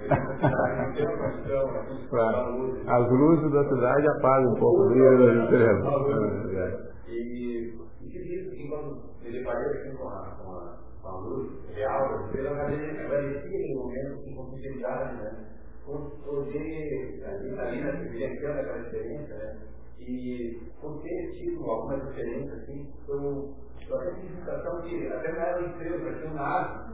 Claro. 2.10 2.74
As 2.88 3.12
luzes 3.12 3.52
da 3.52 3.64
cidade 3.70 4.08
apagam 4.08 4.52
um 4.52 4.60
pouco 4.60 4.82
o 4.82 4.90
brilho 4.90 5.18
das 5.18 5.44
estrelas. 5.44 6.96
E, 7.08 7.78
diz 8.02 8.54
que 8.54 8.68
quando 8.70 9.02
me 9.24 9.32
deparei 9.32 9.72
assim 9.72 9.96
com 9.98 10.08
a, 10.08 10.38
com 10.42 10.52
a, 10.52 10.78
com 11.02 11.08
a 11.08 11.20
luz 11.20 11.52
real 11.74 12.10
das 12.10 12.26
estrelas, 12.26 12.58
aparecia 12.58 13.68
em 13.68 13.76
momentos 13.76 14.24
com 14.26 14.36
continuidade, 14.36 15.16
né? 15.18 15.55
Olhei 15.88 17.24
ali, 17.24 17.52
na 17.52 17.92
vivenciando 17.92 18.60
aquela 18.60 18.80
experiência, 18.80 19.36
né? 19.36 19.58
E 20.00 20.62
por 20.82 21.02
ter 21.02 21.32
tido 21.34 21.64
alguma 21.64 22.00
diferença, 22.00 22.56
assim, 22.56 22.92
eu 23.08 23.54
só 23.88 23.98
tenho 24.00 24.36
sensação 24.36 24.82
que 24.82 25.08
até 25.08 25.32
não 25.32 25.40
era 25.40 25.62
um 25.62 25.68
estrela, 25.68 26.04
parecia 26.04 26.30
um 26.30 26.34
nave. 26.34 26.94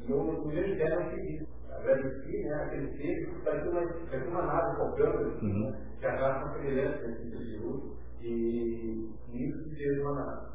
E 0.00 0.10
eu, 0.10 0.50
ideia, 0.50 1.00
não 1.00 1.10
fiz 1.10 1.52
Agradeci, 1.82 2.44
né, 2.44 2.54
aquele 2.54 2.92
ser, 2.96 3.28
parecia 3.44 3.70
uma, 3.70 3.80
parecia 3.82 4.30
uma 4.30 4.42
nave 4.42 4.76
focando, 4.76 5.28
assim, 5.30 5.52
né? 5.52 5.80
Que 5.98 6.06
arrasta 6.06 6.44
uma 6.44 6.54
semelhança 6.54 7.08
de 7.12 7.56
luz. 7.58 7.92
E 8.20 9.10
isso 9.32 9.76
fez 9.76 9.98
uma. 10.00 10.50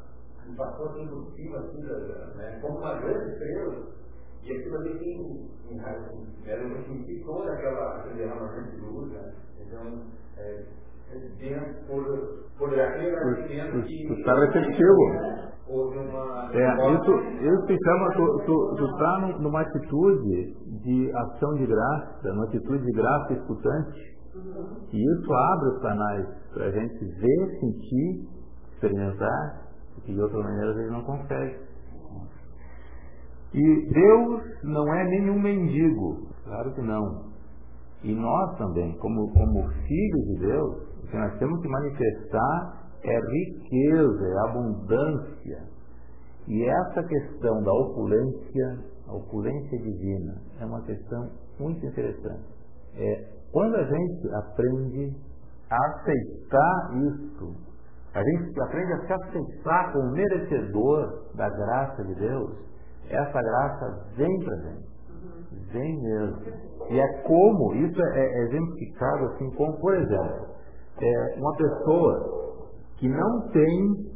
me 0.46 0.56
passou 0.56 0.90
assim 0.90 1.06
por 1.06 1.30
cima, 1.34 1.58
assim, 1.58 1.82
né, 1.82 2.58
como 2.62 2.78
uma 2.78 2.94
grande 2.94 3.32
estrela. 3.32 3.98
E 4.44 4.52
aquilo 4.52 4.76
ali 4.76 4.98
tem, 4.98 5.50
era 6.46 6.62
eu 6.62 6.82
senti 6.84 7.22
toda 7.24 7.52
aquela, 7.52 8.06
derramamento 8.14 8.76
de 8.76 8.80
luz, 8.80 9.12
né? 9.12 9.32
Então, 9.60 10.02
é, 10.38 10.64
dentro, 11.38 11.86
por, 11.86 12.04
por 12.58 12.80
aquele 12.80 13.12
nascimento 13.12 13.86
que. 13.86 14.06
Tu 14.08 14.14
está 14.14 14.34
receptivo. 14.34 15.48
É, 15.68 16.94
isso, 16.94 17.12
isso 17.44 17.66
se 17.66 17.76
chama, 17.84 18.10
tu 18.46 18.84
está 18.86 19.38
numa 19.38 19.60
atitude 19.60 20.54
de 20.82 21.12
ação 21.14 21.54
de 21.56 21.66
graça, 21.66 22.32
numa 22.32 22.44
atitude 22.44 22.82
de 22.84 22.92
graça 22.92 23.34
escutante. 23.34 24.18
E 24.92 24.96
isso 24.96 25.32
abre 25.34 25.68
os 25.68 25.82
canais 25.82 26.26
para 26.54 26.64
a 26.66 26.70
gente 26.70 27.04
ver, 27.04 27.60
sentir, 27.60 28.28
experimentar, 28.72 29.68
que 30.04 30.14
de 30.14 30.20
outra 30.20 30.38
maneira 30.38 30.70
a 30.70 30.74
gente 30.74 30.90
não 30.90 31.02
consegue. 31.02 31.67
E 33.54 33.92
Deus 33.92 34.42
não 34.64 34.94
é 34.94 35.04
nenhum 35.04 35.40
mendigo, 35.40 36.28
claro 36.44 36.74
que 36.74 36.82
não. 36.82 37.28
E 38.02 38.14
nós 38.14 38.58
também, 38.58 38.96
como, 38.98 39.32
como 39.32 39.68
filhos 39.68 40.24
de 40.26 40.38
Deus, 40.46 40.76
o 41.02 41.06
que 41.08 41.16
nós 41.16 41.38
temos 41.38 41.60
que 41.60 41.68
manifestar 41.68 42.90
é 43.02 43.18
riqueza, 43.18 44.26
é 44.26 44.50
abundância. 44.50 45.68
E 46.46 46.64
essa 46.64 47.02
questão 47.02 47.62
da 47.62 47.72
opulência, 47.72 48.78
a 49.08 49.14
opulência 49.14 49.78
divina, 49.78 50.34
é 50.60 50.64
uma 50.64 50.82
questão 50.82 51.30
muito 51.58 51.84
interessante. 51.84 52.44
É, 52.96 53.38
quando 53.52 53.76
a 53.76 53.84
gente 53.84 54.34
aprende 54.34 55.16
a 55.70 55.76
aceitar 55.76 56.90
isso, 56.96 57.54
a 58.14 58.22
gente 58.22 58.60
aprende 58.60 58.92
a 58.92 59.06
se 59.06 59.12
aceitar 59.12 59.92
como 59.92 60.12
merecedor 60.12 61.34
da 61.34 61.48
graça 61.48 62.04
de 62.04 62.14
Deus, 62.14 62.67
essa 63.10 63.42
graça 63.42 64.06
vem 64.16 64.38
para 64.44 64.56
gente. 64.56 64.88
Vem 65.72 66.02
mesmo. 66.02 66.36
E 66.90 66.98
é 66.98 67.22
como, 67.22 67.74
isso 67.74 68.00
é, 68.02 68.18
é 68.18 68.42
exemplificado 68.44 69.24
assim, 69.26 69.50
como, 69.56 69.78
por 69.80 69.94
exemplo, 69.94 70.46
é 71.00 71.38
uma 71.38 71.54
pessoa 71.56 72.38
que 72.96 73.08
não 73.08 73.48
tem 73.48 74.08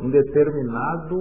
um 0.00 0.10
determinado. 0.10 1.16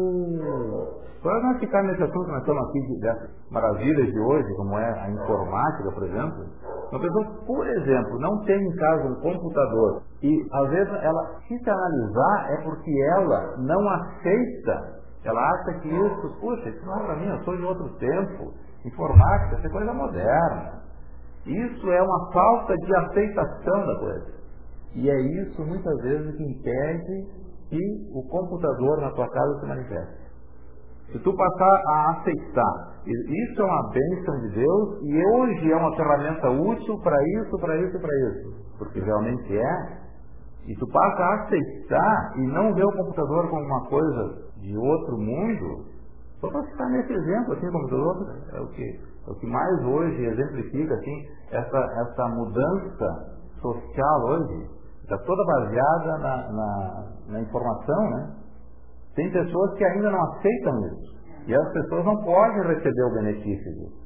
Para 1.22 1.42
não 1.42 1.60
ficar 1.60 1.82
nesse 1.84 2.04
assunto, 2.04 2.28
nós 2.28 2.40
estamos 2.40 2.70
aqui 2.70 3.00
dessas 3.00 3.30
maravilhas 3.50 4.14
de 4.14 4.20
hoje, 4.20 4.56
como 4.58 4.78
é 4.78 5.00
a 5.02 5.10
informática, 5.10 5.92
por 5.92 6.04
exemplo. 6.04 6.46
Uma 6.92 7.02
pessoa, 7.02 7.26
por 7.48 7.68
exemplo, 7.68 8.20
não 8.20 8.46
tem 8.46 8.62
em 8.62 8.76
casa 8.76 9.08
um 9.08 9.16
computador 9.16 10.04
e 10.22 10.46
às 10.52 10.70
vezes 10.70 10.94
ela, 11.02 11.40
se 11.48 11.70
analisar, 11.70 12.52
é 12.52 12.64
porque 12.64 12.92
ela 13.18 13.58
não 13.58 13.90
aceita 13.90 14.95
ela 15.28 15.42
acha 15.42 15.80
que 15.80 15.88
isso, 15.88 16.40
puxa, 16.40 16.70
isso 16.70 16.86
não 16.86 17.00
é 17.00 17.06
para 17.06 17.16
mim, 17.16 17.28
eu 17.28 17.44
sou 17.44 17.58
de 17.58 17.64
outro 17.64 17.90
tempo. 17.98 18.54
Informática, 18.86 19.58
isso 19.58 19.68
é 19.68 19.70
coisa 19.72 19.94
moderna. 19.94 20.84
Isso 21.46 21.92
é 21.92 22.02
uma 22.02 22.32
falta 22.32 22.76
de 22.76 22.96
aceitação 22.96 23.86
da 23.86 24.00
coisa. 24.00 24.36
E 24.94 25.10
é 25.10 25.20
isso, 25.42 25.66
muitas 25.66 26.02
vezes, 26.02 26.36
que 26.36 26.44
impede 26.44 27.28
que 27.70 28.10
o 28.14 28.24
computador 28.30 29.02
na 29.02 29.12
tua 29.12 29.28
casa 29.28 29.60
se 29.60 29.66
manifeste. 29.66 30.26
Se 31.12 31.20
tu 31.20 31.36
passar 31.36 31.82
a 31.88 32.12
aceitar, 32.12 32.96
isso 33.06 33.62
é 33.62 33.66
uma 33.66 33.92
bênção 33.92 34.40
de 34.42 34.56
Deus 34.56 35.02
e 35.04 35.26
hoje 35.26 35.72
é 35.72 35.76
uma 35.76 35.96
ferramenta 35.96 36.50
útil 36.50 37.00
para 37.02 37.16
isso, 37.40 37.60
para 37.60 37.78
isso, 37.78 38.00
para 38.00 38.16
isso. 38.30 38.78
Porque 38.78 39.00
realmente 39.00 39.58
é. 39.58 40.06
E 40.68 40.76
tu 40.80 40.88
passa 40.88 41.24
a 41.24 41.44
aceitar 41.44 42.34
e 42.38 42.48
não 42.48 42.74
ver 42.74 42.86
o 42.86 42.92
computador 42.92 43.50
como 43.50 43.64
uma 43.64 43.88
coisa 43.88 44.45
de 44.66 44.78
outro 44.78 45.18
mundo, 45.18 45.86
só 46.42 46.50
para 46.50 46.64
ficar 46.64 46.90
nesse 46.90 47.14
exemplo, 47.14 47.54
assim 47.54 47.72
como 47.72 47.88
do 47.88 47.96
outro, 47.98 48.26
é 48.54 48.62
o 48.62 48.68
que, 48.70 48.84
é 48.84 49.32
o 49.32 49.36
que 49.36 49.48
mais 49.48 49.86
hoje 49.86 50.26
exemplifica 50.26 50.96
assim, 50.96 51.28
essa, 51.52 51.78
essa 51.78 52.28
mudança 52.30 53.36
social 53.62 54.26
hoje, 54.26 54.70
está 55.04 55.18
toda 55.20 55.46
baseada 55.46 56.18
na, 56.18 56.52
na, 56.52 57.12
na 57.28 57.42
informação, 57.42 58.10
né? 58.12 58.36
Tem 59.16 59.32
pessoas 59.32 59.78
que 59.78 59.86
ainda 59.86 60.12
não 60.12 60.22
aceitam 60.34 60.80
isso. 60.88 61.16
E 61.48 61.56
as 61.56 61.72
pessoas 61.74 62.04
não 62.06 62.18
podem 62.24 62.68
receber 62.68 63.04
o 63.04 63.14
benefício 63.14 63.72
disso. 63.76 64.06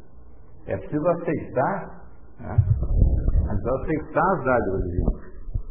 É 0.68 0.78
preciso 0.78 1.08
aceitar, 1.08 2.04
né? 2.40 2.56
É 2.56 3.50
preciso 3.50 3.76
aceitar 3.82 4.34
as 4.34 4.44
dádivas 4.44 4.82
divinas. 4.84 5.30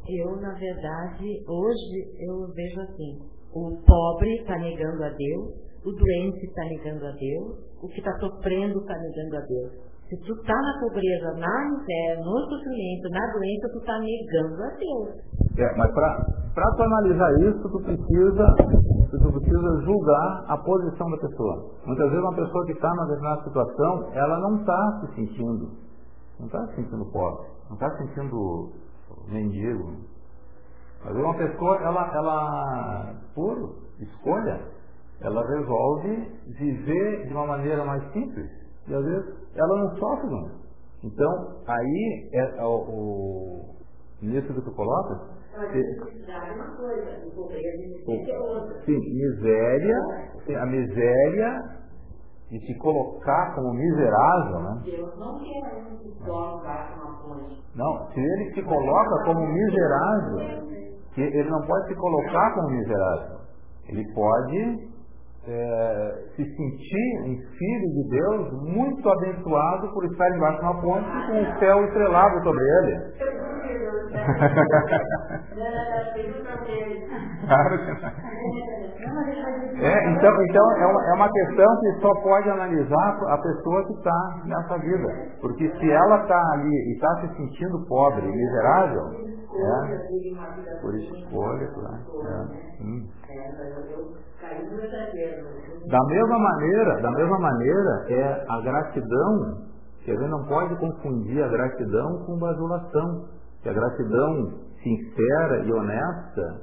Eu, 0.09 0.41
na 0.41 0.55
verdade, 0.55 1.45
hoje 1.47 2.25
eu 2.27 2.49
vejo 2.55 2.81
assim, 2.81 3.38
o 3.55 3.81
pobre 3.87 4.35
está 4.41 4.57
negando 4.59 5.05
a 5.05 5.09
Deus, 5.09 5.49
o 5.85 5.93
doente 5.93 6.45
está 6.45 6.65
negando 6.65 7.07
a 7.07 7.13
Deus, 7.13 7.69
o 7.83 7.89
que 7.89 7.99
está 7.99 8.13
sofrendo 8.19 8.79
está 8.81 8.95
negando 8.99 9.37
a 9.37 9.41
Deus. 9.41 9.73
Se 10.09 10.17
tu 10.25 10.33
está 10.33 10.55
na 10.55 10.81
pobreza, 10.81 11.33
na 11.37 11.71
miséria, 11.71 12.25
no 12.25 12.39
sofrimento, 12.49 13.09
na 13.11 13.33
doença, 13.33 13.69
tu 13.73 13.79
está 13.79 13.99
negando 13.99 14.63
a 14.63 14.71
Deus. 14.77 15.29
É, 15.59 15.77
mas 15.77 15.93
para 15.93 16.77
tu 16.77 16.83
analisar 16.83 17.31
isso, 17.41 17.63
tu 17.69 17.81
precisa, 17.83 18.55
tu 19.11 19.33
precisa 19.33 19.83
julgar 19.85 20.45
a 20.49 20.57
posição 20.57 21.11
da 21.11 21.19
pessoa. 21.19 21.71
Muitas 21.85 22.09
vezes 22.09 22.25
uma 22.25 22.35
pessoa 22.35 22.67
que 22.67 22.73
está 22.73 22.89
numa 22.89 23.07
determinada 23.07 23.45
situação, 23.45 24.11
ela 24.15 24.39
não 24.41 24.57
está 24.61 25.01
se 25.01 25.15
sentindo, 25.15 25.69
não 26.41 26.47
está 26.47 26.67
se 26.69 26.77
sentindo 26.77 27.05
pobre, 27.13 27.47
não 27.69 27.75
está 27.75 27.91
se 27.91 27.99
sentindo 28.07 28.73
mendigo, 29.29 29.93
vezes 31.05 31.25
uma 31.25 31.35
pessoa, 31.37 31.77
ela, 31.83 32.11
ela, 32.15 33.15
por 33.35 33.77
escolha, 34.01 34.61
ela 35.21 35.47
resolve 35.47 36.33
viver 36.59 37.27
de 37.27 37.33
uma 37.33 37.47
maneira 37.47 37.85
mais 37.85 38.03
simples. 38.13 38.51
E 38.87 38.95
às 38.95 39.05
vezes 39.05 39.35
ela 39.55 39.79
não 39.79 39.97
sofre 39.97 40.31
muito. 40.31 40.59
Então, 41.05 41.63
aí 41.67 42.31
é, 42.33 42.59
é 42.59 42.65
o, 42.65 42.77
o 42.77 43.77
nisso 44.23 44.53
que 44.53 44.61
tu 44.63 44.73
colocas. 44.73 45.39
Sim, 48.85 48.99
miséria, 48.99 49.97
a 50.61 50.67
miséria 50.67 51.79
e 52.51 52.59
se 52.61 52.75
colocar 52.79 53.55
como 53.55 53.75
miserável, 53.75 54.61
né? 54.61 54.83
Deus 54.85 55.19
não 55.19 55.39
quer 55.39 55.77
um 55.77 55.97
que 55.99 56.25
coloca 56.25 56.95
uma 56.97 57.19
fonte. 57.23 57.63
Não, 57.75 58.09
se 58.13 58.21
ele 58.21 58.55
se 58.55 58.63
coloca 58.63 59.25
como 59.25 59.47
miserável, 59.47 60.78
ele 61.23 61.51
não 61.51 61.63
pode 61.67 61.89
se 61.89 61.95
colocar 61.95 62.55
como 62.55 62.71
miserável. 62.71 63.39
Ele 63.89 64.05
pode 64.15 64.89
é, 65.47 66.25
se 66.37 66.45
sentir 66.45 67.21
um 67.23 67.37
filho 67.57 67.89
de 67.95 68.09
Deus 68.11 68.53
muito 68.65 69.09
abençoado 69.09 69.89
por 69.95 70.05
estar 70.05 70.29
embaixo 70.37 70.59
de 70.59 70.65
uma 70.65 70.81
ponte 70.83 71.09
com 71.27 71.41
o 71.41 71.59
céu 71.59 71.85
estrelado 71.85 72.43
sobre 72.43 72.63
ele. 72.63 72.95
é, 79.81 80.11
então, 80.11 80.43
então 80.43 80.73
é, 80.77 80.87
uma, 80.87 81.09
é 81.09 81.13
uma 81.15 81.31
questão 81.33 81.81
que 81.81 82.01
só 82.01 82.15
pode 82.23 82.51
analisar 82.51 83.19
a 83.29 83.39
pessoa 83.39 83.87
que 83.87 83.93
está 83.95 84.43
nessa 84.45 84.79
vida. 84.79 85.09
Porque 85.41 85.71
se 85.79 85.91
ela 85.91 86.23
está 86.23 86.41
ali 86.53 86.69
e 86.69 86.93
está 86.95 87.21
se 87.21 87.29
sentindo 87.37 87.87
pobre 87.87 88.27
e 88.27 88.33
miserável, 88.33 89.28
é, 89.61 90.81
por 90.81 90.95
escolha, 90.95 91.67
claro. 91.69 91.99
É. 92.27 92.83
Hum. 92.83 93.09
Da 95.89 96.05
mesma 96.07 96.39
maneira, 96.39 97.01
da 97.01 97.11
mesma 97.11 97.39
maneira 97.39 98.05
é 98.09 98.47
a 98.49 98.61
gratidão, 98.61 99.69
que 100.05 100.11
a 100.13 100.15
gente 100.15 100.31
não 100.31 100.45
pode 100.47 100.77
confundir 100.77 101.43
a 101.43 101.49
gratidão 101.49 102.25
com 102.25 102.39
bajulação. 102.39 103.39
Que 103.63 103.69
a 103.69 103.73
gratidão 103.73 104.53
sincera 104.83 105.65
e 105.65 105.73
honesta, 105.73 106.61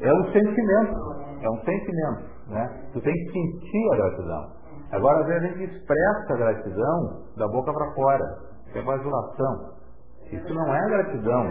é 0.00 0.12
um 0.12 0.24
sentimento. 0.32 1.28
É 1.42 1.50
um 1.50 1.58
sentimento. 1.64 2.38
Né? 2.48 2.90
Tu 2.92 3.00
tem 3.00 3.12
que 3.12 3.32
sentir 3.32 3.92
a 3.92 3.96
gratidão. 3.96 4.58
Agora, 4.92 5.20
às 5.20 5.26
vezes, 5.26 5.42
a 5.42 5.46
gente 5.48 5.74
expressa 5.74 6.32
a 6.32 6.36
gratidão 6.36 7.22
da 7.36 7.48
boca 7.48 7.72
para 7.72 7.92
fora. 7.94 8.38
Isso 8.68 8.78
é 8.78 8.82
bajulação. 8.82 9.77
Isso 10.32 10.54
não 10.54 10.74
é 10.74 10.88
gratidão. 10.88 11.50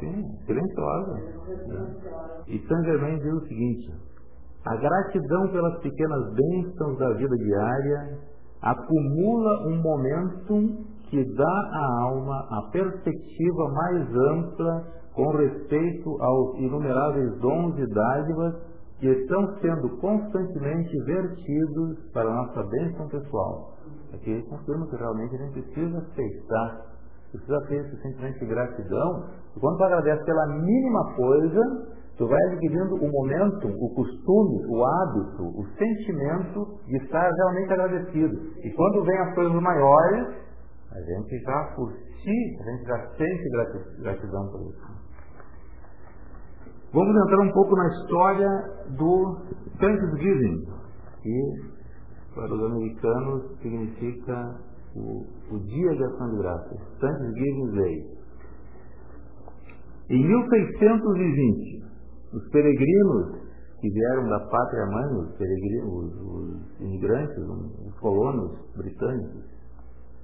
Sim, 0.00 0.38
silenciosa. 0.46 1.20
E 2.46 2.58
Saint 2.66 2.84
Germain 2.84 3.18
diz 3.18 3.32
o 3.32 3.46
seguinte: 3.46 3.94
a 4.64 4.76
gratidão 4.76 5.48
pelas 5.48 5.80
pequenas 5.80 6.34
bênçãos 6.34 6.98
da 6.98 7.12
vida 7.14 7.36
diária 7.36 8.18
acumula 8.62 9.66
um 9.66 9.82
momentum 9.82 10.84
que 11.10 11.24
dá 11.34 11.70
à 11.72 12.02
alma 12.04 12.46
a 12.50 12.70
perspectiva 12.70 13.68
mais 13.72 14.08
ampla 14.14 14.84
com 15.14 15.30
respeito 15.36 16.22
aos 16.22 16.58
inumeráveis 16.58 17.38
dons 17.40 17.78
e 17.78 17.86
dádivas 17.86 18.71
que 19.02 19.08
estão 19.08 19.58
sendo 19.60 19.98
constantemente 19.98 20.96
vertidos 21.02 21.98
para 22.12 22.22
a 22.22 22.34
nossa 22.34 22.62
bênção 22.62 23.08
pessoal. 23.08 23.74
Aqui 24.14 24.40
confirma 24.48 24.86
que 24.86 24.94
realmente 24.94 25.34
a 25.34 25.38
gente 25.38 25.60
precisa 25.60 25.98
aceitar, 25.98 26.86
precisa 27.32 27.60
ter 27.66 27.84
esse 27.84 28.00
sentimento 28.00 28.38
de 28.38 28.46
gratidão. 28.46 29.26
E 29.56 29.58
quando 29.58 29.78
tu 29.78 29.84
agradece 29.86 30.24
pela 30.24 30.46
mínima 30.46 31.14
coisa, 31.16 31.60
tu 32.16 32.28
vai 32.28 32.38
adquirindo 32.44 32.94
o 32.94 33.10
momento, 33.10 33.66
o 33.66 33.92
costume, 33.92 34.66
o 34.68 34.84
hábito, 34.84 35.48
o 35.48 35.66
sentimento 35.76 36.78
de 36.86 36.96
estar 36.98 37.28
realmente 37.28 37.72
agradecido. 37.72 38.36
E 38.62 38.70
quando 38.70 39.04
vem 39.04 39.18
as 39.18 39.34
coisas 39.34 39.60
maiores, 39.60 40.28
a 40.92 41.00
gente 41.00 41.40
já 41.40 41.74
por 41.74 41.90
si, 41.90 42.56
a 42.60 42.70
gente 42.70 42.84
já 42.86 43.06
sente 43.16 43.50
gratidão 43.98 44.48
por 44.52 44.60
isso. 44.60 45.01
Vamos 46.92 47.16
entrar 47.24 47.40
um 47.40 47.52
pouco 47.52 47.74
na 47.74 47.88
história 47.88 48.48
do 48.98 49.36
Thanksgiving, 49.80 50.66
que 51.22 51.72
para 52.34 52.52
os 52.52 52.64
americanos 52.64 53.58
significa 53.62 54.60
o, 54.94 55.24
o 55.54 55.58
Dia 55.60 55.96
de 55.96 56.04
Ação 56.04 56.30
de 56.30 56.36
Graças, 56.36 56.78
Thanksgiving 57.00 57.70
Day. 57.76 58.22
Em 60.10 60.26
1620, 60.26 61.82
os 62.34 62.50
peregrinos 62.50 63.40
que 63.80 63.88
vieram 63.88 64.28
da 64.28 64.40
pátria 64.40 64.86
mãe, 64.86 65.16
os, 65.16 65.36
peregrinos, 65.36 66.14
os 66.20 66.80
imigrantes, 66.80 67.38
os 67.38 67.98
colonos 68.00 68.52
britânicos, 68.76 69.44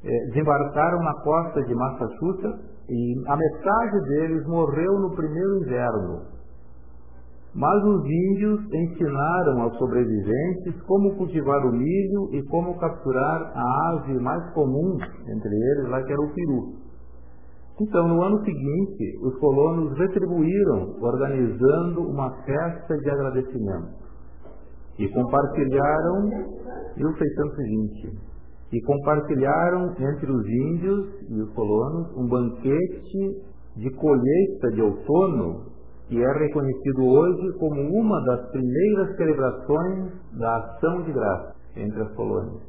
é, 0.04 0.26
desembarcaram 0.26 1.02
na 1.02 1.14
costa 1.22 1.62
de 1.62 1.74
Massachusetts 1.74 2.60
e 2.90 3.24
a 3.26 3.36
metade 3.36 4.00
deles 4.08 4.46
morreu 4.46 4.92
no 5.00 5.16
primeiro 5.16 5.60
inverno. 5.62 6.37
Mas 7.54 7.84
os 7.84 8.04
índios 8.04 8.60
ensinaram 8.72 9.62
aos 9.62 9.78
sobreviventes 9.78 10.80
como 10.86 11.16
cultivar 11.16 11.66
o 11.66 11.72
milho 11.72 12.28
e 12.32 12.42
como 12.48 12.78
capturar 12.78 13.52
a 13.54 13.92
ave 13.92 14.20
mais 14.20 14.52
comum 14.52 14.98
entre 15.28 15.54
eles, 15.54 15.88
lá 15.90 16.02
que 16.02 16.12
era 16.12 16.20
o 16.20 16.34
peru. 16.34 16.88
Então, 17.80 18.08
no 18.08 18.22
ano 18.22 18.44
seguinte, 18.44 19.18
os 19.22 19.38
colonos 19.38 19.96
retribuíram 19.96 20.96
organizando 21.00 22.02
uma 22.02 22.30
festa 22.42 22.96
de 22.98 23.10
agradecimento 23.10 24.08
e 24.98 25.08
compartilharam 25.08 26.28
1620 26.96 28.18
e 28.72 28.82
compartilharam 28.82 29.94
entre 29.98 30.30
os 30.30 30.46
índios 30.46 31.06
e 31.30 31.40
os 31.40 31.54
colonos 31.54 32.16
um 32.16 32.26
banquete 32.28 33.42
de 33.76 33.90
colheita 33.94 34.70
de 34.72 34.82
outono 34.82 35.77
que 36.08 36.22
é 36.22 36.32
reconhecido 36.38 37.04
hoje 37.04 37.52
como 37.58 37.80
uma 37.80 38.24
das 38.24 38.50
primeiras 38.50 39.16
celebrações 39.16 40.12
da 40.38 40.56
ação 40.56 41.02
de 41.02 41.12
graça 41.12 41.54
entre 41.76 42.02
as 42.02 42.12
colônias. 42.14 42.62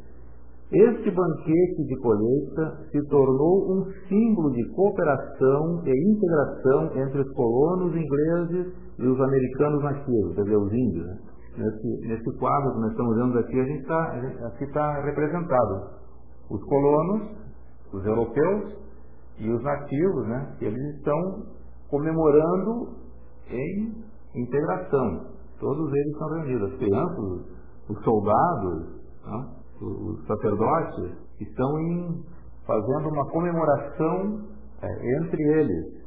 Este 0.71 1.09
banquete 1.09 1.83
de 1.87 1.95
colheita 1.99 2.85
se 2.91 3.01
tornou 3.07 3.71
um 3.71 3.85
símbolo 4.07 4.51
de 4.51 4.63
cooperação 4.75 5.81
e 5.83 6.11
integração 6.11 6.91
entre 6.95 7.21
os 7.21 7.31
colonos 7.31 7.95
ingleses 7.95 8.73
e 8.99 9.07
os 9.07 9.19
americanos 9.19 9.83
nativos, 9.83 10.35
quer 10.35 10.43
dizer, 10.43 10.57
os 10.57 10.71
índios. 10.71 11.07
Né? 11.07 11.17
Nesse, 11.57 12.07
nesse 12.07 12.37
quadro 12.37 12.73
que 12.73 12.79
nós 12.81 12.91
estamos 12.91 13.15
vendo 13.15 13.39
aqui, 13.39 13.59
a 13.59 13.63
gente 13.63 13.81
está 13.81 14.03
aqui 14.45 14.63
está 14.65 15.01
representado 15.01 15.99
os 16.51 16.63
colonos, 16.63 17.31
os 17.91 18.05
europeus 18.05 18.75
e 19.39 19.49
os 19.49 19.63
nativos, 19.63 20.27
né? 20.27 20.55
Eles 20.61 20.95
estão 20.95 21.45
comemorando 21.89 23.08
em 23.51 24.03
integração. 24.35 25.27
Todos 25.59 25.93
eles 25.93 26.13
estão 26.13 26.29
reunidos. 26.29 26.71
As 26.71 26.79
crianças, 26.79 27.45
os 27.89 28.03
soldados, 28.03 28.85
né? 29.25 29.47
os 29.81 30.27
sacerdotes, 30.27 31.17
estão 31.39 31.79
em, 31.79 32.23
fazendo 32.65 33.09
uma 33.09 33.25
comemoração 33.29 34.41
é, 34.81 35.17
entre 35.17 35.43
eles. 35.43 35.99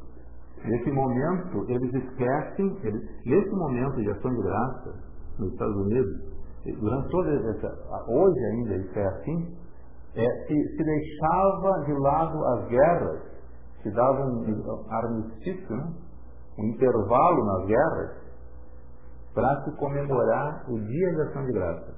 Nesse 0.65 0.91
momento, 0.91 1.65
eles 1.67 1.93
esquecem, 1.93 2.77
eles, 2.83 3.01
nesse 3.25 3.49
momento 3.49 3.95
de 3.97 4.09
ação 4.09 4.33
de 4.33 4.41
graça, 4.41 4.95
nos 5.37 5.51
Estados 5.51 5.75
Unidos, 5.75 6.33
durante 6.79 7.09
toda 7.09 7.29
essa. 7.29 8.03
Hoje 8.07 8.39
ainda 8.39 8.75
isso 8.77 8.99
é 8.99 9.05
assim, 9.07 9.57
é, 10.15 10.25
se, 10.47 10.77
se, 10.77 10.83
deixava 10.83 11.83
de 11.85 11.93
lado 11.93 12.45
as 12.45 12.67
guerras, 12.69 13.21
se 13.81 13.91
dava 13.91 14.25
um 14.25 14.85
armistício, 14.89 15.75
né? 15.75 15.93
Um 16.57 16.65
intervalo 16.65 17.45
nas 17.45 17.65
guerras, 17.67 18.23
para 19.33 19.63
se 19.63 19.71
comemorar 19.77 20.63
o 20.69 20.79
Dia 20.79 21.13
de 21.13 21.21
Ação 21.21 21.45
de 21.45 21.53
Graças. 21.53 21.95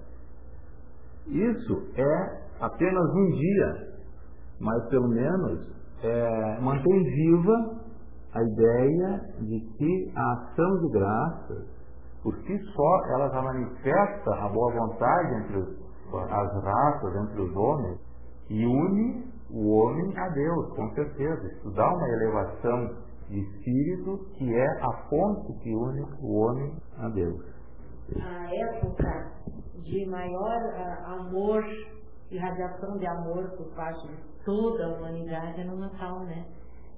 Isso 1.27 1.91
é 1.97 2.45
apenas 2.61 3.09
um 3.13 3.31
dia, 3.31 3.73
mas 4.59 4.87
pelo 4.89 5.07
menos 5.09 5.75
é, 6.03 6.59
mantém 6.61 7.03
viva 7.03 7.85
a 8.33 8.43
ideia 8.43 9.21
de 9.39 9.59
que 9.77 10.13
a 10.15 10.33
ação 10.33 10.79
de 10.79 10.89
graças, 10.89 11.65
por 12.21 12.35
si 12.35 12.57
só, 12.73 13.05
ela 13.13 13.29
já 13.29 13.41
manifesta 13.41 14.35
a 14.35 14.49
boa 14.49 14.73
vontade 14.73 15.35
entre 15.35 15.85
as 16.13 16.63
raças, 16.63 17.15
entre 17.23 17.41
os 17.41 17.55
homens, 17.55 17.99
e 18.49 18.65
une 18.65 19.25
o 19.49 19.77
homem 19.77 20.17
a 20.17 20.29
Deus, 20.29 20.69
com 20.75 20.89
certeza. 20.93 21.47
Isso 21.47 21.71
dá 21.71 21.87
uma 21.87 22.09
elevação 22.09 23.04
espírito 23.29 24.25
que 24.37 24.53
é 24.53 24.67
a 24.81 25.07
ponte 25.09 25.53
que 25.61 25.69
une 25.73 26.01
o 26.21 26.39
homem 26.39 26.75
a 26.97 27.09
Deus. 27.09 27.41
A 28.21 28.55
época 28.55 29.31
de 29.83 30.05
maior 30.05 30.61
uh, 30.73 31.21
amor 31.21 31.63
e 32.31 32.37
radiação 32.37 32.97
de 32.97 33.07
amor 33.07 33.49
por 33.57 33.73
parte 33.75 34.07
de 34.07 34.17
toda 34.43 34.85
a 34.85 34.97
humanidade 34.97 35.61
é 35.61 35.63
no 35.63 35.77
Natal, 35.77 36.19
né? 36.25 36.45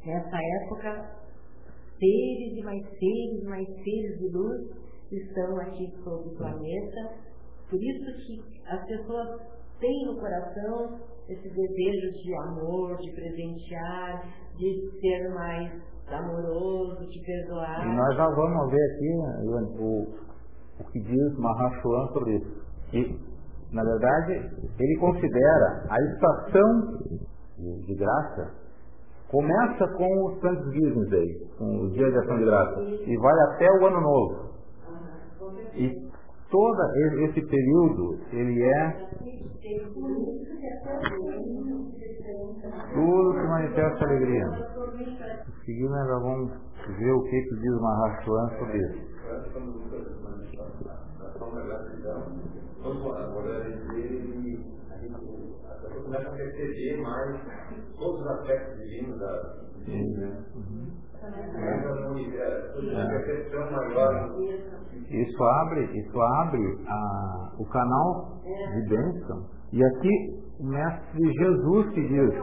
Nessa 0.05 0.37
época, 0.63 1.15
seres 1.99 2.57
e 2.57 2.63
mais 2.63 2.83
seres, 2.83 3.43
mais 3.43 3.67
seres 3.67 4.19
de 4.19 4.29
luz 4.31 4.87
estão 5.11 5.57
aqui 5.59 5.91
sobre 6.03 6.29
o 6.29 6.37
planeta. 6.37 7.27
Por 7.69 7.81
isso 7.81 8.05
que 8.25 8.63
as 8.67 8.85
pessoas 8.85 9.41
têm 9.79 10.05
no 10.05 10.19
coração 10.19 10.99
esse 11.27 11.49
desejo 11.49 12.11
de 12.23 12.35
amor, 12.35 12.97
de 12.97 13.11
presentear, 13.11 14.23
de 14.57 14.99
ser 15.01 15.29
mais 15.33 15.71
amoroso, 16.11 17.05
de 17.07 17.19
perdoar. 17.25 17.85
E 17.85 17.95
nós 17.95 18.15
já 18.15 18.29
vamos 18.29 18.71
ver 18.71 18.91
aqui 18.91 19.09
o, 19.79 20.07
o 20.79 20.91
que 20.91 20.99
diz 20.99 21.37
Mahashoan 21.37 22.07
sobre 22.13 22.37
isso. 22.37 22.67
Que, 22.89 23.19
na 23.71 23.83
verdade, 23.83 24.33
ele 24.79 24.97
considera 24.99 25.83
a 25.89 26.01
estação 26.01 26.97
de, 27.57 27.85
de 27.85 27.95
graça 27.95 28.67
começa 29.29 29.87
com 29.97 30.25
o 30.25 30.39
Thanksgiving 30.39 31.09
Day, 31.09 31.47
com 31.57 31.65
o 31.65 31.89
Dia 31.91 32.09
de 32.11 32.17
Ação 32.17 32.37
de 32.37 32.45
Graça, 32.45 32.81
e 32.81 33.17
vai 33.17 33.39
até 33.49 33.69
o 33.69 33.85
Ano 33.85 34.01
Novo. 34.01 34.47
E 35.75 36.07
todo 36.49 36.81
esse 37.25 37.41
período, 37.41 38.19
ele 38.31 38.63
é 38.63 39.07
tudo 42.93 43.33
que 43.33 43.47
manifesta 43.47 44.05
alegria. 44.05 44.45
Em 45.47 45.65
seguida 45.65 45.89
nós 45.89 46.21
vamos 46.21 46.51
ver 46.97 47.11
o 47.11 47.23
que, 47.23 47.41
que 47.41 47.55
diz 47.55 47.81
Mahachuan 47.81 48.49
sobre 48.57 48.77
isso. 48.77 49.07
começa 56.03 56.29
a 56.29 56.31
perceber 56.31 57.01
mais 57.01 57.41
todos 57.97 58.21
os 58.21 58.27
aspectos 58.27 58.77
divinos 58.77 59.19
da. 59.19 59.67
Uhum. 59.87 60.87
Isso 65.09 65.43
abre, 65.43 65.99
isso 65.99 66.21
abre 66.21 66.79
a, 66.87 67.51
o 67.57 67.65
canal 67.65 68.39
de 68.43 68.89
bênção 68.89 69.49
E 69.71 69.83
aqui 69.83 70.46
o 70.59 70.63
mestre 70.65 71.33
Jesus 71.33 71.89
que 71.93 72.07
diz. 72.07 72.33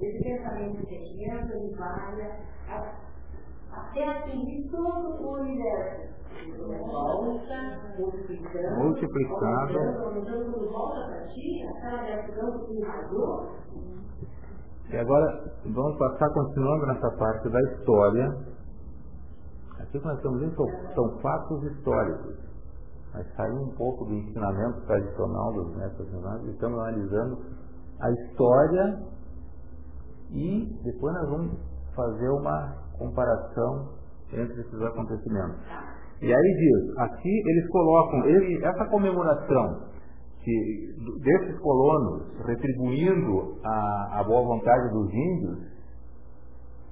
Esse 0.00 0.24
pensamento 0.24 0.86
ele 0.90 1.76
vai 1.76 2.44
até 3.72 4.08
atingir 4.08 4.70
todo 4.70 5.22
o 5.22 5.40
universo. 5.40 6.14
Volta, 6.90 7.58
multiplicando, 7.98 8.84
multiplicado. 8.84 9.74
Quando 10.02 10.70
volta 10.70 11.06
para 11.06 11.26
ti, 11.28 11.64
aquela 11.68 12.02
gratidão 12.02 12.66
que 12.66 12.80
irradiou. 12.80 13.34
E 14.90 14.96
agora 14.96 15.26
vamos 15.64 15.98
passar 15.98 16.28
continuando 16.34 16.86
nessa 16.86 17.10
parte 17.16 17.48
da 17.48 17.60
história 17.60 18.53
que 20.00 20.06
nós 20.06 20.16
estamos 20.16 20.40
vendo 20.40 20.54
são 20.94 21.18
fatos 21.20 21.62
históricos. 21.64 22.36
Mas 23.12 23.26
saiu 23.36 23.62
um 23.62 23.74
pouco 23.76 24.04
do 24.04 24.14
ensinamento 24.14 24.80
tradicional 24.86 25.52
dos 25.52 25.76
mestres 25.76 26.08
e 26.44 26.50
estamos 26.50 26.78
analisando 26.80 27.38
a 28.00 28.10
história 28.10 29.02
e 30.30 30.80
depois 30.82 31.14
nós 31.14 31.28
vamos 31.28 31.58
fazer 31.94 32.28
uma 32.28 32.74
comparação 32.98 33.94
entre 34.32 34.60
esses 34.60 34.82
acontecimentos. 34.82 35.60
E 36.20 36.32
aí 36.32 36.56
diz, 36.56 36.98
aqui 36.98 37.42
eles 37.46 37.68
colocam, 37.68 38.24
essa 38.64 38.84
comemoração 38.86 39.88
que, 40.42 40.94
desses 41.22 41.58
colonos 41.60 42.22
retribuindo 42.46 43.58
a, 43.64 44.20
a 44.20 44.24
boa 44.24 44.42
vontade 44.42 44.90
dos 44.90 45.12
índios, 45.12 45.73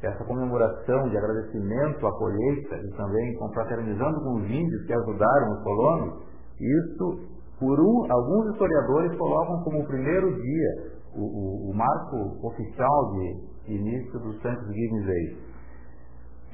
essa 0.02 0.24
comemoração 0.24 1.08
de 1.08 1.16
agradecimento 1.16 2.06
à 2.06 2.12
colheita 2.18 2.76
e 2.76 2.96
também 2.96 3.34
confraternizando 3.38 4.20
com 4.20 4.34
os 4.36 4.44
índios 4.50 4.84
que 4.86 4.92
ajudaram 4.92 5.52
os 5.52 5.62
colonos, 5.62 6.14
isso, 6.60 7.20
por 7.58 7.78
um, 7.80 8.12
alguns 8.12 8.52
historiadores 8.52 9.16
colocam 9.16 9.62
como 9.62 9.80
o 9.80 9.86
primeiro 9.86 10.34
dia, 10.34 10.92
o, 11.14 11.22
o, 11.22 11.70
o 11.70 11.74
marco 11.74 12.46
oficial 12.46 13.12
de 13.12 13.74
início 13.74 14.18
do 14.18 14.34
Thanksgiving 14.40 15.06
Day. 15.06 15.38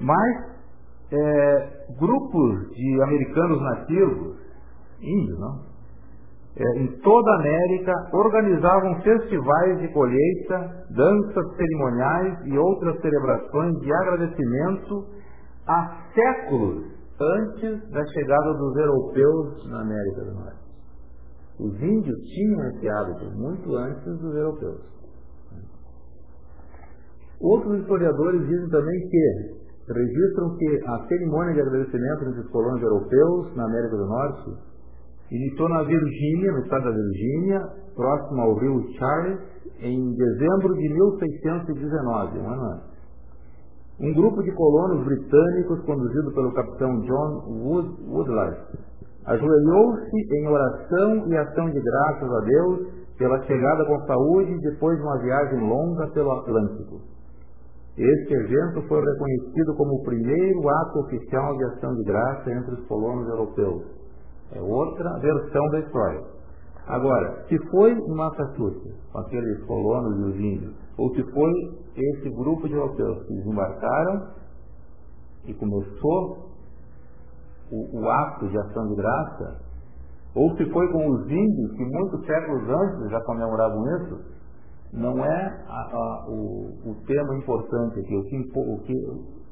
Mas 0.01 0.59
é, 1.11 1.87
grupos 1.99 2.71
de 2.71 3.03
americanos 3.03 3.63
nativos, 3.63 4.37
índios, 5.01 5.39
não? 5.39 5.68
É, 6.59 6.79
em 6.81 6.87
toda 7.01 7.31
a 7.31 7.35
América 7.37 7.93
organizavam 8.13 9.01
festivais 9.03 9.79
de 9.79 9.89
colheita, 9.93 10.87
danças 10.91 11.57
cerimoniais 11.57 12.47
e 12.47 12.59
outras 12.59 13.01
celebrações 13.01 13.79
de 13.81 13.93
agradecimento 13.93 15.07
há 15.69 16.03
séculos 16.13 16.85
antes 17.21 17.91
da 17.91 18.05
chegada 18.07 18.55
dos 18.55 18.77
europeus 18.77 19.71
na 19.71 19.83
América 19.83 20.25
do 20.25 20.35
Norte. 20.35 20.69
Os 21.61 21.81
índios 21.81 22.19
tinham 22.35 22.69
esse 22.71 22.89
hábito 22.89 23.25
muito 23.37 23.77
antes 23.77 24.19
dos 24.19 24.35
europeus. 24.35 24.81
Outros 27.41 27.81
historiadores 27.81 28.47
dizem 28.49 28.69
também 28.69 29.09
que 29.09 29.59
registram 29.93 30.57
que 30.57 30.83
a 30.87 31.07
cerimônia 31.07 31.55
de 31.55 31.61
agradecimento 31.61 32.25
entre 32.25 32.41
os 32.41 32.51
colonos 32.51 32.83
europeus 32.83 33.57
na 33.57 33.65
América 33.65 33.97
do 33.97 34.07
Norte 34.07 34.68
Iniciou 35.31 35.69
na 35.69 35.83
Virgínia, 35.83 36.53
no 36.53 36.59
estado 36.61 36.85
da 36.85 36.91
Virgínia, 36.91 37.61
próximo 37.95 38.41
ao 38.41 38.55
rio 38.55 38.83
Charles, 38.99 39.39
em 39.81 40.15
dezembro 40.15 40.75
de 40.75 40.89
1619, 40.89 42.39
um 42.39 42.49
ano 42.49 42.63
antes. 42.73 42.99
Um 44.01 44.15
grupo 44.15 44.43
de 44.43 44.51
colonos 44.53 45.05
britânicos, 45.05 45.85
conduzido 45.85 46.33
pelo 46.33 46.55
capitão 46.55 47.01
John 47.01 47.45
Wood, 47.47 47.89
Woodlight, 48.09 48.59
ajoelhou-se 49.27 50.35
em 50.35 50.49
oração 50.49 51.29
e 51.29 51.37
ação 51.37 51.71
de 51.73 51.81
graças 51.81 52.33
a 52.33 52.41
Deus 52.41 52.89
pela 53.19 53.43
chegada 53.43 53.85
com 53.85 54.07
saúde 54.07 54.59
depois 54.63 54.97
de 54.97 55.03
uma 55.03 55.19
viagem 55.19 55.61
longa 55.61 56.07
pelo 56.15 56.33
Atlântico. 56.39 57.01
Este 57.99 58.33
evento 58.33 58.81
foi 58.89 59.05
reconhecido 59.05 59.75
como 59.77 59.97
o 59.97 60.05
primeiro 60.05 60.69
ato 60.69 61.01
oficial 61.01 61.55
de 61.59 61.65
ação 61.65 61.95
de 61.97 62.05
graça 62.05 62.51
entre 62.51 62.75
os 62.77 62.87
colonos 62.87 63.29
europeus 63.29 63.98
é 64.53 64.61
outra 64.61 65.19
versão 65.19 65.69
da 65.71 65.81
história. 65.81 66.23
Agora, 66.87 67.45
se 67.49 67.59
foi 67.71 67.93
em 67.93 68.15
Massachusetts, 68.15 68.97
com 69.13 69.19
aqueles 69.19 69.63
colonos 69.65 70.19
e 70.19 70.23
os 70.23 70.37
índios, 70.37 70.75
ou 70.97 71.15
se 71.15 71.23
foi 71.33 71.53
esse 71.95 72.31
grupo 72.31 72.67
de 72.67 72.75
europeus 72.75 73.27
que 73.27 73.35
desembarcaram 73.35 74.29
e 75.45 75.55
começou 75.55 76.49
o, 77.71 78.01
o 78.01 78.11
ato 78.11 78.49
de 78.49 78.59
ação 78.59 78.89
de 78.89 78.95
graça, 78.97 79.61
ou 80.35 80.57
se 80.57 80.65
foi 80.71 80.89
com 80.93 81.11
os 81.11 81.27
índios 81.29 81.73
que 81.73 81.85
muitos 81.85 82.25
séculos 82.25 82.63
antes 82.69 83.11
já 83.11 83.21
comemoravam 83.23 83.85
isso, 83.97 84.39
não 84.93 85.23
é 85.23 85.65
a, 85.69 85.91
a, 85.93 86.27
o, 86.29 86.91
o 86.91 86.95
tema 87.07 87.37
importante 87.37 88.01
aqui. 88.01 88.17
O 88.17 88.25
que, 88.25 88.37
o, 88.57 88.79
que, 88.79 88.95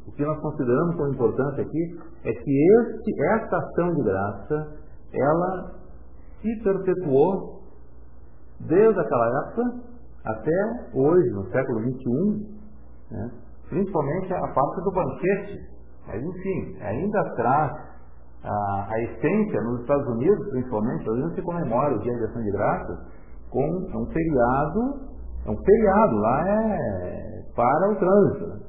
o 0.08 0.12
que 0.12 0.24
nós 0.24 0.40
consideramos 0.40 0.96
como 0.96 1.12
importante 1.12 1.60
aqui 1.60 1.98
é 2.24 2.32
que 2.32 2.66
este, 2.80 3.22
esta 3.34 3.58
ação 3.58 3.94
de 3.94 4.02
graça 4.02 4.85
ela 5.12 5.74
se 6.40 6.62
perpetuou 6.62 7.62
desde 8.60 9.00
aquela 9.00 9.46
época 9.46 9.62
até 10.24 10.90
hoje, 10.94 11.30
no 11.30 11.46
século 11.50 11.80
XXI, 11.80 12.56
né? 13.10 13.30
principalmente 13.68 14.32
a 14.32 14.48
parte 14.48 14.82
do 14.82 14.92
banquete. 14.92 15.76
Mas, 16.06 16.22
enfim, 16.22 16.76
ainda 16.80 17.34
traz 17.34 17.72
a, 18.44 18.86
a 18.90 19.00
essência, 19.02 19.60
nos 19.62 19.80
Estados 19.80 20.06
Unidos, 20.08 20.48
principalmente, 20.50 21.08
hoje 21.08 21.34
se 21.34 21.42
comemora 21.42 21.94
o 21.94 21.98
Dia 22.00 22.14
de 22.14 22.24
Ação 22.24 22.42
de 22.42 22.50
Graças 22.52 22.98
com 23.50 23.62
um 23.62 24.06
feriado, 24.06 25.00
é 25.46 25.50
um 25.50 25.56
feriado, 25.56 26.16
lá 26.16 26.48
é 26.48 27.42
para 27.54 27.90
o 27.90 27.96
trânsito. 27.96 28.65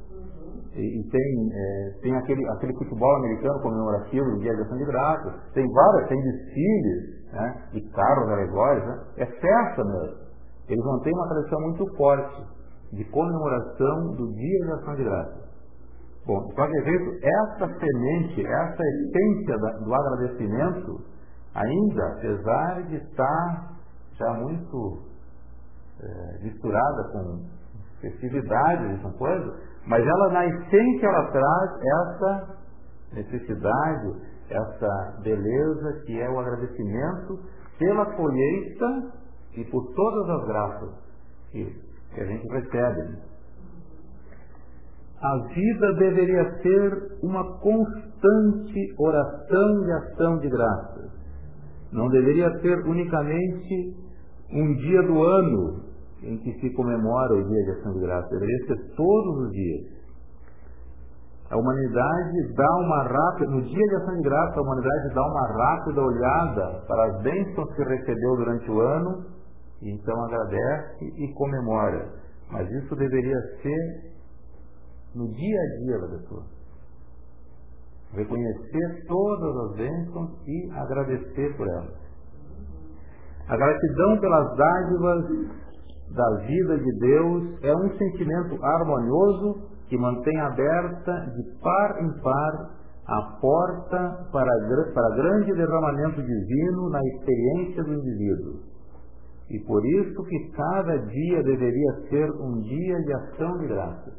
E, 0.78 1.00
e 1.00 1.10
tem, 1.10 1.50
é, 1.52 2.00
tem 2.02 2.16
aquele, 2.16 2.48
aquele 2.52 2.74
futebol 2.78 3.16
americano 3.18 3.60
comemorativo 3.62 4.32
do 4.32 4.40
Dia 4.40 4.56
de 4.56 4.62
Ação 4.62 4.78
de 4.78 4.86
Graças, 4.86 5.34
tem 5.54 5.66
várias, 5.72 6.08
tem 6.08 6.22
desfiles 6.22 7.32
né, 7.34 7.64
de 7.74 7.82
carros 7.90 8.30
alegóricos, 8.30 8.88
né, 8.88 9.04
é 9.18 9.26
festa 9.26 9.84
mesmo. 9.84 10.28
Eles 10.70 10.86
mantêm 10.86 11.14
uma 11.14 11.28
tradição 11.30 11.62
muito 11.62 11.96
forte 11.96 12.46
de 12.94 13.04
comemoração 13.06 14.16
do 14.16 14.32
Dia 14.34 14.66
de 14.66 14.72
Ação 14.74 14.96
de 14.96 15.04
Graças. 15.04 15.48
Bom, 16.28 16.46
de 16.46 16.54
qualquer 16.54 16.84
jeito, 16.84 17.26
essa 17.26 17.80
semente, 17.80 18.46
essa 18.46 18.84
essência 18.84 19.58
do 19.84 19.96
agradecimento, 19.96 21.02
ainda, 21.56 22.08
apesar 22.18 22.84
de 22.84 22.98
estar 22.98 23.78
já 24.14 24.34
muito 24.34 25.00
é, 26.04 26.44
misturada 26.44 27.04
com 27.14 27.46
festividades 28.02 29.02
com 29.02 29.12
coisas, 29.14 29.67
mas 29.88 30.06
ela, 30.06 30.30
na 30.34 30.46
essência, 30.46 31.08
ela 31.08 31.32
traz 31.32 31.72
essa 31.82 32.58
necessidade, 33.14 34.22
essa 34.50 35.22
beleza 35.24 36.04
que 36.06 36.20
é 36.20 36.30
o 36.30 36.40
agradecimento 36.40 37.40
pela 37.80 38.06
colheita 38.16 39.14
e 39.56 39.64
por 39.66 39.94
todas 39.94 40.30
as 40.30 40.48
graças 40.48 40.90
que, 41.52 41.66
que 42.14 42.22
a 42.22 42.26
gente 42.26 42.48
recebe. 42.50 43.18
A 45.22 45.38
vida 45.54 45.94
deveria 45.94 46.62
ser 46.62 47.18
uma 47.24 47.44
constante 47.60 48.94
oração 49.00 49.86
e 49.86 49.92
ação 49.92 50.38
de 50.40 50.50
graças. 50.50 51.12
Não 51.92 52.08
deveria 52.10 52.52
ser 52.60 52.78
unicamente 52.86 53.96
um 54.52 54.74
dia 54.76 55.02
do 55.04 55.24
ano 55.24 55.87
em 56.24 56.38
que 56.38 56.54
se 56.60 56.74
comemora 56.74 57.34
o 57.36 57.44
Dia 57.44 57.64
de 57.64 57.72
Ação 57.72 57.94
de 57.94 58.00
Graça. 58.00 58.30
Deveria 58.30 58.68
ser 58.68 58.96
todos 58.96 59.46
os 59.46 59.52
dias. 59.52 59.98
A 61.50 61.58
humanidade 61.58 62.54
dá 62.56 62.76
uma 62.76 63.04
rápida, 63.04 63.52
no 63.52 63.62
dia 63.62 63.88
de 63.88 63.96
ação 63.96 64.16
de 64.16 64.22
graça, 64.24 64.60
a 64.60 64.62
humanidade 64.62 65.14
dá 65.14 65.22
uma 65.22 65.48
rápida 65.48 66.02
olhada 66.02 66.86
para 66.86 67.06
as 67.06 67.22
bênçãos 67.22 67.74
que 67.74 67.84
recebeu 67.84 68.36
durante 68.36 68.70
o 68.70 68.82
ano, 68.82 69.26
e 69.82 69.92
então 69.92 70.26
agradece 70.26 71.06
e 71.06 71.34
comemora. 71.36 72.10
Mas 72.52 72.70
isso 72.70 72.94
deveria 72.98 73.40
ser 73.62 74.18
no 75.16 75.28
dia 75.30 75.60
a 75.62 75.84
dia 75.84 76.00
da 76.00 76.18
pessoa. 76.18 76.44
Reconhecer 78.12 79.06
todas 79.08 79.58
as 79.58 79.78
bênçãos 79.78 80.30
e 80.46 80.72
agradecer 80.72 81.56
por 81.56 81.68
elas. 81.68 81.96
A 83.48 83.56
gratidão 83.56 84.20
pelas 84.20 84.58
dádivas 84.58 85.67
da 86.14 86.46
vida 86.46 86.78
de 86.78 87.00
Deus 87.00 87.64
é 87.64 87.76
um 87.76 87.98
sentimento 87.98 88.64
harmonioso 88.64 89.68
que 89.88 89.98
mantém 89.98 90.40
aberta 90.42 91.14
de 91.36 91.60
par 91.62 92.04
em 92.04 92.22
par 92.22 92.78
a 93.08 93.22
porta 93.40 94.28
para, 94.32 94.52
para 94.94 95.16
grande 95.16 95.54
derramamento 95.54 96.22
divino 96.22 96.90
na 96.90 97.00
experiência 97.06 97.84
do 97.84 97.94
indivíduo. 97.94 98.60
E 99.50 99.60
por 99.66 99.86
isso 99.86 100.24
que 100.24 100.52
cada 100.52 100.98
dia 100.98 101.42
deveria 101.42 102.10
ser 102.10 102.30
um 102.32 102.60
dia 102.60 102.98
de 102.98 103.14
ação 103.14 103.58
de 103.60 103.68
graça. 103.68 104.12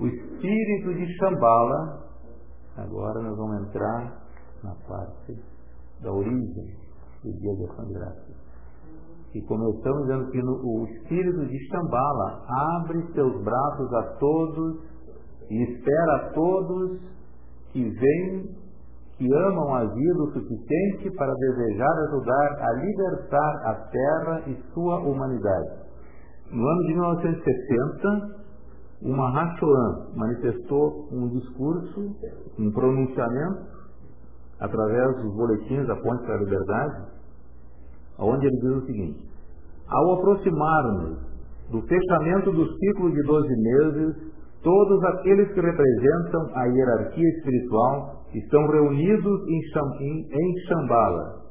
O 0.00 0.06
espírito 0.06 0.94
de 0.94 1.06
Shambhala, 1.18 2.02
agora 2.78 3.20
nós 3.22 3.36
vamos 3.36 3.68
entrar 3.68 4.22
na 4.64 4.74
parte 4.88 5.38
da 6.02 6.12
origem 6.12 6.76
do 7.22 7.32
dia 7.32 7.56
de 7.56 7.64
ação 7.64 7.84
de 7.86 7.92
graças. 7.92 8.45
E 9.36 9.42
começamos 9.42 10.06
dizendo 10.06 10.30
que 10.30 10.40
o 10.40 10.86
espírito 10.86 11.44
de 11.44 11.58
Shambhala 11.68 12.42
abre 12.78 13.02
seus 13.12 13.44
braços 13.44 13.92
a 13.92 14.02
todos 14.18 14.78
e 15.50 15.62
espera 15.62 16.16
a 16.16 16.30
todos 16.30 16.98
que 17.70 17.82
vêm, 17.82 18.48
que 19.18 19.30
amam 19.30 19.74
a 19.74 19.84
vida 19.84 20.22
o 20.22 20.32
suficiente 20.32 21.10
para 21.18 21.34
desejar 21.34 21.92
ajudar 22.08 22.62
a 22.62 22.72
libertar 22.80 23.56
a 23.66 23.74
terra 23.90 24.42
e 24.46 24.72
sua 24.72 25.00
humanidade. 25.00 25.68
No 26.50 26.66
ano 26.66 26.82
de 26.84 26.94
1970, 26.94 28.36
o 29.02 29.10
Mahachohan 29.14 30.14
manifestou 30.14 31.08
um 31.12 31.28
discurso, 31.28 32.16
um 32.58 32.72
pronunciamento, 32.72 33.66
através 34.60 35.16
dos 35.16 35.34
boletins 35.34 35.86
da 35.86 35.96
Ponte 35.96 36.24
para 36.24 36.36
a 36.36 36.38
Liberdade, 36.38 37.15
onde 38.18 38.46
ele 38.46 38.56
diz 38.56 38.70
o 38.70 38.86
seguinte: 38.86 39.20
Ao 39.88 40.14
aproximar-nos 40.14 41.18
do 41.70 41.82
fechamento 41.82 42.52
do 42.52 42.66
ciclo 42.78 43.10
de 43.10 43.22
12 43.22 43.48
meses, 43.48 44.16
todos 44.62 45.04
aqueles 45.04 45.48
que 45.52 45.60
representam 45.60 46.50
a 46.54 46.64
hierarquia 46.66 47.28
espiritual 47.38 48.22
estão 48.34 48.66
reunidos 48.68 49.48
em 49.48 50.58
Shambhala. 50.66 51.46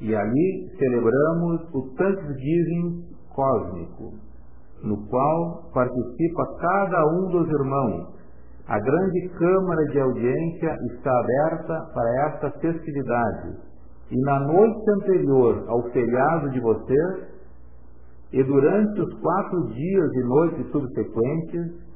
E 0.00 0.14
ali 0.14 0.70
celebramos 0.78 1.60
o 1.74 1.94
Thanksgiving 1.96 3.04
cósmico, 3.34 4.14
no 4.82 5.06
qual 5.08 5.70
participa 5.74 6.56
cada 6.58 7.06
um 7.06 7.30
dos 7.30 7.48
irmãos. 7.48 8.20
A 8.66 8.78
grande 8.78 9.28
câmara 9.36 9.84
de 9.86 10.00
audiência 10.00 10.76
está 10.92 11.10
aberta 11.10 11.74
para 11.92 12.28
esta 12.28 12.50
festividade. 12.60 13.69
E 14.10 14.20
na 14.22 14.40
noite 14.40 14.90
anterior 14.90 15.64
ao 15.68 15.82
feriado 15.90 16.50
de 16.50 16.60
vocês, 16.60 17.30
e 18.32 18.42
durante 18.42 19.00
os 19.00 19.20
quatro 19.20 19.66
dias 19.68 20.12
e 20.12 20.24
noites 20.24 20.70
subsequentes, 20.72 21.90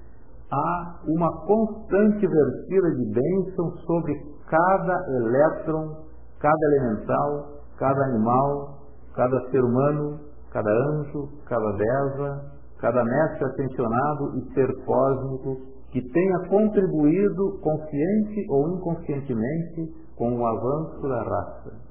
há 0.51 1.01
uma 1.07 1.47
constante 1.47 2.27
vertida 2.27 2.91
de 2.91 3.13
bênção 3.13 3.77
sobre 3.87 4.15
cada 4.49 5.05
elétron, 5.09 6.05
cada 6.39 6.67
elemental, 6.73 7.49
cada 7.79 8.05
animal, 8.07 8.79
cada 9.15 9.51
ser 9.51 9.65
humano, 9.65 10.21
cada 10.53 10.71
anjo, 10.71 11.29
cada 11.47 11.73
deva, 11.73 12.45
cada 12.81 13.03
mestre 13.03 13.45
ascensionado 13.45 14.39
e 14.39 14.55
ser 14.55 14.69
cósmico 14.85 15.57
que 15.91 16.01
tenha 16.11 16.39
contribuído 16.49 17.59
consciente 17.61 18.47
ou 18.51 18.77
inconscientemente 18.77 19.95
com 20.17 20.33
o 20.37 20.47
avanço 20.47 21.03
da 21.09 21.23
raça. 21.23 21.84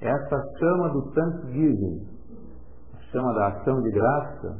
Essa 0.00 0.42
chama 0.58 0.90
do 0.90 1.10
Thanksgiving, 1.12 2.06
a 2.94 3.00
chama 3.10 3.32
da 3.34 3.46
ação 3.48 3.80
de 3.82 3.90
graça, 3.90 4.58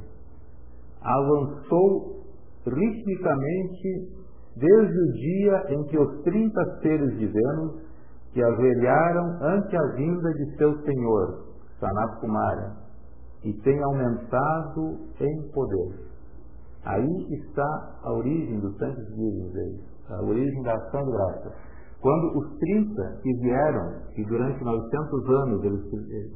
avançou 1.02 2.24
ritmicamente 2.66 4.16
desde 4.56 4.98
o 4.98 5.12
dia 5.12 5.64
em 5.74 5.84
que 5.84 5.98
os 5.98 6.22
trinta 6.22 6.78
seres 6.80 7.18
de 7.18 7.26
Vênus 7.26 7.82
se 8.32 8.42
avelharam 8.42 9.38
ante 9.42 9.76
a 9.76 9.86
vinda 9.94 10.32
de 10.34 10.56
seu 10.56 10.78
Senhor, 10.82 11.44
Sanat 11.78 12.20
Kumara, 12.20 12.76
e 13.44 13.52
tem 13.62 13.82
aumentado 13.82 14.98
em 15.20 15.52
poder. 15.52 16.06
Aí 16.84 17.34
está 17.34 17.98
a 18.04 18.12
origem 18.12 18.60
do 18.60 18.72
Thanksgiving 18.74 19.80
a 20.08 20.22
origem 20.22 20.62
da 20.62 20.74
ação 20.74 21.04
de 21.04 21.10
graça. 21.10 21.52
Quando 22.06 22.38
os 22.38 22.58
30 22.60 23.20
que 23.20 23.32
vieram, 23.40 24.00
e 24.16 24.24
durante 24.26 24.62
900 24.62 25.28
anos 25.28 25.64
eles 25.64 25.80
eh, 25.92 26.30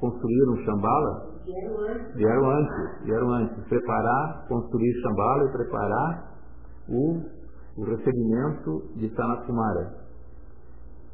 construíram 0.00 0.56
Shambhala, 0.64 1.30
vieram 2.16 2.50
antes, 2.50 3.04
vieram 3.04 3.30
antes, 3.30 3.68
preparar, 3.68 4.48
construir 4.48 4.92
Shambhala 5.00 5.44
e 5.44 5.52
preparar 5.52 6.32
o, 6.88 7.20
o 7.76 7.84
recebimento 7.84 8.82
de 8.96 9.14
Sanat 9.14 9.46
Kumara. 9.46 9.94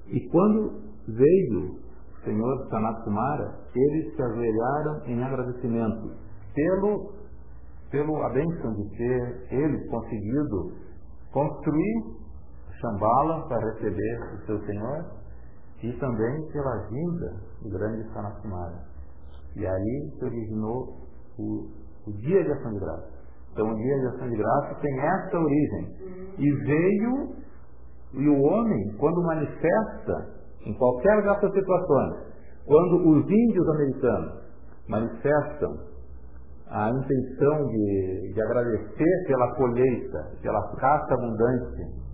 E 0.07 0.27
quando 0.31 0.81
veio 1.07 1.77
senhor 2.25 2.67
Sanat 2.71 3.05
Kumara, 3.05 3.59
eles 3.75 4.17
se 4.17 4.23
ajoelharam 4.23 5.03
em 5.05 5.23
agradecimento. 5.23 6.13
Pelo, 6.55 7.13
pelo 7.91 8.17
a 8.25 8.31
bênção 8.31 8.73
de 8.73 8.89
ter 8.97 9.49
eles 9.51 9.87
conseguido 9.91 10.73
construir 11.31 12.28
Shambhala 12.81 13.49
para 13.49 13.73
receber 13.73 14.21
o 14.35 14.47
seu 14.47 14.61
senhor 14.67 15.05
e 15.83 15.93
também 15.95 16.53
pela 16.53 16.89
vinda 16.89 17.35
do 17.63 17.71
grande 17.71 18.13
Sanat 18.13 18.41
Kumara. 18.43 18.83
E 19.57 19.67
aí 19.67 20.11
se 20.19 20.25
originou 20.25 20.97
o, 21.39 21.69
o 22.07 22.13
dia 22.19 22.43
de 22.45 22.53
ação 22.53 22.73
de 22.73 22.81
graça. 22.81 23.09
Então 23.53 23.71
o 23.71 23.75
dia 23.75 23.99
de 23.99 24.07
ação 24.07 24.29
de 24.29 24.37
graça 24.37 24.75
tem 24.81 25.01
essa 25.01 25.39
origem. 25.39 25.97
E 26.39 26.53
veio, 26.65 27.37
e 28.15 28.29
o 28.29 28.41
homem, 28.41 28.97
quando 28.99 29.23
manifesta 29.23 30.39
em 30.65 30.75
qualquer 30.75 31.23
dessas 31.23 31.53
situações, 31.53 32.29
quando 32.67 33.09
os 33.11 33.25
índios 33.25 33.69
americanos 33.69 34.49
manifestam 34.89 35.89
a 36.71 36.91
intenção 36.91 37.67
de, 37.69 38.33
de 38.35 38.43
agradecer 38.43 39.25
pela 39.27 39.55
colheita, 39.55 40.31
pela 40.43 40.77
caça 40.77 41.15
abundante, 41.15 42.08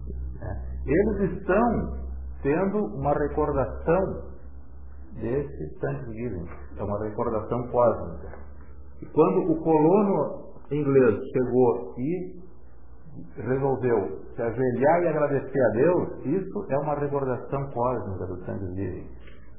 eles 0.86 1.32
estão 1.32 2.04
tendo 2.42 2.78
uma 2.96 3.12
recordação 3.12 4.34
desse 5.14 5.78
Thanksgiving, 5.80 6.46
é 6.76 6.82
uma 6.82 7.02
recordação 7.04 7.68
cósmica. 7.68 8.36
E 9.00 9.06
quando 9.06 9.52
o 9.52 9.62
colono 9.62 10.44
inglês 10.70 11.20
chegou 11.32 11.94
e 11.98 12.44
resolveu 13.36 14.18
se 14.34 14.42
ajoelhar 14.42 15.02
e 15.02 15.08
agradecer 15.08 15.60
a 15.60 15.68
Deus, 15.70 16.26
isso 16.26 16.66
é 16.68 16.78
uma 16.78 16.94
recordação 16.98 17.70
cósmica 17.70 18.26
do 18.26 18.44
Thanksgiving. 18.44 19.08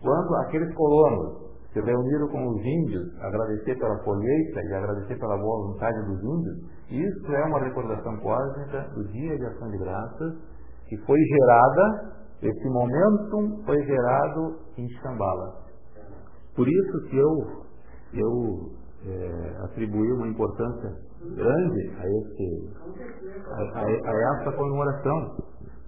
Quando 0.01 0.35
aqueles 0.45 0.73
colonos 0.75 1.45
se 1.73 1.81
reuniram 1.81 2.27
com 2.27 2.47
os 2.47 2.61
índios, 2.61 3.21
agradecer 3.21 3.75
pela 3.79 3.97
colheita 3.99 4.61
e 4.61 4.73
agradecer 4.73 5.19
pela 5.19 5.37
boa 5.37 5.67
vontade 5.67 6.05
dos 6.05 6.23
índios, 6.23 6.57
isso 6.89 7.33
é 7.33 7.43
uma 7.45 7.59
recordação 7.59 8.15
cósmica 8.17 8.81
do 8.93 9.03
dia 9.07 9.37
de 9.37 9.45
ação 9.45 9.69
de 9.69 9.77
graças 9.77 10.54
que 10.89 10.97
foi 11.05 11.19
gerada, 11.19 12.15
esse 12.41 12.69
momento 12.69 13.63
foi 13.65 13.81
gerado 13.83 14.59
em 14.77 14.87
Shambhala. 14.89 15.65
Por 16.55 16.67
isso 16.67 17.09
que 17.09 17.17
eu, 17.17 17.31
eu 18.13 18.71
é, 19.05 19.65
atribuí 19.65 20.11
uma 20.13 20.27
importância 20.27 20.89
grande 21.35 21.95
a, 21.97 22.07
esse, 22.07 22.73
a, 23.47 23.79
a, 23.79 23.85
a 23.85 24.41
essa 24.41 24.51
comemoração. 24.51 25.37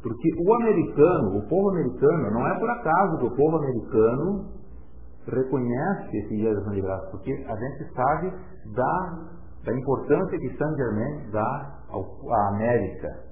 Porque 0.02 0.30
o 0.40 0.54
americano, 0.56 1.38
o 1.38 1.48
povo 1.48 1.70
americano, 1.70 2.32
não 2.32 2.48
é 2.48 2.60
por 2.60 2.70
acaso 2.70 3.18
que 3.18 3.26
o 3.26 3.36
povo 3.36 3.58
americano 3.58 4.46
reconhece 5.28 6.18
esse 6.18 6.36
dia 6.36 6.54
da 6.54 6.62
ação 6.62 6.74
de 6.74 6.82
graça, 6.82 7.12
porque 7.12 7.32
a 7.32 7.56
gente 7.56 7.94
sabe 7.94 8.32
da, 8.74 9.28
da 9.66 9.74
importância 9.74 10.38
que 10.40 10.58
Saint 10.58 10.76
Germain 10.78 11.32
dá 11.32 11.80
ao, 11.90 12.04
à 12.32 12.56
América. 12.56 13.27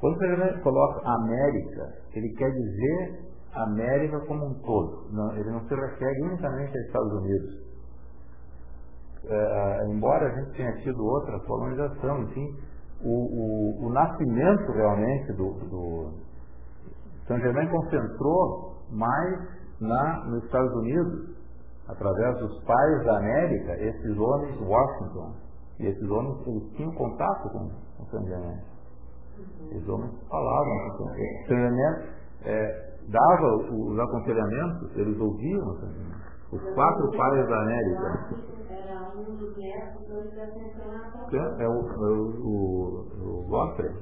Quando 0.00 0.18
você 0.18 0.60
coloca 0.60 1.08
América, 1.08 1.94
ele 2.14 2.28
quer 2.34 2.50
dizer 2.50 3.26
América 3.54 4.20
como 4.26 4.46
um 4.46 4.54
todo. 4.60 5.08
Não, 5.10 5.34
ele 5.36 5.50
não 5.50 5.60
se 5.60 5.74
refere 5.74 6.22
unicamente 6.22 6.76
aos 6.76 6.86
Estados 6.86 7.12
Unidos. 7.12 7.66
É, 9.28 9.86
embora 9.88 10.26
a 10.26 10.40
gente 10.40 10.56
tenha 10.56 10.72
tido 10.82 11.04
outra 11.04 11.38
colonização, 11.40 12.22
enfim, 12.22 12.46
o, 13.02 13.08
o, 13.08 13.86
o 13.86 13.92
nascimento 13.92 14.72
realmente 14.72 15.32
do, 15.32 15.52
do 15.68 16.12
São 17.26 17.38
Germain 17.38 17.68
concentrou 17.68 18.76
mais 18.90 19.48
na, 19.80 20.24
nos 20.26 20.44
Estados 20.44 20.72
Unidos, 20.76 21.36
através 21.88 22.38
dos 22.38 22.64
pais 22.64 23.04
da 23.04 23.18
América, 23.18 23.72
esses 23.80 24.18
homens, 24.18 24.60
Washington, 24.60 25.34
e 25.80 25.86
esses 25.86 26.08
homens 26.08 26.46
eles 26.46 26.72
tinham 26.76 26.92
contato 26.94 27.50
com, 27.50 27.70
com 27.96 28.06
São 28.10 28.24
Germain. 28.26 28.75
Esses 29.70 29.88
homens 29.88 30.12
falavam 30.28 31.12
Germain 31.48 32.16
é, 32.44 32.96
dava 33.08 33.56
os 33.56 33.98
aconselhamentos, 33.98 34.96
eles 34.96 35.18
ouviam. 35.18 36.06
Os 36.52 36.62
quatro 36.74 37.10
pais 37.16 37.48
da 37.48 37.62
América 37.62 38.46
um 39.18 39.36
dos 39.36 39.56
netos 39.56 40.02
está 40.02 40.46
sentado 40.46 41.36
É 41.36 41.36
o, 41.36 41.62
é 41.62 41.68
o, 41.68 42.26
o, 42.44 42.58
o 43.22 43.48
Walter? 43.48 43.92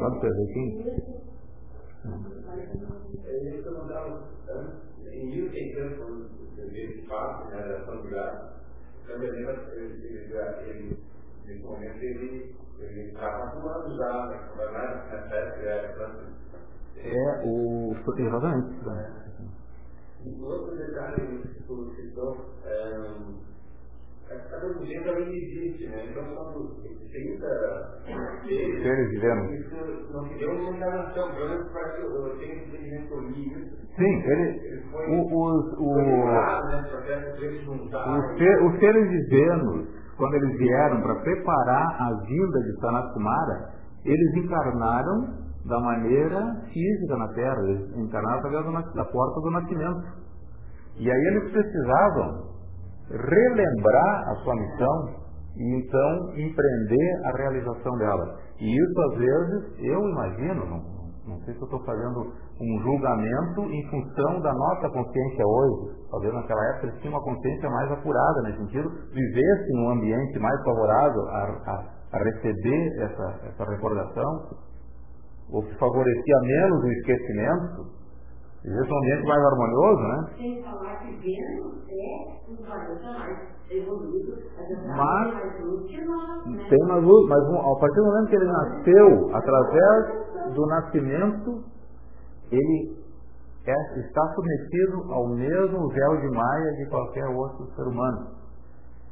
Walter 0.00 0.30
aqui? 0.30 0.64
Ele 3.24 3.62
perguntava 3.62 4.28
em 5.10 5.46
UK, 5.46 5.74
quando 5.98 6.30
ele 6.58 7.02
faz 7.06 7.48
né, 7.50 7.68
da 7.68 7.84
São 7.84 8.02
Graça, 8.02 8.62
também 9.06 9.28
ele, 9.30 10.98
nesse 11.44 11.62
momento, 11.62 12.02
ele 12.02 12.56
atuando 13.16 13.96
já, 13.96 14.26
na 14.26 15.28
festa, 15.28 15.60
É 16.96 17.42
o. 17.44 17.94
Exatamente. 18.18 18.84
Um 20.26 20.44
outro 20.44 20.76
detalhe 20.76 21.42
que 21.42 21.62
tu 21.64 21.92
citou, 21.96 22.38
a 24.30 24.58
teologia 24.58 25.04
também 25.04 25.36
existe, 25.36 25.86
né? 25.88 26.06
Então, 26.10 26.24
quando 26.34 26.82
30 27.14 27.46
seres 28.82 29.10
vivendo. 29.10 29.44
Não 30.12 30.26
se 30.26 30.34
deu 30.38 30.50
uma 30.50 30.70
encarnação, 30.70 31.30
pelo 31.34 31.48
menos 31.48 31.72
parece 31.72 31.96
que 31.96 32.02
eu 32.02 32.10
esse 32.34 32.44
entendimento 32.44 33.08
por 33.08 33.22
mim. 33.22 33.70
Sim, 33.96 34.22
ele. 34.26 34.82
os, 35.10 35.78
o, 35.78 35.90
os 38.66 38.78
seres 38.80 39.10
divinos, 39.10 39.88
quando 40.16 40.34
eles 40.34 40.58
vieram 40.58 41.00
para 41.02 41.14
preparar 41.22 42.02
a 42.02 42.10
vinda 42.26 42.60
de 42.60 42.80
Sanat 42.80 43.12
eles 44.04 44.44
encarnaram 44.44 45.44
da 45.66 45.80
maneira 45.80 46.40
física 46.72 47.16
na 47.16 47.28
Terra, 47.28 47.62
eles 47.68 47.96
encarnaram 47.96 48.38
através 48.38 48.94
da 48.94 49.04
porta 49.04 49.40
do 49.40 49.50
nascimento. 49.50 50.24
E 50.96 51.10
aí 51.10 51.26
eles 51.28 51.50
precisavam 51.50 52.54
relembrar 53.10 54.28
a 54.28 54.34
sua 54.36 54.54
missão 54.54 55.24
e 55.56 55.78
então 55.78 56.30
empreender 56.36 57.22
a 57.24 57.36
realização 57.36 57.96
dela. 57.98 58.38
E 58.60 58.76
isso, 58.76 59.00
às 59.00 59.18
vezes, 59.18 59.78
eu 59.78 60.00
imagino, 60.00 60.66
não, 60.66 60.82
não 61.26 61.40
sei 61.44 61.54
se 61.54 61.60
eu 61.60 61.64
estou 61.64 61.82
fazendo 61.84 62.32
um 62.60 62.82
julgamento 62.82 63.60
em 63.62 63.82
função 63.90 64.40
da 64.40 64.52
nossa 64.52 64.88
consciência 64.90 65.44
hoje. 65.46 65.96
Talvez 66.10 66.32
naquela 66.34 66.64
época 66.70 66.86
eles 66.86 67.00
tinham 67.00 67.14
uma 67.14 67.24
consciência 67.24 67.68
mais 67.68 67.90
apurada 67.92 68.42
nesse 68.42 68.58
sentido, 68.58 68.88
vivesse 69.12 69.72
num 69.72 69.90
ambiente 69.90 70.38
mais 70.38 70.62
favorável 70.64 71.22
a, 71.28 71.42
a, 71.66 71.84
a 72.12 72.18
receber 72.18 73.02
essa, 73.02 73.40
essa 73.48 73.64
recordação, 73.64 74.48
ou 75.50 75.62
que 75.62 75.74
favorecia 75.78 76.40
menos 76.42 76.84
o 76.84 76.92
esquecimento, 76.92 78.04
Existe 78.64 78.90
um 78.90 78.96
ambiente 78.96 79.26
mais 79.26 79.44
harmonioso, 79.44 80.02
né? 80.04 80.26
Sem 80.38 80.62
falar 80.62 80.96
que 80.96 81.12
Vênus 81.16 81.84
é 81.86 82.50
um 82.50 82.56
planeta 82.56 83.12
mais 83.12 83.38
evoluído, 83.70 84.38
mas 84.56 84.96
nós, 84.96 86.46
né? 86.46 86.66
Tem 86.70 86.88
mais 86.88 87.04
luz, 87.04 87.28
mas 87.28 87.44
a 87.44 87.78
partir 87.78 87.96
do 87.96 88.04
momento 88.06 88.28
que 88.30 88.36
ele 88.36 88.46
nasceu, 88.46 89.36
através 89.36 90.54
do 90.54 90.66
nascimento, 90.66 91.64
ele 92.54 93.04
é, 93.66 94.00
está 94.00 94.34
submetido 94.34 95.12
ao 95.12 95.28
mesmo 95.28 95.88
véu 95.88 96.20
de 96.20 96.28
maia 96.28 96.72
de 96.76 96.86
qualquer 96.90 97.26
outro 97.26 97.66
ser 97.74 97.82
humano. 97.82 98.28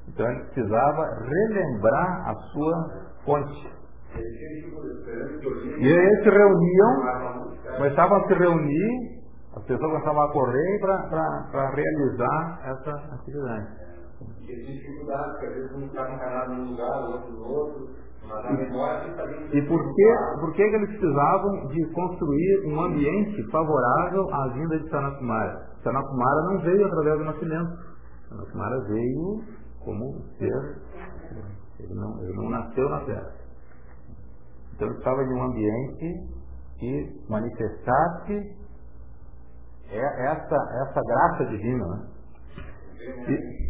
Então 0.09 0.31
ele 0.31 0.45
precisava 0.45 1.03
relembrar 1.25 2.29
a 2.29 2.35
sua 2.35 3.07
fonte. 3.25 3.73
E 5.79 5.87
eles 5.87 6.23
se 6.23 6.31
reuniam, 6.31 7.77
começavam 7.79 8.19
a 8.19 8.27
se 8.27 8.35
reunir 8.35 9.13
as 9.55 9.63
pessoas 9.65 9.93
começavam 9.93 10.23
a 10.23 10.33
correr 10.33 10.81
para 10.81 11.71
realizar 11.75 12.61
essa 12.65 12.91
atividade. 13.15 13.69
E 14.41 14.51
existe 14.51 14.73
dificuldade, 14.73 15.31
porque 15.33 15.47
às 15.47 15.55
vezes 15.55 15.73
um 15.73 15.87
está 15.87 16.11
encarnado 16.11 16.55
num 16.55 16.71
lugar, 16.71 17.03
outro 17.11 17.33
no 17.33 17.49
outro, 17.49 17.89
E 19.53 19.63
por 19.63 19.95
que, 19.95 20.15
por 20.41 20.53
que 20.55 20.63
eles 20.63 20.89
precisavam 20.89 21.67
de 21.69 21.93
construir 21.93 22.67
um 22.67 22.81
ambiente 22.81 23.43
favorável 23.51 24.35
à 24.35 24.49
vinda 24.49 24.79
de 24.79 24.89
Sanakumara? 24.89 25.69
Sanakumara 25.83 26.43
não 26.45 26.61
veio 26.61 26.87
através 26.87 27.19
do 27.19 27.25
nascimento. 27.25 27.79
Sanakumara 28.29 28.81
veio 28.89 29.45
como 29.85 30.23
ser. 30.39 30.83
Ele 31.79 31.95
não, 31.95 32.23
ele 32.23 32.37
não 32.37 32.51
nasceu 32.51 32.89
na 32.89 33.01
Terra. 33.01 33.33
Então 34.75 34.89
ele 34.89 34.97
estava 34.99 35.23
em 35.23 35.35
um 35.35 35.43
ambiente 35.43 36.43
que 36.79 37.25
manifestasse 37.29 38.57
essa, 39.91 40.57
essa 40.83 41.01
graça 41.03 41.45
divina. 41.47 41.87
Né? 41.87 42.09
E, 43.29 43.63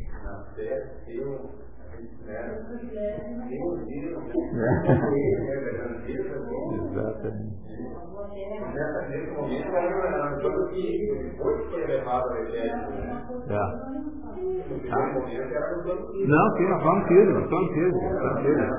Exatamente. 6.91 7.63
Momento 9.37 9.69
que 9.69 9.77
a 12.33 12.41
ideia. 12.43 12.77
Não, 16.27 16.57
sim, 16.57 16.67
nós 16.69 16.83
falamos 16.83 17.07
físico, 17.09 17.33
nós 17.33 17.49
falamos 17.51 17.73
físico. 17.75 18.05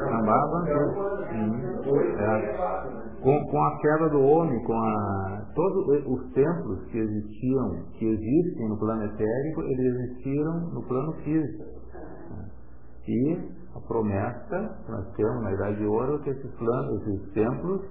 Na 0.09 0.21
barba, 0.21 0.57
é 2.19 2.21
com, 3.21 3.45
com 3.45 3.63
a 3.63 3.77
queda 3.79 4.09
do 4.09 4.19
homem, 4.19 4.61
com 4.65 4.73
a, 4.73 5.45
todos 5.55 5.87
os 6.05 6.31
templos 6.33 6.83
que 6.91 6.97
existiam, 6.97 7.85
que 7.93 8.05
existem 8.05 8.67
no 8.67 8.77
plano 8.77 9.05
etérico, 9.05 9.61
eles 9.61 9.95
existiram 9.95 10.59
no 10.73 10.83
plano 10.87 11.13
físico. 11.23 11.63
E 13.07 13.33
a 13.75 13.79
promessa 13.87 14.77
que 14.85 14.91
nós 14.91 15.15
temos 15.15 15.43
na 15.43 15.51
Idade 15.53 15.77
de 15.77 15.85
Ouro 15.85 16.21
que 16.23 16.29
esses, 16.29 16.51
planos, 16.55 17.01
esses 17.07 17.33
templos 17.33 17.81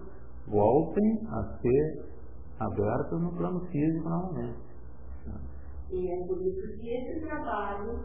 voltem 0.46 1.28
a 1.30 1.58
ser 1.58 2.12
abertos 2.60 3.20
no 3.20 3.32
plano 3.36 3.60
físico 3.66 4.08
novamente. 4.08 4.58
E 5.90 6.10
é 6.10 6.26
por 6.26 6.40
isso 6.40 6.80
que 6.80 6.88
esse 6.88 7.26
trabalho 7.26 8.00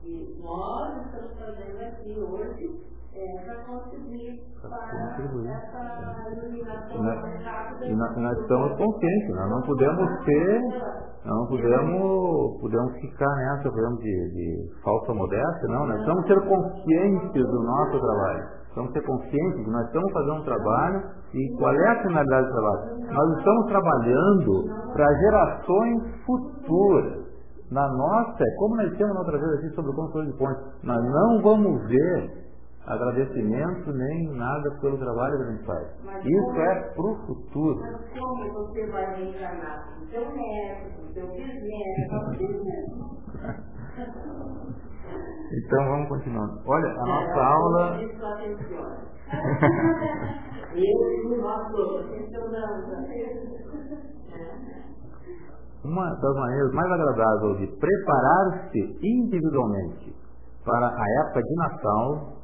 que 0.00 0.38
nós 0.40 1.06
estamos 1.06 1.32
fazendo 1.38 1.80
aqui 1.80 2.20
hoje 2.20 2.94
é 3.14 3.44
para 3.44 3.64
contribuir 3.64 4.42
para 4.60 4.76
essa 5.04 5.22
iluminação 5.22 5.74
e 7.82 7.94
nós, 7.94 8.38
estamos 8.38 8.76
conscientes, 8.76 9.28
nós 9.30 9.50
não 9.50 9.62
podemos 9.62 10.24
ter, 10.24 10.60
não 11.24 11.46
podemos, 11.46 12.60
podemos 12.60 12.92
ficar 13.00 13.34
nessa, 13.36 13.70
podemos 13.70 13.98
de, 14.00 14.30
de 14.30 14.82
falsa 14.82 15.14
modéstia, 15.14 15.68
não, 15.68 15.86
nós 15.86 16.00
estamos 16.00 16.26
ser 16.26 16.40
conscientes 16.46 17.32
do 17.32 17.62
nosso 17.62 17.98
trabalho. 17.98 18.44
Estamos 18.68 18.92
ser 18.92 19.02
conscientes 19.06 19.64
que 19.64 19.70
nós 19.70 19.86
estamos 19.86 20.12
fazendo 20.12 20.34
um 20.34 20.44
trabalho 20.44 21.02
e 21.32 21.56
qual 21.56 21.72
é 21.72 21.88
a 21.88 22.02
finalidade 22.02 22.46
do 22.46 22.52
trabalho? 22.52 22.82
Nós 23.10 23.38
estamos 23.38 23.66
trabalhando 23.68 24.64
para 24.92 25.14
gerações 25.14 26.02
futuras. 26.26 27.24
Na 27.70 27.88
nossa, 27.88 28.44
como 28.58 28.76
nós 28.76 28.96
temos 28.98 29.16
outra 29.16 29.38
vez 29.38 29.52
aqui 29.54 29.70
sobre 29.74 29.92
o 29.92 29.94
controle 29.94 30.30
de 30.30 30.38
pontes, 30.38 30.62
nós 30.82 31.02
não 31.02 31.42
vamos 31.42 31.88
ver 31.88 32.43
agradecimento 32.86 33.92
nem 33.92 34.36
nada 34.36 34.70
pelo 34.80 34.98
trabalho 34.98 35.36
que 35.36 35.42
a 35.42 35.50
gente 35.50 35.64
faz. 35.64 35.88
Mas 36.04 36.24
Isso 36.24 36.60
é 36.60 36.74
para 36.94 37.02
o 37.02 37.26
futuro. 37.26 37.80
Mas 37.80 38.18
como 38.18 38.52
você 38.52 38.86
vai 38.86 39.16
reencarnar 39.16 39.88
com 39.88 40.04
o 40.04 40.08
seu 40.08 40.20
neto, 40.34 40.90
com 40.96 41.02
o 41.02 41.12
seu 41.12 41.26
bisneto, 41.28 42.14
Então 45.52 45.84
vamos 45.84 46.08
continuando. 46.08 46.60
Olha, 46.66 46.88
a 46.88 47.04
nossa 47.06 47.38
é, 47.38 47.44
aula. 47.44 48.00
Uma 55.84 56.10
das 56.14 56.34
maneiras 56.34 56.72
mais 56.72 56.90
agradáveis 56.90 57.58
de 57.58 57.66
preparar-se 57.76 58.98
individualmente 59.02 60.16
para 60.64 60.88
a 60.88 61.04
época 61.26 61.42
de 61.42 61.54
Natal 61.56 62.43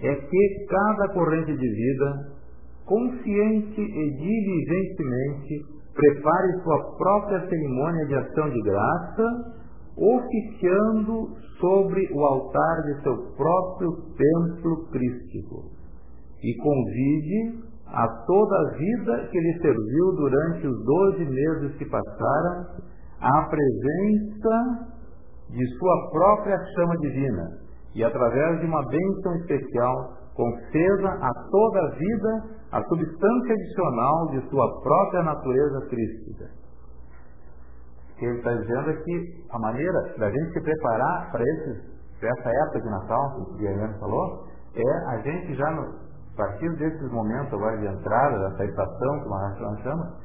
é 0.00 0.14
que 0.14 0.66
cada 0.68 1.12
corrente 1.14 1.56
de 1.56 1.68
vida, 1.68 2.38
consciente 2.84 3.80
e 3.80 4.10
diligentemente, 4.16 5.78
prepare 5.94 6.62
sua 6.62 6.96
própria 6.96 7.48
cerimônia 7.48 8.06
de 8.06 8.14
ação 8.14 8.50
de 8.50 8.62
graça, 8.62 9.58
oficiando 9.96 11.36
sobre 11.58 12.08
o 12.12 12.24
altar 12.24 12.82
de 12.84 13.02
seu 13.02 13.16
próprio 13.36 13.92
templo 14.16 14.86
crístico, 14.92 15.70
e 16.42 16.54
convide 16.62 17.68
a 17.86 18.06
toda 18.26 18.56
a 18.56 18.76
vida 18.76 19.28
que 19.30 19.40
lhe 19.40 19.58
serviu 19.60 20.12
durante 20.16 20.66
os 20.66 20.84
doze 20.84 21.24
meses 21.24 21.76
que 21.78 21.86
passaram 21.86 22.66
à 23.20 23.48
presença 23.48 24.88
de 25.50 25.66
sua 25.78 26.10
própria 26.10 26.56
chama 26.76 26.96
divina, 26.98 27.67
e 27.94 28.04
através 28.04 28.60
de 28.60 28.66
uma 28.66 28.84
bênção 28.86 29.34
especial 29.36 30.18
conceda 30.34 31.08
a 31.08 31.30
toda 31.50 31.80
a 31.80 31.90
vida 31.90 32.58
a 32.70 32.82
substância 32.84 33.54
adicional 33.54 34.28
de 34.30 34.48
sua 34.50 34.80
própria 34.82 35.22
natureza 35.22 35.86
crística. 35.88 36.44
O 38.12 38.18
que 38.18 38.26
ele 38.26 38.38
está 38.38 38.52
dizendo 38.54 38.90
é 38.90 38.94
que 38.94 39.46
a 39.50 39.58
maneira 39.58 40.14
da 40.18 40.30
gente 40.30 40.52
se 40.52 40.60
preparar 40.60 41.30
para 41.32 41.42
essa 41.42 42.50
época 42.50 42.80
de 42.80 42.90
Natal, 42.90 43.34
que 43.34 43.40
o 43.40 43.56
Guilherme 43.56 43.98
falou, 43.98 44.44
é 44.74 45.14
a 45.14 45.18
gente 45.22 45.54
já, 45.54 45.70
no, 45.70 45.82
a 45.82 46.36
partir 46.36 46.68
desses 46.76 47.10
momentos 47.10 47.52
agora 47.54 47.78
de 47.78 47.86
entrada, 47.86 48.50
dessa 48.50 48.64
estação 48.64 49.20
que 49.20 49.26
o 49.26 49.30
Maharashtra 49.30 49.82
chama, 49.82 50.16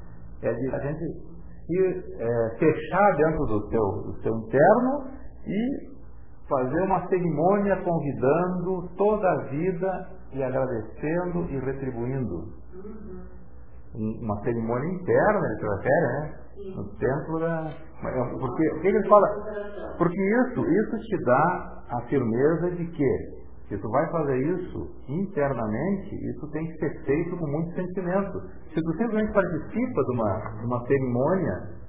é 0.41 0.53
de 0.53 0.76
a 0.76 0.80
gente 0.80 1.34
se 1.66 2.03
é, 2.20 2.57
fechar 2.59 3.16
dentro 3.16 3.45
do 3.45 3.70
seu, 3.70 3.86
do 4.03 4.22
seu 4.22 4.36
interno 4.36 5.07
e 5.47 5.92
fazer 6.47 6.81
uma 6.81 7.07
cerimônia 7.07 7.75
convidando 7.83 8.89
toda 8.97 9.31
a 9.31 9.43
vida 9.49 10.09
e 10.33 10.43
agradecendo 10.43 11.45
e 11.49 11.59
retribuindo. 11.59 12.63
uma 13.95 14.41
cerimônia 14.41 14.89
interna, 14.93 15.45
ele 15.45 15.59
se 15.59 15.67
refere, 15.67 16.07
né? 16.07 16.43
No 16.75 16.83
templo 16.97 17.39
da. 17.39 17.71
Porque, 18.39 18.69
o 18.71 18.81
que 18.81 18.87
ele 18.87 19.07
fala? 19.07 19.27
Porque 19.97 20.21
isso, 20.21 20.65
isso 20.65 20.97
te 20.97 21.25
dá 21.25 21.83
a 21.89 22.01
firmeza 22.07 22.71
de 22.71 22.85
que 22.85 23.43
se 23.69 23.77
tu 23.77 23.89
vai 23.89 24.11
fazer 24.11 24.37
isso 24.37 24.87
internamente, 25.07 26.15
isso 26.29 26.47
tem 26.51 26.65
que 26.67 26.77
ser 26.77 27.05
feito 27.05 27.37
com 27.37 27.47
muito 27.47 27.73
sentimento. 27.73 28.41
Se 28.73 28.81
tu 28.81 28.91
simplesmente 28.97 29.33
participa 29.33 30.03
de 30.03 30.11
uma, 30.11 30.39
de 30.59 30.65
uma 30.65 30.85
cerimônia, 30.85 31.82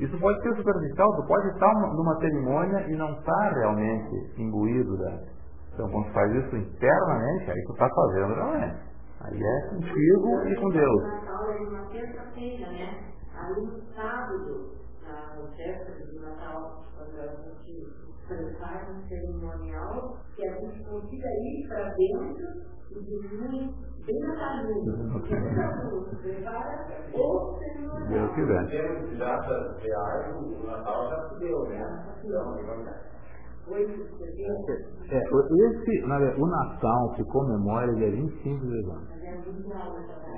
isso 0.00 0.18
pode 0.18 0.42
ser 0.42 0.56
superficial, 0.56 1.16
tu 1.16 1.26
pode 1.28 1.48
estar 1.48 1.72
numa 1.94 2.18
cerimônia 2.18 2.80
e 2.88 2.96
não 2.96 3.12
estar 3.12 3.52
realmente 3.54 4.40
imbuído 4.40 4.96
da. 4.98 5.20
Então, 5.72 5.88
quando 5.90 6.12
faz 6.12 6.32
isso 6.32 6.56
internamente, 6.56 7.50
aí 7.50 7.64
tu 7.66 7.72
está 7.72 7.88
fazendo 7.88 8.34
realmente. 8.34 8.76
Aí 9.20 9.42
é 9.42 9.68
contigo 9.70 10.48
e 10.48 10.56
com 10.56 10.68
Deus. 10.70 11.02
É 11.04 11.62
uma 11.68 11.86
terça-feira, 11.86 12.70
né? 12.70 13.14
No 13.56 13.82
sábado, 13.94 14.70
na 15.02 15.48
festa 15.56 15.92
do 15.92 16.20
Natal, 16.20 16.84
quando 16.96 17.20
a 17.20 17.26
gente 17.26 18.58
faz 18.58 19.08
cerimonial, 19.08 20.16
que 20.34 20.46
a 20.46 20.54
gente 20.60 20.84
consiga 20.84 21.26
ir 21.28 21.68
para 21.68 21.94
dentro 21.94 22.46
e 22.90 23.00
diminui 23.00 23.74
Prepara 24.04 24.60
o. 27.14 27.58
Deus 28.08 28.34
quiser. 28.34 28.62
Em 28.64 28.68
termos 28.68 29.10
de 29.10 29.16
datas 29.16 29.76
reais, 29.80 30.36
o 30.36 30.66
Natal 30.66 31.08
já 31.08 31.28
se 31.28 31.38
deu, 31.40 31.64
né? 31.68 32.04
Então, 32.24 32.56
digamos, 32.56 32.86
É, 35.08 35.16
esse, 35.16 36.06
na 36.06 36.18
verdade, 36.18 36.42
o 36.42 36.46
Natal 36.46 37.14
se 37.16 37.24
comemora 37.24 37.94
dia 37.94 38.10
25 38.10 38.60
de 38.60 38.70
dezembro. 38.70 39.00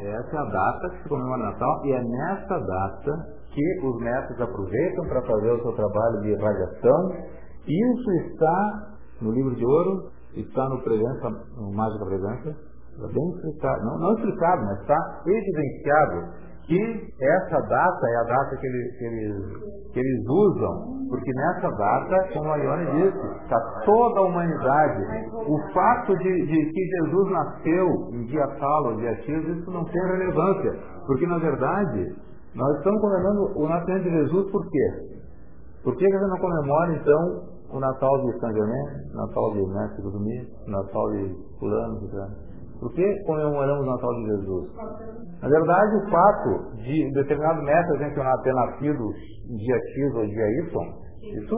Essa 0.01 0.37
é 0.37 0.39
a 0.39 0.45
data 0.45 0.91
que 0.91 1.03
se 1.03 1.09
comemora 1.09 1.43
o 1.43 1.47
Natal 1.47 1.87
e 1.87 1.93
é 1.93 2.03
nessa 2.05 2.59
data 2.61 3.37
que 3.51 3.81
os 3.85 4.01
mestres 4.01 4.41
aproveitam 4.41 5.07
para 5.09 5.23
fazer 5.23 5.51
o 5.51 5.63
seu 5.63 5.73
trabalho 5.73 6.21
de 6.21 6.35
radiação. 6.37 7.13
Isso 7.67 8.11
está 8.29 8.95
no 9.21 9.33
livro 9.33 9.57
de 9.57 9.65
ouro, 9.65 10.11
está 10.37 10.69
no 10.69 10.81
presença, 10.83 11.31
no 11.57 11.73
Mágica 11.73 12.05
Presença, 12.05 12.55
está 12.97 13.09
bem 13.09 13.29
explicado, 13.31 13.85
não, 13.85 13.99
não 13.99 14.15
explicado, 14.15 14.65
mas 14.65 14.81
está 14.81 15.23
evidenciado 15.27 16.47
que 16.67 17.15
essa 17.21 17.61
data 17.61 18.07
é 18.09 18.17
a 18.17 18.23
data 18.25 18.57
que 18.57 18.67
eles, 18.67 18.99
que 18.99 19.05
eles, 19.05 19.93
que 19.93 20.01
eles 20.01 20.29
usam, 20.29 21.07
porque 21.09 21.33
nessa 21.33 21.71
data, 21.71 22.29
como 22.33 22.51
a 22.51 22.57
Ione 22.57 22.87
disse, 23.03 23.27
está 23.45 23.61
toda 23.85 24.19
a 24.19 24.23
humanidade. 24.25 25.03
O 25.47 25.73
fato 25.73 26.17
de, 26.19 26.47
de, 26.47 26.73
que 26.73 26.85
Jesus 26.85 27.31
nasceu 27.31 27.87
em 28.13 28.25
dia 28.25 28.47
tal 28.59 28.87
ou 28.87 28.97
dia 28.97 29.15
X, 29.15 29.29
isso 29.29 29.71
não 29.71 29.85
tem 29.85 30.03
relevância, 30.03 30.73
porque 31.07 31.27
na 31.27 31.39
verdade 31.39 32.17
nós 32.55 32.77
estamos 32.79 33.01
comemorando 33.01 33.59
o 33.59 33.69
nascimento 33.69 34.03
de 34.03 34.11
Jesus 34.11 34.51
por 34.51 34.69
quê? 34.69 35.17
Por 35.85 35.97
que 35.97 36.05
a 36.05 36.09
gente 36.09 36.31
não 36.31 36.39
comemora 36.39 36.93
então 36.95 37.57
o 37.71 37.79
Natal 37.79 38.23
de 38.23 38.41
São 38.41 38.53
Germain, 38.53 38.87
o 39.13 39.17
Natal 39.17 39.53
de 39.53 39.67
Mestre 39.67 40.03
do 40.03 40.09
o 40.09 40.71
Natal 40.71 41.11
de 41.13 41.37
Fulano, 41.61 42.01
de 42.01 42.46
por 42.81 42.93
que 42.93 43.25
comemoramos 43.25 43.87
o 43.87 43.91
Natal 43.91 44.15
de 44.15 44.27
Jesus? 44.27 44.71
Na 45.43 45.49
verdade, 45.49 45.97
o 45.97 46.11
fato 46.11 46.77
de 46.77 47.13
determinado 47.13 47.61
a 47.61 47.97
gente 47.97 48.19
ter 48.43 48.55
nascido 48.55 49.13
dia 49.57 49.77
X 49.77 50.15
ou 50.15 50.27
dia 50.27 50.47
Y, 50.63 51.07
isso. 51.23 51.57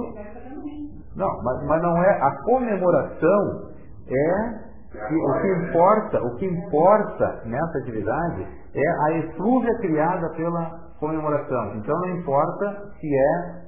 Não, 1.17 1.43
mas, 1.43 1.67
mas 1.67 1.83
não 1.83 1.97
é. 2.03 2.11
A 2.23 2.43
comemoração 2.45 3.69
é 4.07 4.69
que 4.91 5.15
o 5.15 5.41
que 5.41 5.69
importa, 5.69 6.23
o 6.23 6.37
que 6.37 6.47
importa 6.47 7.43
nessa 7.45 7.79
atividade 7.79 8.47
é 8.75 9.05
a 9.07 9.19
eflúvia 9.19 9.75
criada 9.81 10.29
pela 10.31 10.89
comemoração. 10.99 11.77
Então 11.77 11.99
não 12.01 12.11
importa 12.11 12.93
se 13.01 13.07
é 13.07 13.68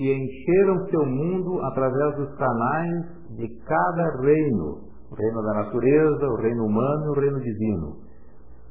que 0.00 0.10
encheram 0.10 0.88
seu 0.88 1.04
mundo 1.04 1.60
através 1.66 2.16
dos 2.16 2.34
canais 2.36 3.04
de 3.36 3.46
cada 3.66 4.22
reino, 4.22 4.80
o 5.10 5.14
reino 5.14 5.42
da 5.42 5.54
natureza, 5.62 6.26
o 6.26 6.36
reino 6.36 6.64
humano 6.64 7.04
e 7.04 7.08
o 7.10 7.20
reino 7.20 7.40
divino. 7.40 7.96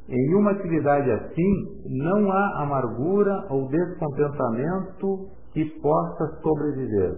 Em 0.09 0.35
uma 0.37 0.49
atividade 0.49 1.11
assim, 1.11 1.83
não 1.85 2.31
há 2.31 2.63
amargura 2.63 3.45
ou 3.51 3.67
descontentamento 3.67 5.29
que 5.53 5.65
possa 5.79 6.35
sobreviver. 6.41 7.13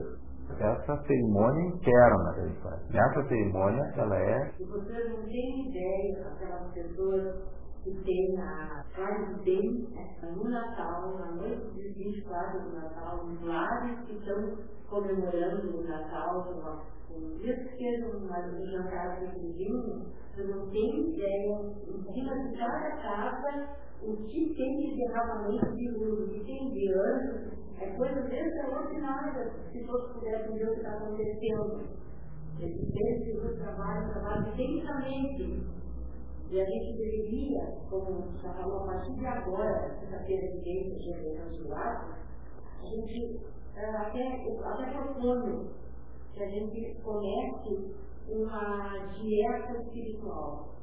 Essa 0.59 0.97
cerimônia 1.07 1.69
interna 1.69 2.33
que 2.33 2.39
a 2.41 2.47
gente 2.47 2.61
faz. 2.61 2.89
Nessa 2.89 3.23
cerimônia, 3.29 3.93
ela 3.95 4.17
é. 4.17 4.51
E 4.59 4.65
vocês 4.65 5.09
não 5.09 5.23
têm 5.23 5.69
ideia, 5.69 6.27
aquelas 6.27 6.73
pessoas 6.73 7.60
que 7.83 7.91
tem 8.03 8.39
a 8.39 8.83
faz 8.95 9.43
bem 9.43 9.87
no 10.21 10.49
Natal, 10.49 11.17
na 11.17 11.31
noite 11.31 11.71
de 11.73 11.89
24 11.93 12.61
do 12.61 12.75
Natal, 12.75 13.25
os 13.25 13.41
lares 13.41 13.99
que 14.05 14.13
estão 14.13 14.57
comemorando 14.87 15.77
o 15.77 15.83
Natal, 15.83 16.87
um 17.09 17.37
dia 17.37 17.55
que 17.55 17.77
seja 17.77 18.07
um 18.07 18.65
jantar 18.71 19.19
pequenininho, 19.19 20.05
você 20.29 20.43
não 20.43 20.69
tem 20.69 21.13
ideia, 21.13 21.59
em 21.87 22.13
cima 22.13 22.39
de 22.39 22.57
cada 22.57 22.91
casa, 22.97 23.69
o 24.01 24.15
que 24.15 24.53
tem 24.55 24.77
de 24.77 24.95
derramamento 24.97 25.75
de 25.75 25.89
luz, 25.91 26.19
o 26.19 26.31
que 26.31 26.43
tem 26.45 26.71
de 26.71 26.93
anos, 26.93 27.51
é 27.79 27.87
coisa 27.97 28.19
extraordinária, 28.19 29.51
se 29.71 29.85
todos 29.85 30.13
pudessem 30.13 30.55
ver 30.55 30.69
o 30.69 30.73
que 30.73 30.77
está 30.77 30.91
acontecendo. 30.91 31.81
Esse 32.59 32.91
tempo 32.91 33.47
de 33.47 33.57
trabalho, 33.57 34.11
trabalho 34.11 34.47
intensamente. 34.49 35.80
E 36.51 36.59
a 36.59 36.65
gente 36.65 36.97
deveria, 36.97 37.61
como 37.89 38.37
já 38.37 38.53
falou, 38.53 38.83
a 38.83 38.87
partir 38.87 39.13
de 39.13 39.25
agora, 39.25 39.97
sexta-feira 40.01 40.51
de 40.51 40.59
dia, 40.59 40.99
geração 40.99 41.49
de 41.49 41.71
a 41.71 42.85
gente 42.85 43.39
é, 43.73 43.85
até, 43.89 44.43
até 44.65 44.91
proponho 44.91 45.69
que 46.33 46.43
a 46.43 46.49
gente 46.49 47.01
comece 47.03 47.95
uma 48.27 48.97
dieta 49.13 49.81
espiritual. 49.81 50.75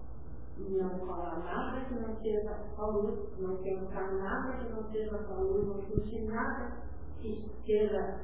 Não 0.57 1.07
falar 1.07 1.39
nada 1.45 1.85
que 1.85 1.95
não 1.97 2.16
seja 2.16 2.64
saúde, 2.75 3.29
não 3.39 3.59
pensar 3.59 4.12
nada 4.12 4.57
que 4.57 4.73
não 4.73 4.91
seja 4.91 5.19
saúde, 5.19 5.66
não 5.66 5.83
sentir 5.83 6.25
nada 6.25 6.79
que 7.21 7.45
seja 7.66 8.21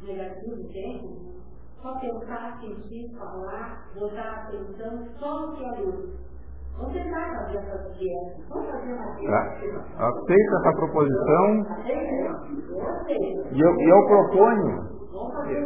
negativo, 0.00 0.60
entende? 0.60 1.38
Só 1.82 1.98
pensar, 1.98 2.60
sentir, 2.60 3.10
falar, 3.16 3.92
botar 3.98 4.48
atenção 4.48 5.08
só 5.18 5.46
no 5.46 5.56
que 5.56 5.64
é. 5.64 6.28
Vamos 6.78 6.92
tentar 6.92 7.34
fazer 7.34 7.58
essa 7.58 7.78
dieta. 7.90 8.36
Vamos 8.48 8.70
fazer 8.70 8.92
uma 8.92 9.14
dieta. 9.16 9.32
Tá. 9.96 10.08
Aceita 10.08 10.56
essa 10.56 10.72
proposição. 10.76 11.66
E 13.50 13.60
eu, 13.60 13.80
eu 13.80 14.06
proponho, 14.06 14.76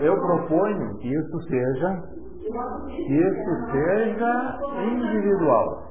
eu 0.00 0.16
proponho 0.16 0.96
que 0.98 1.08
isso 1.14 1.40
seja 1.48 2.02
que 2.42 3.14
isso 3.14 3.50
seja 3.72 4.58
individual. 4.90 5.82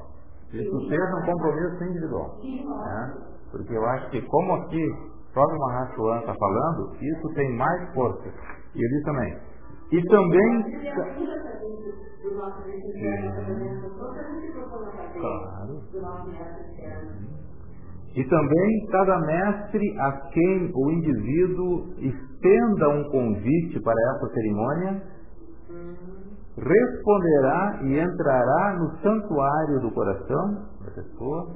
Que 0.49 0.57
isso 0.61 0.79
seja 0.89 1.15
um 1.17 1.25
compromisso 1.25 1.83
individual. 1.83 2.37
Né? 2.43 3.13
Porque 3.51 3.73
eu 3.73 3.85
acho 3.85 4.09
que, 4.09 4.21
como 4.21 4.53
aqui 4.53 4.83
o 4.83 5.33
próprio 5.33 6.19
está 6.19 6.33
falando, 6.33 6.95
isso 6.99 7.33
tem 7.35 7.55
mais 7.55 7.93
força. 7.93 8.27
E 8.75 8.83
ele 8.83 9.03
também. 9.03 9.37
E 9.91 10.03
também. 10.07 10.65
Claro. 15.19 15.81
E 18.13 18.23
também 18.25 18.87
cada 18.91 19.19
mestre 19.19 19.99
a 19.99 20.11
quem 20.31 20.71
o 20.75 20.91
indivíduo 20.91 21.93
estenda 21.97 22.89
um 22.89 23.03
convite 23.09 23.79
para 23.79 23.95
essa 24.15 24.33
cerimônia 24.33 25.01
responderá 26.57 27.79
e 27.83 27.99
entrará 27.99 28.77
no 28.77 28.97
santuário 28.99 29.79
do 29.79 29.91
coração 29.91 30.67
da 30.83 30.91
pessoa, 30.91 31.55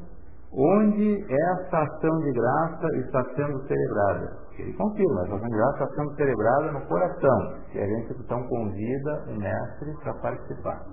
onde 0.54 1.26
essa 1.30 1.78
ação 1.78 2.20
de 2.20 2.32
graça 2.32 2.88
está 3.00 3.24
sendo 3.36 3.68
celebrada. 3.68 4.45
Ele 4.58 4.72
confirma, 4.74 5.22
essa 5.26 5.50
graça 5.50 5.84
está 5.84 5.96
sendo 5.96 6.16
celebrada 6.16 6.72
no 6.72 6.82
coração, 6.88 7.54
e 7.74 7.80
a 7.80 7.86
gente 7.86 8.14
então 8.20 8.42
convida 8.48 9.26
o 9.28 9.38
mestre 9.38 9.94
para 10.02 10.14
participar. 10.14 10.86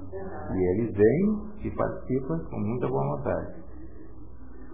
E 0.53 0.71
ele 0.73 0.93
vem 0.93 1.67
e 1.67 1.71
participa 1.71 2.39
com 2.51 2.59
muita 2.59 2.89
boa 2.89 3.17
vontade. 3.17 3.63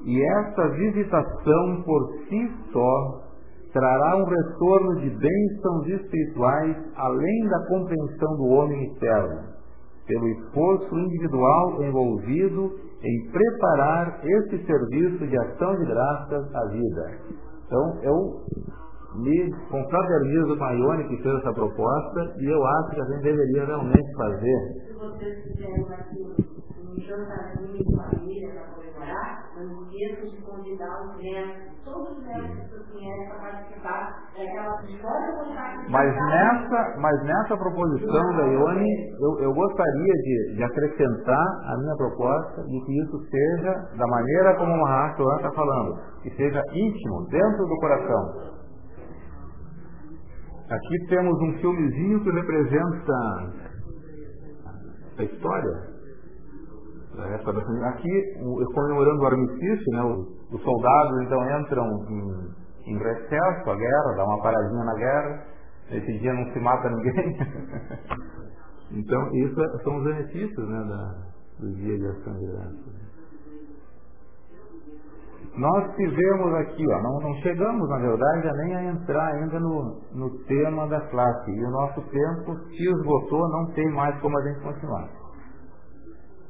E 0.05 0.22
essa 0.22 0.68
visitação 0.70 1.82
por 1.84 2.12
si 2.28 2.53
só 2.72 3.28
trará 3.72 4.16
um 4.16 4.24
retorno 4.24 5.01
de 5.01 5.11
bênçãos 5.11 5.86
espirituais 5.89 6.76
além 6.97 7.49
da 7.49 7.66
compreensão 7.66 8.36
do 8.36 8.47
homem 8.47 8.84
externo, 8.84 9.43
pelo 10.07 10.28
esforço 10.28 10.99
individual 10.99 11.82
envolvido 11.84 12.72
em 13.03 13.30
preparar 13.30 14.20
esse 14.24 14.64
serviço 14.64 15.26
de 15.26 15.39
ação 15.39 15.76
de 15.76 15.84
graças 15.84 16.55
à 16.55 16.64
vida. 16.70 17.48
Então, 17.69 18.01
eu 18.03 18.47
me 19.16 19.53
confraternizo 19.69 20.57
com 20.57 20.64
a 20.64 20.73
Ione 20.73 21.09
que 21.09 21.23
fez 21.23 21.35
essa 21.35 21.53
proposta 21.53 22.35
e 22.39 22.47
eu 22.47 22.64
acho 22.64 22.91
que 22.95 23.01
a 23.03 23.05
gente 23.05 23.23
deveria 23.25 23.66
realmente 23.66 24.16
fazer. 24.16 24.59
Se 24.87 24.95
vocês 24.95 25.91
aqui 25.91 26.35
um 26.81 26.99
jantarzinho 26.99 27.85
família 27.95 28.55
esqueçam 29.09 30.31
de 30.31 30.43
convidar 30.43 31.03
os 31.03 31.17
netos, 31.23 31.85
todos 31.85 32.19
os 32.19 32.25
netos 32.25 32.51
que 32.51 32.69
vocês 32.69 32.87
conhecem 32.93 33.29
para 33.29 33.39
participar 33.39 34.31
daquela 34.37 34.83
história 34.85 35.39
mas 35.89 36.15
nessa, 36.15 36.97
mas 37.01 37.23
nessa 37.25 37.57
proposição 37.57 38.37
da 38.37 38.45
Ione, 38.45 39.11
eu, 39.21 39.45
eu 39.45 39.55
gostaria 39.55 40.15
de, 40.15 40.57
de 40.57 40.65
acrescentar 40.65 41.47
a 41.65 41.77
minha 41.79 41.97
proposta 41.97 42.63
de 42.65 42.85
que 42.85 43.03
isso 43.03 43.19
seja 43.31 43.73
da 43.97 44.07
maneira 44.07 44.57
como 44.57 44.73
o 44.73 44.81
Maharashtra 44.81 45.25
está 45.37 45.51
falando, 45.53 45.99
que 46.23 46.31
seja 46.37 46.63
íntimo, 46.73 47.27
dentro 47.31 47.67
do 47.67 47.77
coração. 47.81 48.59
Aqui 50.71 51.07
temos 51.09 51.35
um 51.41 51.59
filmezinho 51.59 52.23
que 52.23 52.31
representa 52.31 53.13
a 55.19 55.23
história. 55.25 55.98
Aqui, 57.21 58.35
comemorando 58.75 59.23
o 59.23 59.27
armistício, 59.27 59.93
né, 59.93 60.03
os 60.53 60.62
soldados 60.62 61.23
então 61.23 61.61
entram 61.61 61.85
em, 62.09 62.93
em 62.93 62.99
recesso, 62.99 63.71
a 63.71 63.77
guerra, 63.77 64.16
dá 64.16 64.25
uma 64.25 64.43
paradinha 64.43 64.85
na 64.85 64.95
guerra. 64.95 65.45
Esse 65.91 66.19
dia 66.19 66.33
não 66.33 66.53
se 66.53 66.61
mata 66.61 66.89
ninguém. 66.91 67.39
então, 68.93 69.35
isso 69.35 69.61
é, 69.61 69.83
são 69.83 69.97
os 69.97 70.05
benefícios 70.05 70.69
né, 70.69 70.85
da, 70.87 71.14
do 71.61 71.75
dia 71.75 71.99
de 71.99 72.07
ação 72.07 72.35
de 72.35 72.47
graças. 72.47 73.09
Nós 75.57 75.97
tivemos 75.97 76.55
aqui, 76.55 76.85
ó, 76.89 77.03
não, 77.03 77.21
não, 77.21 77.35
chegamos, 77.43 77.89
na 77.89 77.99
verdade, 77.99 78.49
a 78.49 78.53
nem 78.53 78.77
a 78.77 78.85
entrar 78.93 79.35
ainda 79.35 79.59
no, 79.59 80.01
no 80.12 80.45
tema 80.45 80.87
da 80.87 81.01
classe. 81.09 81.51
E 81.51 81.64
o 81.64 81.71
nosso 81.71 82.03
tempo 82.03 82.57
se 82.69 82.85
esgotou, 82.85 83.49
não 83.49 83.73
tem 83.73 83.91
mais 83.93 84.16
como 84.21 84.39
a 84.39 84.43
gente 84.43 84.61
continuar. 84.61 85.18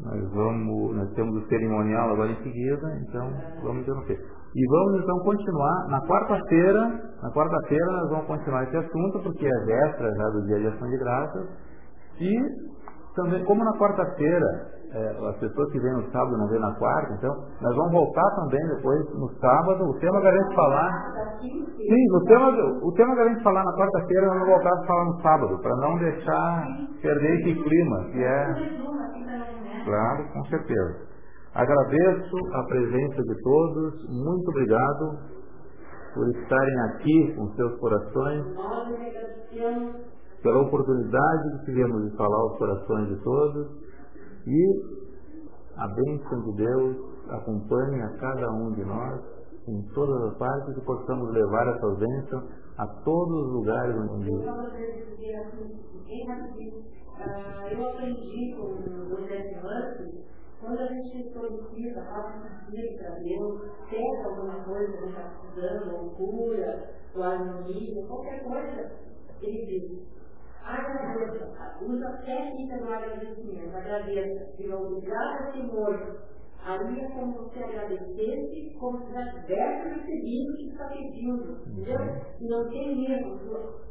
Nós 0.00 0.30
vamos, 0.32 0.96
nós 0.96 1.12
temos 1.14 1.42
o 1.42 1.48
cerimonial 1.48 2.10
agora 2.10 2.30
em 2.30 2.42
seguida, 2.42 2.86
então 3.02 3.28
vamos 3.62 3.82
interromper. 3.82 4.18
E 4.54 4.66
vamos 4.68 5.02
então 5.02 5.18
continuar 5.20 5.88
na 5.88 6.00
quarta-feira. 6.06 6.80
Na 7.22 7.30
quarta-feira 7.32 7.86
nós 7.86 8.10
vamos 8.10 8.26
continuar 8.26 8.62
esse 8.64 8.76
assunto, 8.76 9.18
porque 9.22 9.46
é 9.46 9.64
véspera 9.64 10.14
já 10.14 10.30
do 10.30 10.46
dia 10.46 10.60
de 10.60 10.66
ação 10.68 10.88
de 10.88 10.98
graças. 10.98 11.48
E 12.20 12.34
também, 13.16 13.44
como 13.44 13.64
na 13.64 13.76
quarta-feira 13.76 14.46
é, 14.94 15.28
as 15.28 15.36
pessoas 15.36 15.70
que 15.70 15.80
vêm 15.80 15.92
no 15.92 16.10
sábado 16.10 16.38
não 16.38 16.48
vêm 16.48 16.60
na 16.60 16.74
quarta, 16.76 17.12
então 17.12 17.34
nós 17.60 17.76
vamos 17.76 17.92
voltar 17.92 18.30
também 18.36 18.60
depois 18.76 19.04
no 19.18 19.28
sábado. 19.38 19.84
O 19.84 19.98
tema 19.98 20.20
que 20.20 20.28
a 20.28 20.32
gente 20.32 20.54
falar. 20.54 20.90
Sim, 21.40 22.16
o 22.16 22.24
tema, 22.24 22.48
o 22.82 22.92
tema 22.92 23.14
que 23.14 23.20
a 23.20 23.28
gente 23.28 23.42
falar 23.42 23.64
na 23.64 23.72
quarta-feira 23.72 24.26
nós 24.28 24.38
vamos 24.38 24.48
voltar 24.48 24.72
a 24.72 24.86
falar 24.86 25.04
no 25.04 25.22
sábado, 25.22 25.58
para 25.60 25.76
não 25.76 25.98
deixar 25.98 26.66
perder 27.02 27.40
esse 27.40 27.62
clima, 27.62 28.04
que 28.12 28.24
é. 28.24 28.97
Claro, 29.88 30.32
com 30.34 30.44
certeza. 30.44 31.08
Agradeço 31.54 32.36
a 32.52 32.62
presença 32.64 33.22
de 33.22 33.42
todos, 33.42 34.08
muito 34.10 34.50
obrigado 34.50 35.18
por 36.14 36.28
estarem 36.28 36.80
aqui 36.90 37.34
com 37.34 37.48
seus 37.54 37.80
corações, 37.80 38.44
pela 40.42 40.62
oportunidade 40.62 41.58
que 41.58 41.64
tivemos 41.64 42.10
de 42.10 42.16
falar 42.16 42.36
aos 42.36 42.58
corações 42.58 43.08
de 43.08 43.24
todos 43.24 43.66
e 44.46 45.08
a 45.76 45.88
bênção 45.88 46.42
de 46.42 46.56
Deus 46.56 46.96
acompanhe 47.30 48.02
a 48.02 48.08
cada 48.18 48.50
um 48.52 48.72
de 48.72 48.84
nós 48.84 49.20
em 49.68 49.82
todas 49.94 50.30
as 50.30 50.38
partes 50.38 50.76
e 50.76 50.80
possamos 50.84 51.30
levar 51.32 51.66
essa 51.66 51.88
bênção 51.96 52.42
a 52.76 52.86
todos 53.04 53.46
os 53.46 53.52
lugares 53.54 53.96
onde. 53.96 54.30
Eu 57.70 57.90
aprendi 57.90 58.54
com 58.54 58.62
o 58.62 59.08
José 59.08 59.60
Murphy, 59.62 60.24
quando 60.60 60.80
a 60.80 60.86
gente 60.86 61.32
solicita, 61.32 62.00
um 62.00 62.66
pedido 62.66 62.98
para 62.98 63.10
Deus, 63.18 63.62
pega 63.90 64.24
alguma 64.24 64.64
coisa 64.64 64.96
que 64.96 65.04
está 65.06 65.22
precisando, 65.22 65.96
ou 65.96 66.10
cura, 66.10 66.90
ou 67.14 67.22
harmonia, 67.22 68.06
qualquer 68.06 68.42
coisa, 68.44 68.92
ele 69.42 69.66
diz, 69.66 70.08
Agradeça, 70.64 71.78
usa 71.80 72.22
técnica 72.26 72.76
do 72.76 72.92
agradecimento, 72.92 73.74
agradeça, 73.74 74.56
Senhor, 74.56 75.00
graças 75.00 75.52
Senhor. 75.52 76.18
É 76.68 77.08
como 77.14 77.48
se 77.48 77.62
agradecesse, 77.62 78.76
como 78.78 78.98
se 78.98 79.12
já 79.14 79.24
tivesse 79.32 79.88
recebido 79.88 80.52
o 80.52 80.56
que 80.56 80.68
está 80.68 80.84
pedindo. 80.88 81.56
Entendeu? 81.66 81.98
Não 82.42 82.68
tem 82.68 83.10
erro. 83.10 83.38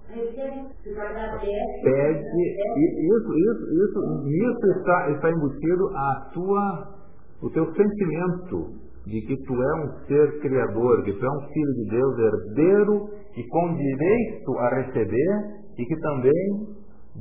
Recebe, 0.07 0.69
agradece. 0.95 1.81
Pede, 1.83 2.19
isso, 2.19 3.33
isso, 3.33 3.65
isso, 3.83 4.23
nisso 4.25 4.77
está, 4.77 5.09
está 5.09 5.31
embutido 5.31 5.87
a 5.87 6.29
tua, 6.33 6.95
o 7.41 7.49
teu 7.49 7.65
sentimento 7.73 8.87
de 9.07 9.21
que 9.21 9.35
tu 9.43 9.53
é 9.53 9.83
um 9.83 10.05
ser 10.05 10.39
criador, 10.39 11.03
que 11.03 11.13
tu 11.13 11.25
é 11.25 11.29
um 11.29 11.47
filho 11.47 11.73
de 11.73 11.89
Deus, 11.89 12.19
herdeiro 12.19 13.09
e 13.35 13.47
com 13.47 13.73
direito 13.73 14.57
a 14.59 14.69
receber 14.75 15.57
e 15.77 15.85
que 15.85 15.99
também 15.99 16.77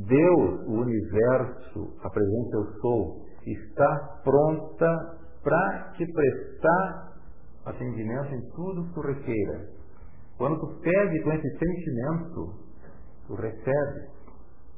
Deus, 0.07 0.66
o 0.66 0.82
universo, 0.82 1.96
a 2.02 2.11
presença 2.11 2.57
eu 2.57 2.80
sou, 2.80 3.22
está 3.46 4.20
pronta 4.22 5.25
para 5.47 5.92
te 5.97 6.05
prestar 6.12 7.12
atendimento 7.66 8.34
em 8.34 8.51
tudo 8.51 8.84
que 8.88 8.94
tu 8.94 9.01
requeira. 9.01 9.68
Quando 10.36 10.59
tu 10.59 10.80
pede 10.80 11.22
com 11.22 11.32
esse 11.32 11.49
sentimento, 11.57 12.55
tu 13.28 13.34
recebe. 13.36 14.09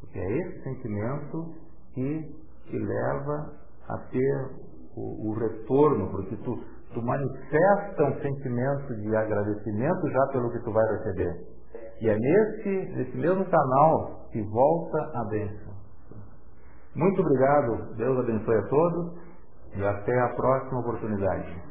Porque 0.01 0.19
é 0.19 0.39
esse 0.39 0.63
sentimento 0.63 1.55
que 1.95 2.23
te 2.67 2.79
leva 2.79 3.53
a 3.89 3.99
ter 4.11 4.51
o, 4.95 5.31
o 5.31 5.39
retorno, 5.39 6.11
porque 6.11 6.37
tu, 6.37 6.63
tu 6.93 7.03
manifesta 7.03 8.05
um 8.05 8.21
sentimento 8.21 8.95
de 8.95 9.17
agradecimento 9.17 10.11
já 10.11 10.27
pelo 10.33 10.53
que 10.53 10.63
tu 10.65 10.71
vai 10.71 10.85
receber. 10.99 11.47
E 12.03 12.09
é 12.11 12.15
nesse, 12.15 12.93
nesse 12.95 13.17
mesmo 13.17 13.45
canal 13.47 14.29
que 14.31 14.43
volta 14.43 14.99
a 15.15 15.25
bênção. 15.31 15.79
Muito 16.95 17.23
obrigado, 17.23 17.95
Deus 17.97 18.19
abençoe 18.19 18.57
a 18.57 18.69
todos 18.69 19.18
e 19.77 19.87
até 19.87 20.21
a 20.21 20.29
próxima 20.35 20.81
oportunidade. 20.81 21.63